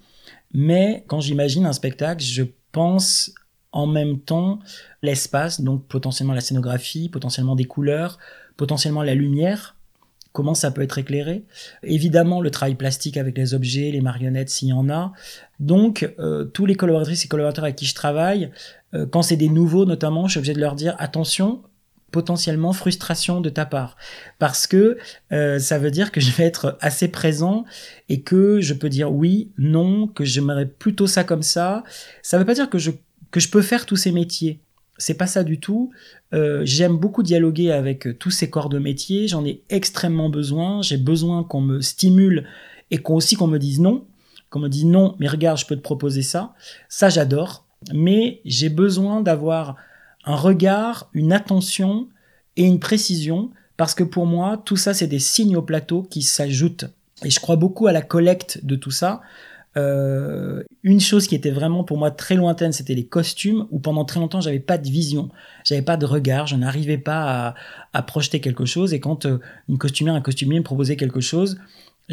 Mais 0.53 1.03
quand 1.07 1.19
j'imagine 1.19 1.65
un 1.65 1.73
spectacle, 1.73 2.23
je 2.23 2.43
pense 2.71 3.33
en 3.73 3.87
même 3.87 4.19
temps 4.19 4.59
l'espace, 5.01 5.61
donc 5.61 5.85
potentiellement 5.87 6.33
la 6.33 6.41
scénographie, 6.41 7.09
potentiellement 7.09 7.55
des 7.55 7.65
couleurs, 7.65 8.19
potentiellement 8.55 9.03
la 9.03 9.15
lumière, 9.15 9.75
comment 10.31 10.53
ça 10.53 10.71
peut 10.71 10.81
être 10.81 10.97
éclairé. 10.97 11.43
Évidemment, 11.83 12.39
le 12.39 12.51
travail 12.51 12.75
plastique 12.75 13.17
avec 13.17 13.37
les 13.37 13.53
objets, 13.53 13.91
les 13.91 14.01
marionnettes 14.01 14.49
s'il 14.49 14.69
y 14.69 14.73
en 14.73 14.89
a. 14.89 15.11
Donc, 15.59 16.13
euh, 16.19 16.45
tous 16.45 16.65
les 16.65 16.75
collaboratrices 16.75 17.25
et 17.25 17.27
collaborateurs 17.27 17.65
avec 17.65 17.75
qui 17.75 17.85
je 17.85 17.95
travaille, 17.95 18.51
euh, 18.93 19.05
quand 19.05 19.23
c'est 19.23 19.35
des 19.35 19.49
nouveaux 19.49 19.85
notamment, 19.85 20.27
je 20.27 20.31
suis 20.31 20.37
obligé 20.39 20.53
de 20.53 20.61
leur 20.61 20.75
dire 20.75 20.95
attention, 20.99 21.61
potentiellement 22.13 22.73
frustration 22.73 23.41
de 23.41 23.49
ta 23.49 23.65
part 23.65 23.97
parce 24.37 24.67
que 24.67 24.97
euh, 25.31 25.57
ça 25.57 25.79
veut 25.79 25.89
dire 25.89 26.11
que 26.11 26.21
je 26.21 26.31
vais 26.31 26.43
être 26.43 26.77
assez 26.79 27.07
présent 27.07 27.65
et 28.07 28.21
que 28.21 28.61
je 28.61 28.75
peux 28.75 28.87
dire 28.87 29.11
oui, 29.11 29.51
non, 29.57 30.07
que 30.07 30.23
j'aimerais 30.23 30.67
plutôt 30.67 31.07
ça 31.07 31.23
comme 31.23 31.41
ça. 31.41 31.83
Ça 32.21 32.37
veut 32.37 32.45
pas 32.45 32.53
dire 32.53 32.69
que 32.69 32.77
je 32.77 32.91
que 33.33 33.39
je 33.39 33.49
peux 33.49 33.63
faire 33.63 33.87
tous 33.87 33.95
ces 33.95 34.11
métiers. 34.11 34.59
C'est 34.99 35.15
pas 35.15 35.25
ça 35.25 35.43
du 35.43 35.59
tout. 35.59 35.89
Euh, 36.35 36.61
j'aime 36.65 36.97
beaucoup 36.97 37.23
dialoguer 37.23 37.71
avec 37.71 38.19
tous 38.19 38.29
ces 38.29 38.47
corps 38.47 38.69
de 38.69 38.77
métier. 38.77 39.27
J'en 39.27 39.43
ai 39.43 39.63
extrêmement 39.69 40.29
besoin. 40.29 40.83
J'ai 40.83 40.97
besoin 40.97 41.43
qu'on 41.43 41.59
me 41.59 41.81
stimule 41.81 42.47
et 42.91 42.99
qu'on 42.99 43.15
aussi 43.15 43.35
qu'on 43.35 43.47
me 43.47 43.57
dise 43.57 43.79
non. 43.79 44.05
Qu'on 44.51 44.59
me 44.59 44.69
dise 44.69 44.85
non, 44.85 45.15
mais 45.17 45.27
regarde, 45.27 45.57
je 45.57 45.65
peux 45.65 45.75
te 45.75 45.81
proposer 45.81 46.21
ça. 46.21 46.53
Ça, 46.89 47.09
j'adore. 47.09 47.65
Mais 47.91 48.39
j'ai 48.45 48.69
besoin 48.69 49.21
d'avoir 49.21 49.77
un 50.25 50.35
regard, 50.35 51.09
une 51.13 51.33
attention 51.33 52.07
et 52.55 52.65
une 52.65 52.79
précision 52.79 53.49
parce 53.77 53.95
que 53.95 54.03
pour 54.03 54.27
moi, 54.27 54.61
tout 54.63 54.77
ça, 54.77 54.93
c'est 54.93 55.07
des 55.07 55.17
signes 55.17 55.57
au 55.57 55.63
plateau 55.63 56.03
qui 56.03 56.21
s'ajoutent. 56.21 56.85
Et 57.25 57.31
je 57.31 57.39
crois 57.39 57.55
beaucoup 57.55 57.87
à 57.87 57.93
la 57.93 58.03
collecte 58.03 58.63
de 58.63 58.75
tout 58.75 58.91
ça. 58.91 59.21
Euh, 59.75 60.63
une 60.83 60.99
chose 60.99 61.27
qui 61.27 61.35
était 61.35 61.51
vraiment 61.51 61.83
pour 61.83 61.97
moi 61.97 62.11
très 62.11 62.35
lointaine, 62.35 62.71
c'était 62.71 62.93
les 62.93 63.05
costumes, 63.05 63.67
où 63.71 63.79
pendant 63.79 64.05
très 64.05 64.19
longtemps 64.19 64.41
j'avais 64.41 64.59
pas 64.59 64.77
de 64.77 64.87
vision, 64.87 65.29
j'avais 65.63 65.81
pas 65.81 65.97
de 65.97 66.05
regard, 66.05 66.45
je 66.45 66.55
n'arrivais 66.55 66.97
pas 66.97 67.47
à, 67.47 67.55
à, 67.93 68.03
projeter 68.03 68.39
quelque 68.39 68.65
chose. 68.65 68.93
Et 68.93 68.99
quand 68.99 69.25
euh, 69.25 69.39
une 69.69 69.77
costumière, 69.77 70.13
un 70.13 70.21
costumier 70.21 70.59
me 70.59 70.63
proposait 70.63 70.95
quelque 70.95 71.21
chose, 71.21 71.57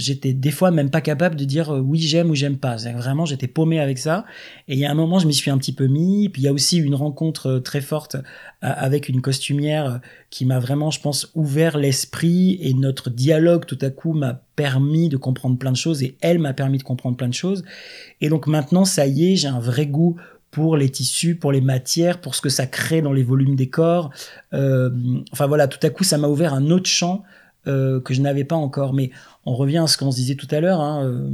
j'étais 0.00 0.32
des 0.32 0.50
fois 0.50 0.70
même 0.70 0.90
pas 0.90 1.00
capable 1.00 1.36
de 1.36 1.44
dire 1.44 1.70
euh, 1.70 1.80
oui 1.80 2.00
j'aime 2.00 2.30
ou 2.30 2.34
j'aime 2.34 2.56
pas. 2.56 2.76
Vraiment 2.76 3.26
j'étais 3.26 3.46
paumé 3.46 3.78
avec 3.78 3.98
ça. 3.98 4.24
Et 4.66 4.74
il 4.74 4.78
y 4.78 4.86
a 4.86 4.90
un 4.90 4.94
moment 4.94 5.18
je 5.18 5.26
m'y 5.26 5.34
suis 5.34 5.50
un 5.50 5.58
petit 5.58 5.74
peu 5.74 5.86
mis. 5.86 6.28
Puis 6.28 6.42
il 6.42 6.44
y 6.46 6.48
a 6.48 6.52
aussi 6.52 6.78
une 6.78 6.94
rencontre 6.94 7.46
euh, 7.46 7.60
très 7.60 7.80
forte 7.80 8.14
euh, 8.16 8.20
avec 8.60 9.08
une 9.08 9.20
costumière 9.20 10.00
qui 10.30 10.46
m'a 10.46 10.58
vraiment 10.58 10.90
je 10.90 11.00
pense 11.00 11.30
ouvert 11.34 11.76
l'esprit 11.76 12.58
et 12.62 12.72
notre 12.74 13.10
dialogue 13.10 13.66
tout 13.66 13.78
à 13.82 13.90
coup 13.90 14.12
m'a 14.14 14.42
permis 14.56 15.08
de 15.08 15.16
comprendre 15.16 15.58
plein 15.58 15.72
de 15.72 15.76
choses 15.76 16.02
et 16.02 16.16
elle 16.20 16.38
m'a 16.38 16.54
permis 16.54 16.78
de 16.78 16.82
comprendre 16.82 17.16
plein 17.16 17.28
de 17.28 17.34
choses. 17.34 17.62
Et 18.20 18.28
donc 18.28 18.46
maintenant 18.46 18.84
ça 18.84 19.06
y 19.06 19.32
est 19.32 19.36
j'ai 19.36 19.48
un 19.48 19.60
vrai 19.60 19.86
goût 19.86 20.16
pour 20.50 20.76
les 20.76 20.88
tissus, 20.88 21.36
pour 21.36 21.52
les 21.52 21.60
matières, 21.60 22.20
pour 22.20 22.34
ce 22.34 22.40
que 22.40 22.48
ça 22.48 22.66
crée 22.66 23.02
dans 23.02 23.12
les 23.12 23.22
volumes 23.22 23.54
des 23.54 23.68
corps. 23.68 24.10
Enfin 24.50 25.46
voilà, 25.46 25.68
tout 25.68 25.78
à 25.86 25.90
coup, 25.90 26.02
ça 26.02 26.18
m'a 26.18 26.26
ouvert 26.26 26.54
un 26.54 26.70
autre 26.70 26.88
champ 26.88 27.22
euh, 27.66 28.00
que 28.00 28.14
je 28.14 28.20
n'avais 28.20 28.44
pas 28.44 28.56
encore. 28.56 28.94
Mais 28.94 29.10
on 29.44 29.54
revient 29.54 29.78
à 29.78 29.86
ce 29.86 29.96
qu'on 29.96 30.10
se 30.10 30.16
disait 30.16 30.34
tout 30.34 30.48
à 30.50 30.60
l'heure. 30.60 30.80
Hein, 30.80 31.04
euh, 31.04 31.28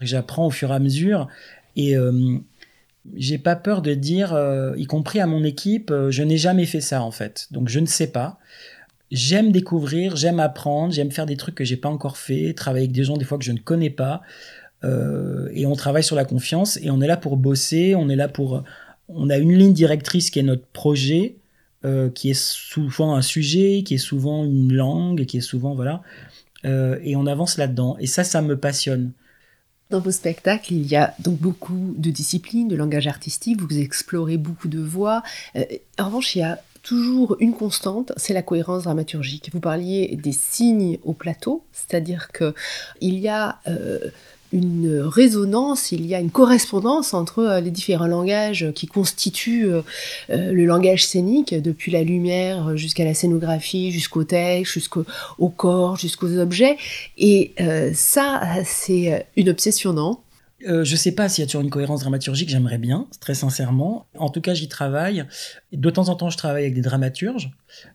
J'apprends 0.00 0.46
au 0.46 0.50
fur 0.50 0.70
et 0.70 0.74
à 0.74 0.78
mesure 0.78 1.28
et 1.76 1.96
euh, 1.96 2.38
j'ai 3.16 3.38
pas 3.38 3.56
peur 3.56 3.82
de 3.82 3.94
dire, 3.94 4.32
euh, 4.32 4.72
y 4.76 4.86
compris 4.86 5.20
à 5.20 5.26
mon 5.26 5.44
équipe, 5.44 5.92
je 6.08 6.22
n'ai 6.22 6.38
jamais 6.38 6.66
fait 6.66 6.80
ça 6.80 7.02
en 7.02 7.10
fait. 7.10 7.48
Donc 7.50 7.68
je 7.68 7.80
ne 7.80 7.86
sais 7.86 8.06
pas. 8.06 8.38
J'aime 9.10 9.52
découvrir, 9.52 10.16
j'aime 10.16 10.40
apprendre, 10.40 10.92
j'aime 10.92 11.10
faire 11.10 11.26
des 11.26 11.36
trucs 11.36 11.54
que 11.54 11.64
j'ai 11.64 11.76
pas 11.76 11.88
encore 11.88 12.16
fait, 12.16 12.54
travailler 12.54 12.84
avec 12.84 12.92
des 12.92 13.04
gens 13.04 13.16
des 13.16 13.24
fois 13.24 13.38
que 13.38 13.44
je 13.44 13.52
ne 13.52 13.58
connais 13.58 13.90
pas. 13.90 14.22
et 14.82 15.66
on 15.66 15.74
travaille 15.76 16.02
sur 16.02 16.16
la 16.16 16.24
confiance 16.24 16.78
et 16.82 16.90
on 16.90 17.00
est 17.00 17.06
là 17.06 17.16
pour 17.16 17.36
bosser, 17.36 17.94
on 17.94 18.08
est 18.08 18.16
là 18.16 18.28
pour, 18.28 18.64
on 19.08 19.30
a 19.30 19.38
une 19.38 19.52
ligne 19.52 19.72
directrice 19.72 20.30
qui 20.30 20.40
est 20.40 20.42
notre 20.42 20.66
projet 20.66 21.36
euh, 21.84 22.08
qui 22.08 22.30
est 22.30 22.40
souvent 22.40 23.14
un 23.14 23.22
sujet, 23.22 23.82
qui 23.84 23.94
est 23.94 23.98
souvent 23.98 24.44
une 24.44 24.72
langue, 24.72 25.26
qui 25.26 25.38
est 25.38 25.42
souvent 25.42 25.74
voilà, 25.74 26.02
euh, 26.64 26.98
et 27.02 27.16
on 27.16 27.26
avance 27.26 27.58
là-dedans. 27.58 27.96
Et 28.00 28.06
ça, 28.06 28.24
ça 28.24 28.40
me 28.42 28.56
passionne. 28.56 29.12
Dans 29.90 30.00
vos 30.00 30.10
spectacles, 30.10 30.72
il 30.72 30.86
y 30.86 30.96
a 30.96 31.14
donc 31.18 31.38
beaucoup 31.38 31.94
de 31.98 32.10
disciplines, 32.10 32.68
de 32.68 32.76
langage 32.76 33.06
artistique, 33.06 33.60
vous 33.60 33.78
explorez 33.78 34.38
beaucoup 34.38 34.68
de 34.68 34.80
voix. 34.80 35.22
Euh, 35.56 35.64
en 35.98 36.06
revanche, 36.06 36.34
il 36.36 36.38
y 36.38 36.42
a 36.42 36.58
toujours 36.82 37.36
une 37.40 37.52
constante, 37.52 38.12
c'est 38.16 38.32
la 38.32 38.42
cohérence 38.42 38.84
dramaturgique. 38.84 39.50
Vous 39.52 39.60
parliez 39.60 40.18
des 40.22 40.32
signes 40.32 40.98
au 41.02 41.12
plateau, 41.12 41.64
c'est-à-dire 41.72 42.32
que 42.32 42.54
il 43.00 43.18
y 43.18 43.28
a 43.28 43.58
une 44.54 45.00
résonance, 45.00 45.90
il 45.90 46.06
y 46.06 46.14
a 46.14 46.20
une 46.20 46.30
correspondance 46.30 47.12
entre 47.12 47.40
euh, 47.40 47.60
les 47.60 47.72
différents 47.72 48.06
langages 48.06 48.70
qui 48.74 48.86
constituent 48.86 49.66
euh, 49.66 49.82
euh, 50.30 50.52
le 50.52 50.64
langage 50.64 51.04
scénique, 51.04 51.54
depuis 51.54 51.90
la 51.90 52.04
lumière 52.04 52.76
jusqu'à 52.76 53.04
la 53.04 53.14
scénographie, 53.14 53.90
jusqu'au 53.90 54.22
texte, 54.22 54.72
jusqu'au 54.72 55.04
corps, 55.56 55.96
jusqu'aux 55.96 56.38
objets. 56.38 56.76
Et 57.18 57.54
ça, 57.94 58.40
c'est 58.64 59.26
une 59.36 59.48
obsession, 59.48 59.92
non 59.92 60.18
euh, 60.66 60.84
je 60.84 60.96
sais 60.96 61.12
pas 61.12 61.28
s'il 61.28 61.42
y 61.42 61.44
a 61.44 61.46
toujours 61.46 61.62
une 61.62 61.70
cohérence 61.70 62.00
dramaturgique, 62.00 62.48
j'aimerais 62.48 62.78
bien, 62.78 63.08
très 63.20 63.34
sincèrement. 63.34 64.06
En 64.16 64.30
tout 64.30 64.40
cas, 64.40 64.54
j'y 64.54 64.68
travaille. 64.68 65.24
De 65.72 65.90
temps 65.90 66.08
en 66.08 66.16
temps, 66.16 66.30
je 66.30 66.36
travaille 66.36 66.62
avec 66.62 66.74
des 66.74 66.80
dramaturges. 66.80 67.50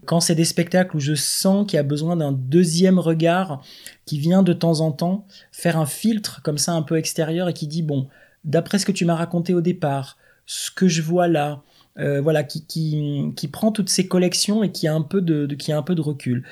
Quand 0.05 0.19
c'est 0.19 0.35
des 0.35 0.45
spectacles 0.45 0.95
où 0.95 0.99
je 0.99 1.15
sens 1.15 1.65
qu'il 1.67 1.77
y 1.77 1.79
a 1.79 1.83
besoin 1.83 2.15
d'un 2.15 2.31
deuxième 2.31 2.99
regard 2.99 3.61
qui 4.05 4.19
vient 4.19 4.43
de 4.43 4.53
temps 4.53 4.81
en 4.81 4.91
temps 4.91 5.25
faire 5.51 5.77
un 5.77 5.85
filtre 5.85 6.41
comme 6.43 6.57
ça 6.57 6.73
un 6.73 6.81
peu 6.81 6.97
extérieur 6.97 7.49
et 7.49 7.53
qui 7.53 7.67
dit, 7.67 7.83
bon, 7.83 8.07
d'après 8.43 8.79
ce 8.79 8.85
que 8.85 8.91
tu 8.91 9.05
m'as 9.05 9.15
raconté 9.15 9.53
au 9.53 9.61
départ, 9.61 10.17
ce 10.45 10.71
que 10.71 10.87
je 10.87 11.01
vois 11.01 11.27
là, 11.27 11.63
euh, 11.97 12.21
voilà, 12.21 12.43
qui, 12.43 13.33
prend 13.51 13.71
toutes 13.71 13.89
ces 13.89 14.07
collections 14.07 14.63
et 14.63 14.71
qui 14.71 14.87
a 14.87 14.93
un 14.93 15.01
peu 15.01 15.21
de 15.21 15.53
qui 15.55 15.71
a 15.71 15.77
un 15.77 15.83
peu 15.83 15.95
de 15.95 16.01
recul. 16.01 16.45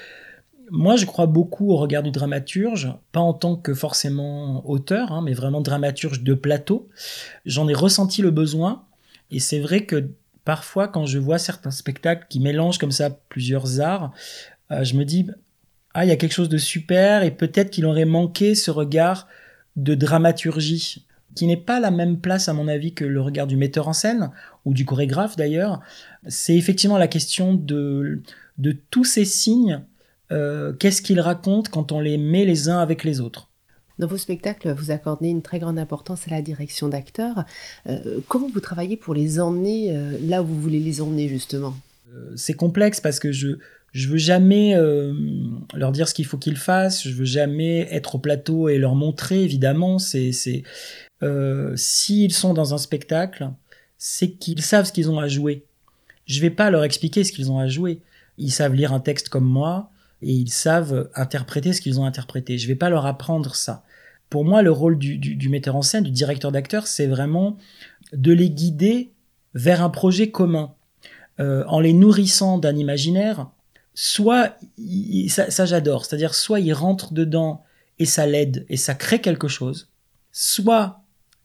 Moi, 0.69 0.97
je 0.97 1.05
crois 1.05 1.27
beaucoup 1.27 1.71
au 1.71 1.77
regard 1.77 2.03
du 2.03 2.11
dramaturge, 2.11 2.93
pas 3.11 3.21
en 3.21 3.33
tant 3.33 3.55
que 3.55 3.73
forcément 3.73 4.67
auteur, 4.69 5.11
hein, 5.11 5.21
mais 5.23 5.33
vraiment 5.33 5.61
dramaturge 5.61 6.23
de 6.23 6.33
plateau. 6.33 6.89
J'en 7.45 7.67
ai 7.69 7.73
ressenti 7.73 8.21
le 8.21 8.31
besoin, 8.31 8.83
et 9.31 9.39
c'est 9.39 9.59
vrai 9.59 9.85
que 9.85 10.09
parfois, 10.43 10.87
quand 10.87 11.05
je 11.05 11.19
vois 11.19 11.37
certains 11.37 11.71
spectacles 11.71 12.25
qui 12.29 12.39
mélangent 12.39 12.77
comme 12.77 12.91
ça 12.91 13.09
plusieurs 13.29 13.79
arts, 13.79 14.11
euh, 14.71 14.83
je 14.83 14.95
me 14.95 15.05
dis, 15.05 15.27
ah, 15.93 16.05
il 16.05 16.09
y 16.09 16.11
a 16.11 16.17
quelque 16.17 16.33
chose 16.33 16.49
de 16.49 16.57
super, 16.57 17.23
et 17.23 17.31
peut-être 17.31 17.69
qu'il 17.69 17.85
aurait 17.85 18.05
manqué 18.05 18.53
ce 18.53 18.71
regard 18.71 19.27
de 19.77 19.95
dramaturgie, 19.95 21.05
qui 21.33 21.45
n'est 21.45 21.55
pas 21.55 21.79
la 21.79 21.91
même 21.91 22.19
place, 22.19 22.49
à 22.49 22.53
mon 22.53 22.67
avis, 22.67 22.93
que 22.93 23.05
le 23.05 23.21
regard 23.21 23.47
du 23.47 23.55
metteur 23.55 23.87
en 23.87 23.93
scène, 23.93 24.31
ou 24.65 24.73
du 24.73 24.85
chorégraphe 24.85 25.37
d'ailleurs. 25.37 25.79
C'est 26.27 26.57
effectivement 26.57 26.97
la 26.97 27.07
question 27.07 27.53
de, 27.53 28.21
de 28.57 28.75
tous 28.89 29.05
ces 29.05 29.23
signes 29.23 29.81
euh, 30.31 30.73
qu'est-ce 30.73 31.01
qu'ils 31.01 31.19
racontent 31.19 31.69
quand 31.71 31.91
on 31.91 31.99
les 31.99 32.17
met 32.17 32.45
les 32.45 32.69
uns 32.69 32.79
avec 32.79 33.03
les 33.03 33.21
autres? 33.21 33.49
Dans 33.99 34.07
vos 34.07 34.17
spectacles, 34.17 34.71
vous 34.73 34.91
accordez 34.91 35.29
une 35.29 35.41
très 35.41 35.59
grande 35.59 35.79
importance 35.79 36.27
à 36.27 36.31
la 36.31 36.41
direction 36.41 36.87
d'acteurs. 36.87 37.45
Euh, 37.87 38.19
comment 38.27 38.49
vous 38.53 38.59
travaillez 38.59 38.95
pour 38.95 39.15
les 39.15 39.39
emmener 39.39 39.95
euh, 39.95 40.17
là 40.21 40.43
où 40.43 40.45
vous 40.45 40.61
voulez 40.61 40.79
les 40.79 41.01
emmener 41.01 41.27
justement? 41.27 41.75
C'est 42.35 42.53
complexe 42.53 43.01
parce 43.01 43.19
que 43.19 43.31
je 43.31 43.57
je 43.91 44.07
veux 44.09 44.17
jamais 44.17 44.75
leur 45.73 45.91
dire 45.91 46.07
ce 46.07 46.13
qu'il 46.13 46.25
faut 46.25 46.37
qu'ils 46.37 46.57
fassent. 46.57 47.03
Je 47.03 47.13
veux 47.13 47.25
jamais 47.25 47.87
être 47.91 48.15
au 48.15 48.19
plateau 48.19 48.69
et 48.69 48.77
leur 48.77 48.95
montrer. 48.95 49.43
Évidemment, 49.43 49.99
c'est 49.99 50.31
c'est 50.31 50.63
s'ils 51.75 52.33
sont 52.33 52.53
dans 52.53 52.73
un 52.73 52.77
spectacle, 52.77 53.49
c'est 53.97 54.31
qu'ils 54.31 54.61
savent 54.61 54.85
ce 54.85 54.93
qu'ils 54.93 55.11
ont 55.11 55.19
à 55.19 55.27
jouer. 55.27 55.65
Je 56.25 56.41
vais 56.41 56.49
pas 56.49 56.69
leur 56.69 56.83
expliquer 56.83 57.23
ce 57.23 57.31
qu'ils 57.31 57.51
ont 57.51 57.59
à 57.59 57.67
jouer. 57.67 57.99
Ils 58.37 58.51
savent 58.51 58.73
lire 58.73 58.93
un 58.93 58.99
texte 58.99 59.29
comme 59.29 59.45
moi 59.45 59.91
et 60.21 60.31
ils 60.31 60.51
savent 60.51 61.09
interpréter 61.15 61.73
ce 61.73 61.81
qu'ils 61.81 61.99
ont 61.99 62.05
interprété. 62.05 62.57
Je 62.57 62.67
vais 62.67 62.75
pas 62.75 62.89
leur 62.89 63.05
apprendre 63.05 63.55
ça. 63.55 63.83
Pour 64.29 64.43
moi, 64.43 64.61
le 64.61 64.71
rôle 64.71 64.97
du, 64.97 65.49
metteur 65.49 65.75
en 65.75 65.81
scène, 65.81 66.03
du 66.03 66.11
directeur 66.11 66.51
d'acteur, 66.51 66.87
c'est 66.87 67.07
vraiment 67.07 67.57
de 68.13 68.33
les 68.33 68.49
guider 68.49 69.11
vers 69.53 69.81
un 69.81 69.89
projet 69.89 70.29
commun, 70.29 70.73
euh, 71.39 71.63
en 71.67 71.79
les 71.79 71.93
nourrissant 71.93 72.57
d'un 72.57 72.75
imaginaire. 72.75 73.49
Soit, 73.93 74.57
ça, 75.29 75.49
ça 75.49 75.65
j'adore, 75.65 76.05
c'est-à-dire 76.05 76.35
soit 76.35 76.59
ils 76.59 76.73
rentrent 76.73 77.13
dedans 77.13 77.63
et 77.99 78.05
ça 78.05 78.27
l'aide 78.27 78.65
et 78.69 78.77
ça 78.77 78.93
crée 78.93 79.21
quelque 79.21 79.47
chose, 79.47 79.89
soit 80.31 81.01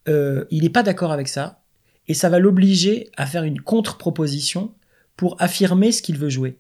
euh, 0.08 0.44
il 0.50 0.64
n'est 0.64 0.70
pas 0.70 0.82
d'accord 0.82 1.12
avec 1.12 1.28
ça 1.28 1.62
et 2.08 2.14
ça 2.14 2.28
va 2.28 2.38
l'obliger 2.38 3.10
à 3.16 3.26
faire 3.26 3.44
une 3.44 3.60
contre-proposition 3.60 4.74
pour 5.16 5.40
affirmer 5.40 5.92
ce 5.92 6.02
qu'il 6.02 6.18
veut 6.18 6.28
jouer. 6.28 6.58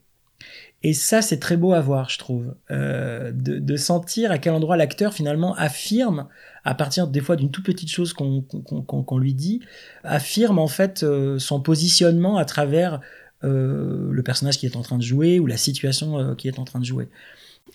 Et 0.84 0.94
ça, 0.94 1.22
c'est 1.22 1.38
très 1.38 1.56
beau 1.56 1.72
à 1.72 1.80
voir, 1.80 2.10
je 2.10 2.18
trouve, 2.18 2.54
euh, 2.70 3.30
de, 3.32 3.58
de, 3.58 3.76
sentir 3.76 4.32
à 4.32 4.38
quel 4.38 4.52
endroit 4.52 4.76
l'acteur 4.76 5.14
finalement 5.14 5.54
affirme, 5.54 6.26
à 6.64 6.74
partir 6.74 7.06
des 7.06 7.20
fois 7.20 7.36
d'une 7.36 7.50
toute 7.50 7.64
petite 7.64 7.90
chose 7.90 8.12
qu'on 8.12 9.18
lui 9.18 9.34
dit, 9.34 9.60
affirme 10.02 10.58
en 10.58 10.66
fait 10.66 11.02
euh, 11.04 11.38
son 11.38 11.60
positionnement 11.60 12.36
à 12.36 12.44
travers 12.44 13.00
euh, 13.44 14.08
le 14.12 14.22
personnage 14.22 14.58
qui 14.58 14.66
est 14.66 14.76
en 14.76 14.82
train 14.82 14.98
de 14.98 15.02
jouer 15.02 15.40
ou 15.40 15.46
la 15.46 15.56
situation 15.56 16.18
euh, 16.18 16.34
qui 16.36 16.46
est 16.46 16.60
en 16.60 16.64
train 16.64 16.78
de 16.78 16.84
jouer. 16.84 17.08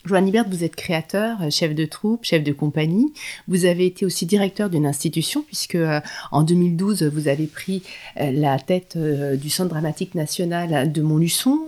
Joanne 0.04 0.28
Hibert, 0.28 0.48
vous 0.48 0.64
êtes 0.64 0.76
créateur, 0.76 1.42
euh, 1.42 1.50
chef 1.50 1.74
de 1.74 1.84
troupe, 1.84 2.24
chef 2.24 2.44
de 2.44 2.52
compagnie. 2.52 3.12
Vous 3.48 3.64
avez 3.64 3.86
été 3.86 4.06
aussi 4.06 4.26
directeur 4.26 4.70
d'une 4.70 4.86
institution 4.86 5.42
puisque 5.42 5.74
euh, 5.74 6.00
en 6.30 6.42
2012 6.42 7.02
vous 7.02 7.28
avez 7.28 7.46
pris 7.46 7.82
euh, 8.20 8.30
la 8.30 8.58
tête 8.58 8.96
du 8.96 9.50
Centre 9.50 9.70
dramatique 9.70 10.14
national 10.14 10.92
de 10.92 11.02
Montluçon 11.02 11.58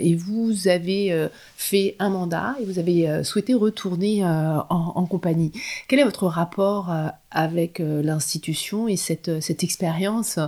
et 0.00 0.14
vous 0.14 0.68
avez 0.68 1.28
fait 1.56 1.96
un 1.98 2.10
mandat 2.10 2.54
et 2.60 2.64
vous 2.64 2.78
avez 2.78 3.22
souhaité 3.24 3.54
retourner 3.54 4.24
en, 4.24 5.06
compagnie. 5.06 5.52
Quel 5.88 6.00
est 6.00 6.04
votre 6.04 6.26
rapport 6.26 6.94
avec 7.30 7.78
l'institution 7.78 8.88
et 8.88 8.96
cette, 8.96 9.40
cette 9.40 9.64
expérience 9.64 10.38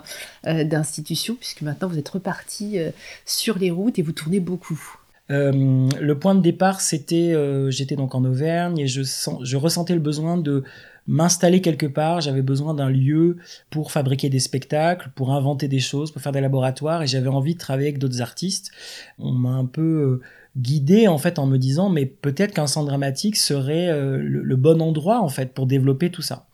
d'institution 0.44 1.34
puisque 1.34 1.62
maintenant 1.62 1.88
vous 1.88 1.98
êtes 1.98 2.08
reparti 2.08 2.78
sur 3.24 3.58
les 3.58 3.70
routes 3.70 3.98
et 3.98 4.02
vous 4.02 4.12
tournez 4.12 4.40
beaucoup? 4.40 4.99
Euh, 5.30 5.88
le 6.00 6.18
point 6.18 6.34
de 6.34 6.40
départ, 6.40 6.80
c'était, 6.80 7.32
euh, 7.32 7.70
j'étais 7.70 7.96
donc 7.96 8.14
en 8.14 8.24
Auvergne 8.24 8.78
et 8.78 8.86
je, 8.86 9.56
ressentais 9.56 9.94
le 9.94 10.00
besoin 10.00 10.36
de 10.36 10.64
m'installer 11.06 11.60
quelque 11.60 11.86
part. 11.86 12.20
J'avais 12.20 12.42
besoin 12.42 12.74
d'un 12.74 12.90
lieu 12.90 13.36
pour 13.70 13.92
fabriquer 13.92 14.28
des 14.28 14.40
spectacles, 14.40 15.10
pour 15.14 15.32
inventer 15.32 15.68
des 15.68 15.78
choses, 15.78 16.10
pour 16.10 16.20
faire 16.20 16.32
des 16.32 16.40
laboratoires 16.40 17.02
et 17.02 17.06
j'avais 17.06 17.28
envie 17.28 17.54
de 17.54 17.60
travailler 17.60 17.88
avec 17.88 17.98
d'autres 17.98 18.20
artistes. 18.22 18.72
On 19.18 19.32
m'a 19.32 19.50
un 19.50 19.66
peu 19.66 19.82
euh, 19.82 20.20
guidé 20.58 21.06
en 21.06 21.18
fait 21.18 21.38
en 21.38 21.46
me 21.46 21.58
disant 21.58 21.90
mais 21.90 22.06
peut-être 22.06 22.52
qu'un 22.52 22.66
centre 22.66 22.88
dramatique 22.88 23.36
serait 23.36 23.86
le, 23.92 24.42
le, 24.42 24.56
bon 24.56 24.82
endroit 24.82 25.20
en 25.20 25.28
fait 25.28 25.54
pour 25.54 25.66
développer 25.66 26.10
tout 26.10 26.22
ça. 26.22 26.46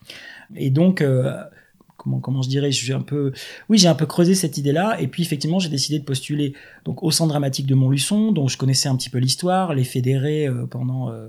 Et 0.55 0.69
donc 0.69 1.03
comment 2.21 2.41
je 2.41 2.49
dirais, 2.49 2.71
j'ai 2.71 2.93
un 2.93 3.01
peu, 3.01 3.31
oui, 3.69 3.77
j'ai 3.77 3.87
un 3.87 3.95
peu 3.95 4.05
creusé 4.05 4.35
cette 4.35 4.57
idée-là, 4.57 4.99
et 4.99 5.07
puis 5.07 5.23
effectivement, 5.23 5.59
j'ai 5.59 5.69
décidé 5.69 5.99
de 5.99 6.03
postuler 6.03 6.53
donc 6.85 7.03
au 7.03 7.11
Centre 7.11 7.29
dramatique 7.29 7.65
de 7.67 7.75
Montluçon, 7.75 8.31
dont 8.31 8.47
je 8.47 8.57
connaissais 8.57 8.89
un 8.89 8.95
petit 8.95 9.09
peu 9.09 9.19
l'histoire, 9.19 9.73
les 9.73 9.83
fédérés 9.83 10.47
euh, 10.47 10.65
pendant 10.65 11.11
euh, 11.11 11.27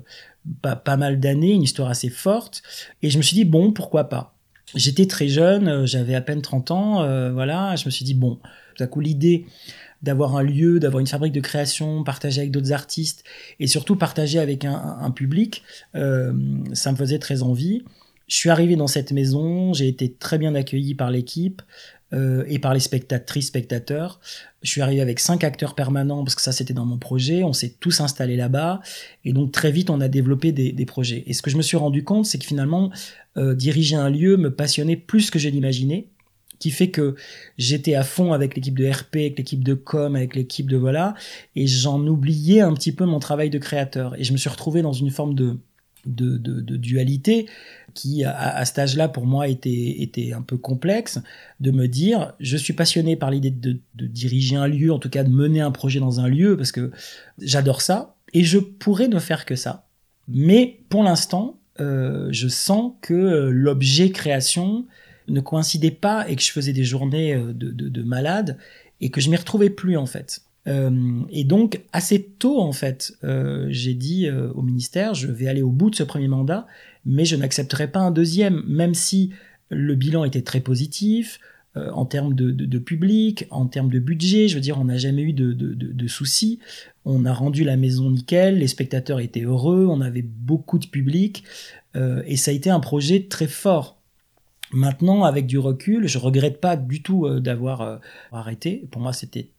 pas, 0.62 0.96
mal 0.96 1.20
d'années, 1.20 1.52
une 1.52 1.62
histoire 1.62 1.88
assez 1.88 2.10
forte, 2.10 2.62
et 3.02 3.10
je 3.10 3.18
me 3.18 3.22
suis 3.22 3.34
dit 3.34 3.44
bon, 3.44 3.72
pourquoi 3.72 4.04
pas. 4.04 4.34
J'étais 4.74 5.06
très 5.06 5.28
jeune, 5.28 5.68
euh, 5.68 5.86
j'avais 5.86 6.14
à 6.14 6.20
peine 6.20 6.42
30 6.42 6.70
ans, 6.70 6.94
voilà, 7.32 7.76
je 7.76 7.86
me 7.86 7.90
suis 7.90 8.04
dit 8.04 8.14
bon, 8.14 8.38
tout 8.76 8.82
à 8.82 8.86
coup 8.86 9.00
l'idée 9.00 9.46
d'avoir 10.00 10.36
un 10.36 10.42
lieu, 10.42 10.78
d'avoir 10.78 11.00
une 11.00 11.08
fabrique 11.08 11.32
de 11.32 11.40
création, 11.40 12.04
partager 12.04 12.40
avec 12.40 12.52
d'autres 12.52 12.72
artistes 12.72 13.24
et 13.58 13.66
surtout 13.66 13.96
partager 13.96 14.38
avec 14.38 14.64
un, 14.64 15.10
public, 15.10 15.64
ça 15.92 16.92
me 16.92 16.96
faisait 16.96 17.18
très 17.18 17.42
envie. 17.42 17.82
Je 18.28 18.36
suis 18.36 18.50
arrivé 18.50 18.76
dans 18.76 18.86
cette 18.86 19.10
maison, 19.10 19.72
j'ai 19.72 19.88
été 19.88 20.12
très 20.12 20.38
bien 20.38 20.54
accueilli 20.54 20.94
par 20.94 21.10
l'équipe 21.10 21.62
euh, 22.12 22.44
et 22.46 22.58
par 22.58 22.74
les 22.74 22.80
spectatrices, 22.80 23.48
spectateurs. 23.48 24.20
Je 24.62 24.70
suis 24.70 24.82
arrivé 24.82 25.00
avec 25.00 25.18
cinq 25.18 25.44
acteurs 25.44 25.74
permanents 25.74 26.24
parce 26.24 26.34
que 26.34 26.42
ça 26.42 26.52
c'était 26.52 26.74
dans 26.74 26.84
mon 26.84 26.98
projet. 26.98 27.42
On 27.42 27.52
s'est 27.52 27.74
tous 27.80 28.00
installés 28.00 28.36
là-bas 28.36 28.80
et 29.24 29.32
donc 29.32 29.50
très 29.50 29.72
vite 29.72 29.88
on 29.90 30.00
a 30.00 30.08
développé 30.08 30.52
des, 30.52 30.72
des, 30.72 30.86
projets. 30.86 31.24
Et 31.26 31.32
ce 31.32 31.42
que 31.42 31.50
je 31.50 31.56
me 31.56 31.62
suis 31.62 31.76
rendu 31.76 32.04
compte, 32.04 32.26
c'est 32.26 32.38
que 32.38 32.46
finalement 32.46 32.90
euh, 33.38 33.54
diriger 33.54 33.96
un 33.96 34.10
lieu 34.10 34.36
me 34.36 34.54
passionnait 34.54 34.96
plus 34.96 35.30
que 35.30 35.38
je 35.38 35.48
l'imaginais 35.48 36.08
qui 36.58 36.70
fait 36.70 36.90
que 36.90 37.14
j'étais 37.56 37.94
à 37.94 38.02
fond 38.02 38.32
avec 38.32 38.56
l'équipe 38.56 38.76
de 38.76 38.88
RP, 38.88 39.16
avec 39.16 39.38
l'équipe 39.38 39.62
de 39.62 39.74
com, 39.74 40.16
avec 40.16 40.34
l'équipe 40.34 40.68
de 40.68 40.76
voilà, 40.76 41.14
et 41.56 41.66
j'en 41.66 42.04
oubliais 42.06 42.60
un 42.60 42.74
petit 42.74 42.92
peu 42.92 43.04
mon 43.04 43.20
travail 43.20 43.50
de 43.50 43.58
créateur. 43.58 44.18
Et 44.18 44.24
je 44.24 44.32
me 44.32 44.38
suis 44.38 44.50
retrouvé 44.50 44.82
dans 44.82 44.92
une 44.92 45.10
forme 45.10 45.34
de 45.34 45.58
de, 46.08 46.76
dualité 46.76 47.46
qui, 47.94 48.24
à, 48.24 48.36
à 48.36 48.64
cet 48.64 48.78
âge-là, 48.78 49.08
pour 49.08 49.26
moi, 49.26 49.48
était, 49.48 49.96
était 50.00 50.32
un 50.32 50.42
peu 50.42 50.56
complexe, 50.56 51.20
de 51.60 51.70
me 51.70 51.86
dire, 51.86 52.34
je 52.40 52.56
suis 52.56 52.72
passionné 52.72 53.16
par 53.16 53.30
l'idée 53.30 53.50
de, 53.50 53.78
diriger 53.94 54.56
un 54.56 54.68
lieu, 54.68 54.92
en 54.92 54.98
tout 54.98 55.10
cas 55.10 55.24
de 55.24 55.30
mener 55.30 55.60
un 55.60 55.70
projet 55.70 56.00
dans 56.00 56.20
un 56.20 56.28
lieu, 56.28 56.56
parce 56.56 56.72
que 56.72 56.90
j'adore 57.40 57.82
ça, 57.82 58.16
et 58.34 58.44
je 58.44 58.58
pourrais 58.58 59.08
ne 59.08 59.18
faire 59.18 59.46
que 59.46 59.56
ça. 59.56 59.86
Mais 60.28 60.80
pour 60.88 61.02
l'instant, 61.02 61.58
euh, 61.80 62.28
je 62.30 62.48
sens 62.48 62.92
que 63.00 63.48
l'objet 63.50 64.10
création 64.10 64.86
ne 65.28 65.40
coïncidait 65.40 65.90
pas 65.90 66.28
et 66.28 66.36
que 66.36 66.42
je 66.42 66.52
faisais 66.52 66.72
des 66.72 66.84
journées 66.84 67.34
euh, 67.34 67.52
de 67.52 68.02
malade 68.02 68.58
et 69.00 69.10
que 69.10 69.20
je 69.20 69.30
m'y 69.30 69.36
retrouvais 69.36 69.70
plus 69.70 69.96
en 69.96 70.06
fait. 70.06 70.42
Euh, 70.68 71.22
et 71.30 71.44
donc, 71.44 71.80
assez 71.92 72.22
tôt, 72.22 72.60
en 72.60 72.72
fait, 72.72 73.14
euh, 73.24 73.66
j'ai 73.70 73.94
dit 73.94 74.26
euh, 74.26 74.52
au 74.52 74.62
ministère, 74.62 75.14
je 75.14 75.28
vais 75.28 75.48
aller 75.48 75.62
au 75.62 75.70
bout 75.70 75.90
de 75.90 75.96
ce 75.96 76.02
premier 76.02 76.28
mandat, 76.28 76.66
mais 77.06 77.24
je 77.24 77.36
n'accepterai 77.36 77.88
pas 77.90 78.00
un 78.00 78.10
deuxième, 78.10 78.62
même 78.66 78.94
si 78.94 79.32
le 79.70 79.94
bilan 79.94 80.24
était 80.24 80.42
très 80.42 80.60
positif, 80.60 81.40
en 81.92 82.06
termes 82.06 82.34
de, 82.34 82.78
public, 82.78 83.46
en 83.50 83.66
termes 83.66 83.90
de 83.90 84.00
budget. 84.00 84.48
Je 84.48 84.56
veux 84.56 84.60
dire, 84.60 84.80
on 84.80 84.86
n'a 84.86 84.96
jamais 84.96 85.22
eu 85.22 85.32
de, 85.32 86.08
soucis. 86.08 86.58
On 87.04 87.24
a 87.24 87.32
rendu 87.32 87.62
la 87.62 87.76
maison 87.76 88.10
nickel, 88.10 88.58
les 88.58 88.66
spectateurs 88.66 89.20
étaient 89.20 89.42
heureux, 89.42 89.86
on 89.88 90.00
avait 90.00 90.22
beaucoup 90.22 90.80
de 90.80 90.86
public, 90.86 91.44
et 91.94 92.36
ça 92.36 92.50
a 92.50 92.54
été 92.54 92.68
un 92.68 92.80
projet 92.80 93.26
très 93.28 93.46
fort. 93.46 94.00
Maintenant, 94.72 95.22
avec 95.22 95.46
du 95.46 95.58
recul, 95.58 96.08
je 96.08 96.18
regrette 96.18 96.60
pas 96.60 96.76
du 96.76 97.00
tout 97.00 97.28
d'avoir 97.38 98.00
arrêté. 98.32 98.88
Pour 98.90 99.00
moi, 99.00 99.12
c'était 99.12 99.50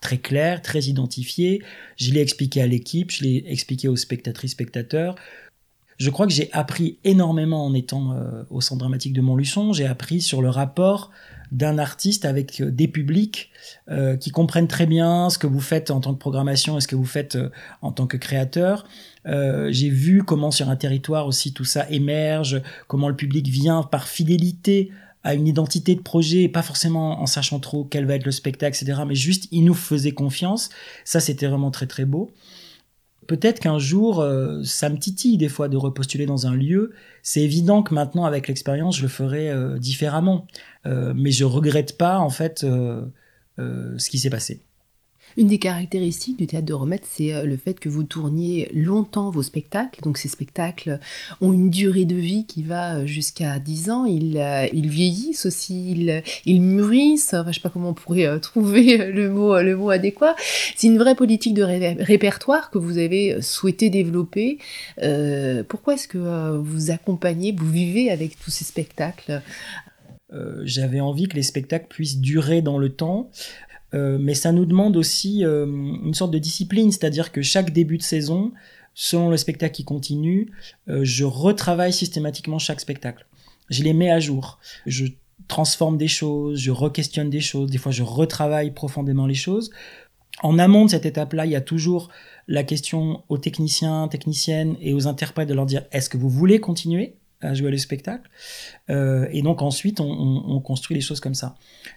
très 0.00 0.18
clair, 0.18 0.62
très 0.62 0.80
identifié. 0.82 1.62
Je 1.96 2.12
l'ai 2.12 2.20
expliqué 2.20 2.62
à 2.62 2.66
l'équipe, 2.66 3.10
je 3.10 3.24
l'ai 3.24 3.44
expliqué 3.46 3.88
aux 3.88 3.96
spectatrices, 3.96 4.52
spectateurs. 4.52 5.14
Je 5.98 6.08
crois 6.08 6.26
que 6.26 6.32
j'ai 6.32 6.50
appris 6.52 6.98
énormément 7.04 7.66
en 7.66 7.74
étant 7.74 8.16
au 8.48 8.62
centre 8.62 8.78
dramatique 8.78 9.12
de 9.12 9.20
Montluçon. 9.20 9.74
J'ai 9.74 9.84
appris 9.84 10.22
sur 10.22 10.40
le 10.40 10.48
rapport 10.48 11.10
d'un 11.50 11.78
artiste 11.78 12.24
avec 12.24 12.60
euh, 12.60 12.70
des 12.70 12.88
publics 12.88 13.50
euh, 13.90 14.16
qui 14.16 14.30
comprennent 14.30 14.68
très 14.68 14.86
bien 14.86 15.30
ce 15.30 15.38
que 15.38 15.46
vous 15.46 15.60
faites 15.60 15.90
en 15.90 16.00
tant 16.00 16.14
que 16.14 16.18
programmation 16.18 16.78
et 16.78 16.80
ce 16.80 16.88
que 16.88 16.96
vous 16.96 17.04
faites 17.04 17.36
euh, 17.36 17.50
en 17.82 17.92
tant 17.92 18.06
que 18.06 18.16
créateur. 18.16 18.86
J'ai 19.26 19.90
vu 19.90 20.22
comment 20.24 20.50
sur 20.50 20.70
un 20.70 20.76
territoire 20.76 21.26
aussi 21.26 21.52
tout 21.52 21.66
ça 21.66 21.86
émerge, 21.90 22.62
comment 22.88 23.08
le 23.08 23.16
public 23.16 23.48
vient 23.48 23.82
par 23.82 24.08
fidélité 24.08 24.92
à 25.22 25.34
une 25.34 25.46
identité 25.46 25.94
de 25.94 26.00
projet, 26.00 26.48
pas 26.48 26.62
forcément 26.62 27.20
en 27.20 27.26
sachant 27.26 27.60
trop 27.60 27.84
quel 27.84 28.06
va 28.06 28.14
être 28.14 28.24
le 28.24 28.32
spectacle, 28.32 28.76
etc. 28.76 29.02
Mais 29.06 29.14
juste, 29.14 29.48
il 29.50 29.64
nous 29.64 29.74
faisait 29.74 30.12
confiance. 30.12 30.70
Ça, 31.04 31.20
c'était 31.20 31.46
vraiment 31.46 31.70
très 31.70 31.86
très 31.86 32.04
beau 32.04 32.30
peut-être 33.30 33.60
qu'un 33.60 33.78
jour, 33.78 34.20
euh, 34.20 34.60
ça 34.64 34.88
me 34.88 34.98
titille 34.98 35.38
des 35.38 35.48
fois 35.48 35.68
de 35.68 35.76
repostuler 35.76 36.26
dans 36.26 36.48
un 36.48 36.54
lieu. 36.56 36.90
C'est 37.22 37.42
évident 37.42 37.84
que 37.84 37.94
maintenant, 37.94 38.24
avec 38.24 38.48
l'expérience, 38.48 38.96
je 38.96 39.02
le 39.02 39.08
ferai 39.08 39.50
euh, 39.50 39.78
différemment. 39.78 40.48
Euh, 40.84 41.12
mais 41.14 41.30
je 41.30 41.44
regrette 41.44 41.96
pas, 41.96 42.18
en 42.18 42.30
fait, 42.30 42.66
ce 43.56 44.10
qui 44.10 44.18
s'est 44.18 44.30
passé. 44.30 44.62
Une 45.36 45.46
des 45.46 45.58
caractéristiques 45.58 46.38
du 46.38 46.46
théâtre 46.46 46.66
de 46.66 46.74
Remède, 46.74 47.02
c'est 47.04 47.32
euh, 47.32 47.44
le 47.44 47.56
fait 47.56 47.78
que 47.78 47.88
vous 47.88 48.02
tourniez 48.02 48.70
longtemps 48.74 49.30
vos 49.30 49.42
spectacles. 49.42 50.00
Donc 50.02 50.18
ces 50.18 50.28
spectacles 50.28 50.98
ont 51.40 51.52
une 51.52 51.70
durée 51.70 52.04
de 52.04 52.16
vie 52.16 52.46
qui 52.46 52.62
va 52.62 52.96
euh, 52.96 53.06
jusqu'à 53.06 53.58
10 53.58 53.90
ans. 53.90 54.04
Ils, 54.04 54.38
euh, 54.38 54.66
ils 54.72 54.88
vieillissent 54.88 55.46
aussi, 55.46 55.92
ils, 55.92 56.22
ils 56.46 56.60
mûrissent. 56.60 57.34
Enfin, 57.34 57.52
je 57.52 57.56
sais 57.56 57.60
pas 57.60 57.70
comment 57.70 57.90
on 57.90 57.94
pourrait 57.94 58.40
trouver 58.40 59.12
le 59.12 59.30
mot, 59.30 59.60
le 59.60 59.76
mot 59.76 59.90
adéquat. 59.90 60.34
C'est 60.76 60.88
une 60.88 60.98
vraie 60.98 61.14
politique 61.14 61.54
de 61.54 61.62
répertoire 61.62 62.70
que 62.70 62.78
vous 62.78 62.98
avez 62.98 63.40
souhaité 63.40 63.90
développer. 63.90 64.58
pourquoi 65.68 65.94
est-ce 65.94 66.08
que 66.08 66.58
vous 66.58 66.90
accompagnez, 66.90 67.52
vous 67.52 67.70
vivez 67.70 68.10
avec 68.10 68.38
tous 68.38 68.50
ces 68.50 68.64
spectacles? 68.64 69.42
J'avais 70.62 71.00
envie 71.00 71.28
que 71.28 71.36
les 71.36 71.42
spectacles 71.42 71.86
puissent 71.88 72.18
durer 72.18 72.62
dans 72.62 72.78
le 72.78 72.90
temps. 72.90 73.30
Euh, 73.94 74.18
mais 74.20 74.34
ça 74.34 74.52
nous 74.52 74.64
demande 74.64 74.96
aussi 74.96 75.44
euh, 75.44 75.66
une 75.66 76.14
sorte 76.14 76.30
de 76.30 76.38
discipline, 76.38 76.92
c'est-à-dire 76.92 77.32
que 77.32 77.42
chaque 77.42 77.72
début 77.72 77.98
de 77.98 78.02
saison, 78.02 78.52
selon 78.94 79.30
le 79.30 79.36
spectacle 79.36 79.74
qui 79.74 79.84
continue, 79.84 80.52
euh, 80.88 81.00
je 81.02 81.24
retravaille 81.24 81.92
systématiquement 81.92 82.58
chaque 82.58 82.80
spectacle. 82.80 83.26
Je 83.68 83.82
les 83.82 83.92
mets 83.92 84.10
à 84.10 84.20
jour. 84.20 84.58
Je 84.86 85.06
transforme 85.48 85.96
des 85.96 86.08
choses, 86.08 86.58
je 86.58 86.70
re-questionne 86.70 87.30
des 87.30 87.40
choses, 87.40 87.70
des 87.70 87.78
fois 87.78 87.92
je 87.92 88.02
retravaille 88.02 88.70
profondément 88.70 89.26
les 89.26 89.34
choses. 89.34 89.70
En 90.42 90.58
amont 90.58 90.84
de 90.84 90.90
cette 90.90 91.06
étape-là, 91.06 91.44
il 91.44 91.52
y 91.52 91.56
a 91.56 91.60
toujours 91.60 92.08
la 92.46 92.62
question 92.62 93.24
aux 93.28 93.38
techniciens, 93.38 94.08
techniciennes 94.08 94.76
et 94.80 94.94
aux 94.94 95.06
interprètes 95.06 95.48
de 95.48 95.54
leur 95.54 95.66
dire 95.66 95.84
est-ce 95.90 96.08
que 96.08 96.16
vous 96.16 96.30
voulez 96.30 96.60
continuer? 96.60 97.16
À 97.40 97.54
jouer 97.54 97.70
le 97.70 97.78
spectacle. 97.78 98.28
Euh, 98.90 99.26
et 99.30 99.42
donc 99.42 99.62
ensuite, 99.62 100.00
on, 100.00 100.60
construit 100.60 100.94
les 100.94 101.00
choses 101.00 101.20
comme 101.20 101.34
ça. 101.34 101.56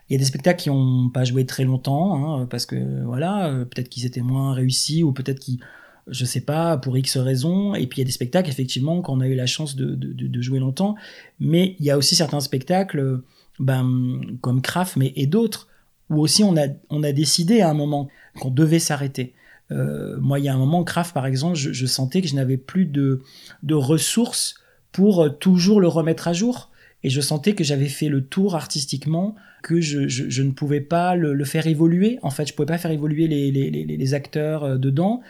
Il 0.10 0.14
y 0.14 0.16
a 0.16 0.20
des 0.20 0.26
spectacles 0.26 0.62
qui 0.62 0.70
n'ont 0.70 1.10
pas 1.10 1.26
joué 1.26 1.46
très 1.46 1.64
longtemps, 1.64 2.42
hein, 2.42 2.46
parce 2.46 2.66
que 2.66 3.04
voilà, 3.04 3.48
euh, 3.48 3.66
peut-être 3.66 3.90
qu'ils 3.90 4.06
étaient 4.06 4.22
moins 4.22 4.54
réussis, 4.54 5.04
ou 5.04 5.12
peut-être 5.12 5.40
qu'ils, 5.40 5.60
je 6.08 6.26
sais 6.26 6.42
pas, 6.42 6.78
pour 6.78 6.98
X 6.98 7.18
raisons. 7.18 7.76
Et 7.76 7.88
puis 7.88 7.98
il 7.98 8.02
y 8.02 8.04
a 8.04 8.06
des 8.06 8.12
spectacles, 8.12 8.50
effectivement, 8.50 9.02
qu'on 9.02 9.20
a 9.20 9.28
eu 9.28 9.36
la 9.36 9.46
chance 9.46 9.76
de, 9.76 10.42
jouer 10.42 10.60
longtemps. 10.60 10.96
Mais 11.40 11.76
il 11.80 11.86
y 11.86 11.92
a 11.92 11.98
aussi 11.98 12.16
certains 12.16 12.40
spectacles, 12.40 13.22
ben, 13.60 14.22
comme 14.42 14.62
Kraft, 14.62 14.96
mais 14.96 15.14
et 15.16 15.28
d'autres, 15.28 15.68
où 16.10 16.22
aussi 16.22 16.44
on 16.44 16.56
a, 16.58 16.68
on 16.90 17.04
a 17.04 17.12
décidé 17.12 17.62
à 17.62 17.70
un 17.70 17.74
moment 17.74 18.08
qu'on 18.40 18.52
devait 18.52 18.80
s'arrêter. 18.80 19.34
Euh, 19.72 20.18
moi, 20.20 20.40
il 20.40 20.46
y 20.46 20.50
a 20.50 20.54
un 20.54 20.58
moment, 20.58 20.84
Kraft, 20.84 21.14
par 21.14 21.26
exemple, 21.26 21.56
je, 21.56 21.72
je 21.72 21.86
sentais 21.86 22.22
que 22.22 22.28
je 22.28 22.36
n'avais 22.36 22.58
plus 22.58 22.86
de, 22.86 23.22
de 23.64 23.74
ressources 23.74 24.56
pour 24.94 25.24
euh, 25.24 25.30
toujours 25.30 25.82
le 25.82 25.90
remettre 25.90 26.30
à 26.30 26.34
jour. 26.34 26.70
Et 27.04 27.10
je 27.10 27.20
sentais 27.20 27.54
que 27.54 27.66
j'avais 27.66 27.90
fait 27.90 28.08
le 28.08 28.24
tour 28.24 28.56
artistiquement, 28.56 29.36
que 29.62 29.82
je, 29.82 30.42
ne 30.42 30.52
pouvais 30.52 30.80
pas 30.80 31.16
le, 31.16 31.44
faire 31.44 31.68
évoluer. 31.68 32.18
En 32.22 32.30
fait, 32.30 32.48
je 32.48 32.54
pouvais 32.54 32.66
pas 32.66 32.78
faire 32.78 32.92
évoluer 32.92 33.28
les, 33.28 34.14
acteurs 34.14 34.64
euh, 34.64 34.78
dedans. 34.78 35.22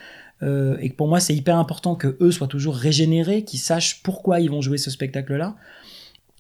Euh, 0.44 0.78
et 0.80 0.90
que 0.90 0.96
pour 0.96 1.08
moi, 1.08 1.20
c'est 1.20 1.36
hyper 1.36 1.58
important 1.58 1.96
que 1.96 2.16
eux 2.20 2.32
soient 2.32 2.48
toujours 2.48 2.76
régénérés, 2.76 3.44
qu'ils 3.44 3.60
sachent 3.60 4.04
pourquoi 4.04 4.40
ils 4.40 4.52
vont 4.52 4.62
jouer 4.62 4.78
ce 4.78 4.92
spectacle-là. 4.92 5.56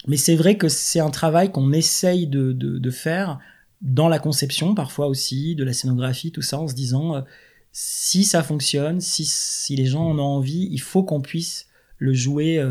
Mais 0.07 0.17
c'est 0.17 0.35
vrai 0.35 0.57
que 0.57 0.67
c'est 0.67 0.99
un 0.99 1.09
travail 1.09 1.51
qu'on 1.51 1.71
essaye 1.71 2.27
de, 2.27 2.91
faire 2.91 3.39
dans 3.81 4.09
la 4.09 4.19
conception, 4.19 4.75
parfois 4.75 5.07
aussi, 5.07 5.55
de 5.55 5.63
la 5.63 5.73
scénographie, 5.73 6.31
tout 6.31 6.41
ça, 6.41 6.59
en 6.59 6.67
se 6.67 6.73
disant, 6.73 7.23
si 7.71 8.25
ça 8.25 8.43
fonctionne, 8.43 8.99
si, 8.99 9.75
les 9.75 9.85
gens 9.85 10.03
en 10.03 10.19
ont 10.19 10.23
envie, 10.23 10.67
il 10.71 10.81
faut 10.81 11.03
qu'on 11.03 11.21
puisse 11.21 11.67
le 11.99 12.13
jouer 12.13 12.61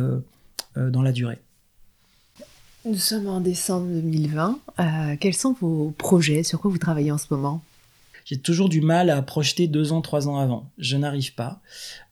dans 0.76 1.02
la 1.02 1.12
durée. 1.12 1.38
Nous 2.84 2.96
sommes 2.96 3.28
en 3.28 3.40
décembre 3.40 3.86
2020. 3.86 4.58
Euh, 4.80 5.16
quels 5.20 5.34
sont 5.34 5.54
vos 5.60 5.94
projets? 5.96 6.42
Sur 6.42 6.60
quoi 6.60 6.68
vous 6.68 6.78
travaillez 6.78 7.12
en 7.12 7.18
ce 7.18 7.26
moment? 7.30 7.62
J'ai 8.24 8.38
toujours 8.38 8.68
du 8.68 8.80
mal 8.80 9.10
à 9.10 9.20
projeter 9.22 9.66
deux 9.66 9.92
ans, 9.92 10.00
trois 10.00 10.28
ans 10.28 10.38
avant. 10.38 10.70
Je 10.78 10.96
n'arrive 10.96 11.34
pas. 11.34 11.60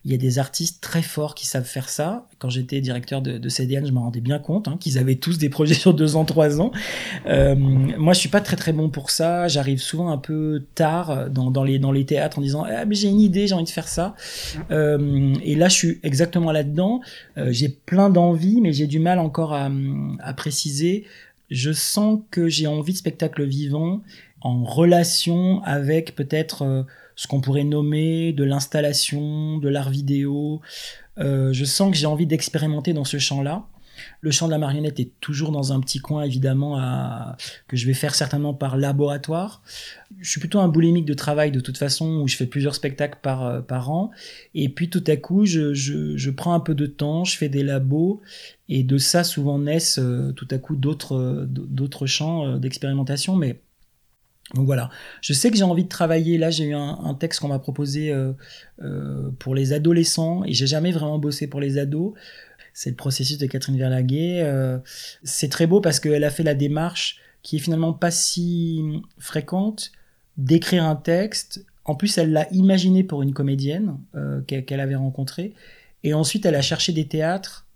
Il 0.05 0.11
y 0.11 0.15
a 0.15 0.17
des 0.17 0.39
artistes 0.39 0.81
très 0.81 1.03
forts 1.03 1.35
qui 1.35 1.47
savent 1.47 1.67
faire 1.67 1.91
ça. 1.91 2.27
Quand 2.39 2.49
j'étais 2.49 2.81
directeur 2.81 3.21
de, 3.21 3.49
CDN, 3.51 3.87
je 3.87 3.93
m'en 3.93 4.05
rendais 4.05 4.23
bien 4.23 4.39
compte 4.39 4.67
hein, 4.67 4.79
qu'ils 4.81 4.97
avaient 4.97 5.17
tous 5.17 5.37
des 5.37 5.51
projets 5.51 5.75
sur 5.85 5.93
deux 5.93 6.17
ans, 6.17 6.25
trois 6.25 6.61
ans. 6.61 6.73
Euh, 7.27 7.55
moi, 7.55 8.15
je 8.15 8.19
suis 8.19 8.29
pas 8.31 8.41
très 8.41 8.57
très 8.57 8.73
bon 8.73 8.89
pour 8.89 9.11
ça. 9.11 9.47
J'arrive 9.47 9.81
souvent 9.81 10.11
un 10.11 10.19
peu 10.19 10.65
tard 10.75 11.29
dans, 11.29 11.65
les, 11.65 11.79
dans 11.79 11.93
les 11.93 12.07
théâtres 12.07 12.39
en 12.39 12.43
disant 12.43 12.65
ah 12.67 12.87
mais 12.87 12.95
j'ai 12.95 13.09
une 13.09 13.21
idée, 13.21 13.47
j'ai 13.47 13.55
envie 13.55 13.65
de 13.65 13.71
faire 13.71 13.89
ça. 13.89 14.15
Euh, 14.71 15.35
et 15.43 15.55
là, 15.55 15.69
je 15.69 15.75
suis 15.75 16.01
exactement 16.03 16.51
là-dedans. 16.51 17.03
Euh, 17.37 17.49
j'ai 17.53 17.69
plein 17.69 18.09
d'envie, 18.09 18.61
mais 18.63 18.73
j'ai 18.73 18.87
du 18.87 19.01
mal 19.01 19.19
encore 19.19 19.53
à, 19.53 19.71
à 20.21 20.33
préciser. 20.33 21.05
Je 21.51 21.73
sens 21.73 22.21
que 22.31 22.49
j'ai 22.49 22.69
envie 22.69 22.93
de 22.93 22.99
spectacle 22.99 23.45
vivant 23.45 24.03
en 24.41 24.65
relation 24.65 25.63
avec 25.65 26.15
peut-être 26.15 26.63
euh, 26.63 26.83
ce 27.17 27.27
qu'on 27.27 27.41
pourrait 27.41 27.65
nommer 27.65 28.33
de 28.33 28.45
l'installation, 28.45 29.59
de 29.59 29.69
l'art 29.69 29.91
vidéo. 29.91 30.61
Euh, 31.19 31.53
je 31.53 31.65
sens 31.65 31.91
que 31.91 31.97
j'ai 31.97 32.07
envie 32.07 32.27
d'expérimenter 32.27 32.93
dans 32.93 33.05
ce 33.05 33.19
champ-là. 33.19 33.67
Le 34.23 34.31
champ 34.31 34.47
de 34.47 34.53
la 34.53 34.59
marionnette 34.59 34.99
est 34.99 35.13
toujours 35.21 35.53
dans 35.53 35.75
un 35.75 35.81
petit 35.81 35.99
coin, 35.99 36.23
évidemment, 36.23 36.79
à, 36.79 37.37
que 37.69 37.77
je 37.77 37.87
vais 37.87 37.93
faire 37.93 38.15
certainement 38.15 38.55
par 38.55 38.79
laboratoire. 38.79 39.63
Je 40.21 40.31
suis 40.31 40.41
plutôt 40.41 40.59
un 40.59 40.69
boulimique 40.69 41.05
de 41.05 41.13
travail 41.13 41.51
de 41.51 41.61
toute 41.61 41.77
façon, 41.77 42.21
où 42.23 42.27
je 42.27 42.37
fais 42.37 42.47
plusieurs 42.47 42.75
spectacles 42.75 43.19
par, 43.21 43.45
euh, 43.45 43.61
par 43.61 43.91
an. 43.91 44.11
Et 44.55 44.71
puis 44.71 44.89
tout 44.89 45.05
à 45.07 45.17
coup, 45.17 45.45
je, 45.45 45.75
je, 45.75 46.17
je, 46.17 46.31
prends 46.31 46.55
un 46.55 46.61
peu 46.61 46.75
de 46.75 46.87
temps, 46.87 47.25
je 47.25 47.37
fais 47.37 47.51
des 47.51 47.63
labos, 47.63 48.23
et 48.71 48.85
de 48.85 48.97
ça 48.97 49.23
souvent 49.23 49.59
naissent 49.59 50.01
tout 50.35 50.49
à 50.51 50.57
coup 50.57 50.77
d'autres, 50.77 51.47
d'autres 51.47 52.07
champs 52.07 52.57
d'expérimentation. 52.57 53.37
Mais 53.37 53.61
donc 54.55 54.67
voilà, 54.67 54.91
je 55.21 55.33
sais 55.33 55.51
que 55.51 55.57
j'ai 55.57 55.63
envie 55.63 55.85
de 55.85 55.89
travailler. 55.89 56.37
Là, 56.37 56.51
j'ai 56.51 56.65
eu 56.65 56.75
un, 56.75 57.15
texte 57.15 57.41
qu'on 57.41 57.49
m'a 57.49 57.59
proposé 57.59 58.11
euh, 58.11 58.33
euh, 58.83 59.31
pour 59.39 59.55
les 59.55 59.73
adolescents 59.73 60.43
et 60.45 60.53
j'ai 60.53 60.67
jamais 60.67 60.91
vraiment 60.91 61.19
bossé 61.19 61.47
pour 61.47 61.61
les 61.61 61.79
ados. 61.79 62.15
C'est 62.73 62.91
le 62.91 62.97
processus 62.97 63.39
de 63.39 63.47
Catherine 63.47 63.77
Verlaguet. 63.77 64.43
Euh, 64.43 64.79
c'est 65.23 65.49
très 65.49 65.67
beau 65.67 65.81
parce 65.81 66.01
qu'elle 66.01 66.25
a 66.25 66.31
fait 66.31 66.43
la 66.43 66.55
démarche 66.55 67.19
qui 67.43 67.57
est 67.57 67.61
finalement 67.61 67.93
pas 67.93 68.11
si 68.11 69.03
fréquente 69.19 69.93
d'écrire 70.37 70.85
un 70.85 70.97
texte. 70.97 71.65
En 71.85 71.95
plus, 71.95 72.19
elle 72.19 72.33
l'a 72.33 72.49
imaginé 72.53 73.05
pour 73.05 73.23
une 73.23 73.33
comédienne 73.33 73.99
qu'elle 74.47 74.81
avait 74.81 74.97
rencontrée. 74.97 75.55
Et 76.03 76.13
ensuite, 76.13 76.45
elle 76.45 76.55
a 76.55 76.63
cherché 76.63 76.93
des 76.93 77.07
théâtres 77.07 77.67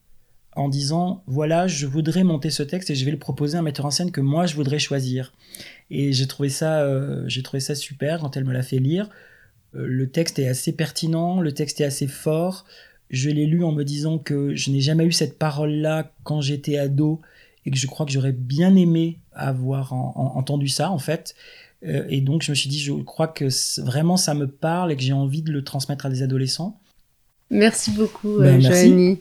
en 0.56 0.68
disant 0.68 1.22
voilà, 1.26 1.66
je 1.66 1.86
voudrais 1.86 2.24
monter 2.24 2.50
ce 2.50 2.62
texte 2.62 2.90
et 2.90 2.94
je 2.94 3.04
vais 3.04 3.10
le 3.10 3.18
proposer 3.18 3.56
à 3.56 3.60
un 3.60 3.62
metteur 3.62 3.86
en 3.86 3.90
scène 3.90 4.10
que 4.10 4.20
moi 4.20 4.46
je 4.46 4.54
voudrais 4.54 4.78
choisir. 4.78 5.32
Et 5.90 6.12
j'ai 6.12 6.26
trouvé 6.26 6.48
ça, 6.48 6.80
euh, 6.80 7.24
j'ai 7.26 7.42
trouvé 7.42 7.60
ça 7.60 7.74
super 7.74 8.20
quand 8.20 8.36
elle 8.36 8.44
me 8.44 8.52
l'a 8.52 8.62
fait 8.62 8.78
lire. 8.78 9.08
Euh, 9.74 9.86
le 9.86 10.08
texte 10.08 10.38
est 10.38 10.48
assez 10.48 10.72
pertinent, 10.72 11.40
le 11.40 11.52
texte 11.52 11.80
est 11.80 11.84
assez 11.84 12.06
fort. 12.06 12.64
Je 13.10 13.30
l'ai 13.30 13.46
lu 13.46 13.64
en 13.64 13.72
me 13.72 13.84
disant 13.84 14.18
que 14.18 14.54
je 14.54 14.70
n'ai 14.70 14.80
jamais 14.80 15.04
eu 15.04 15.12
cette 15.12 15.38
parole-là 15.38 16.12
quand 16.22 16.40
j'étais 16.40 16.78
ado 16.78 17.20
et 17.66 17.70
que 17.70 17.76
je 17.76 17.86
crois 17.86 18.06
que 18.06 18.12
j'aurais 18.12 18.32
bien 18.32 18.74
aimé 18.76 19.18
avoir 19.32 19.92
entendu 19.92 20.68
ça 20.68 20.90
en 20.90 20.98
fait. 20.98 21.34
Euh, 21.86 22.04
et 22.08 22.20
donc 22.20 22.42
je 22.42 22.50
me 22.50 22.54
suis 22.54 22.68
dit, 22.68 22.80
je 22.80 22.92
crois 22.92 23.28
que 23.28 23.46
vraiment 23.82 24.16
ça 24.16 24.34
me 24.34 24.46
parle 24.46 24.92
et 24.92 24.96
que 24.96 25.02
j'ai 25.02 25.12
envie 25.12 25.42
de 25.42 25.52
le 25.52 25.62
transmettre 25.62 26.06
à 26.06 26.10
des 26.10 26.22
adolescents. 26.22 26.80
Merci 27.50 27.90
beaucoup, 27.90 28.38
ben, 28.38 28.60
Joanie. 28.60 29.20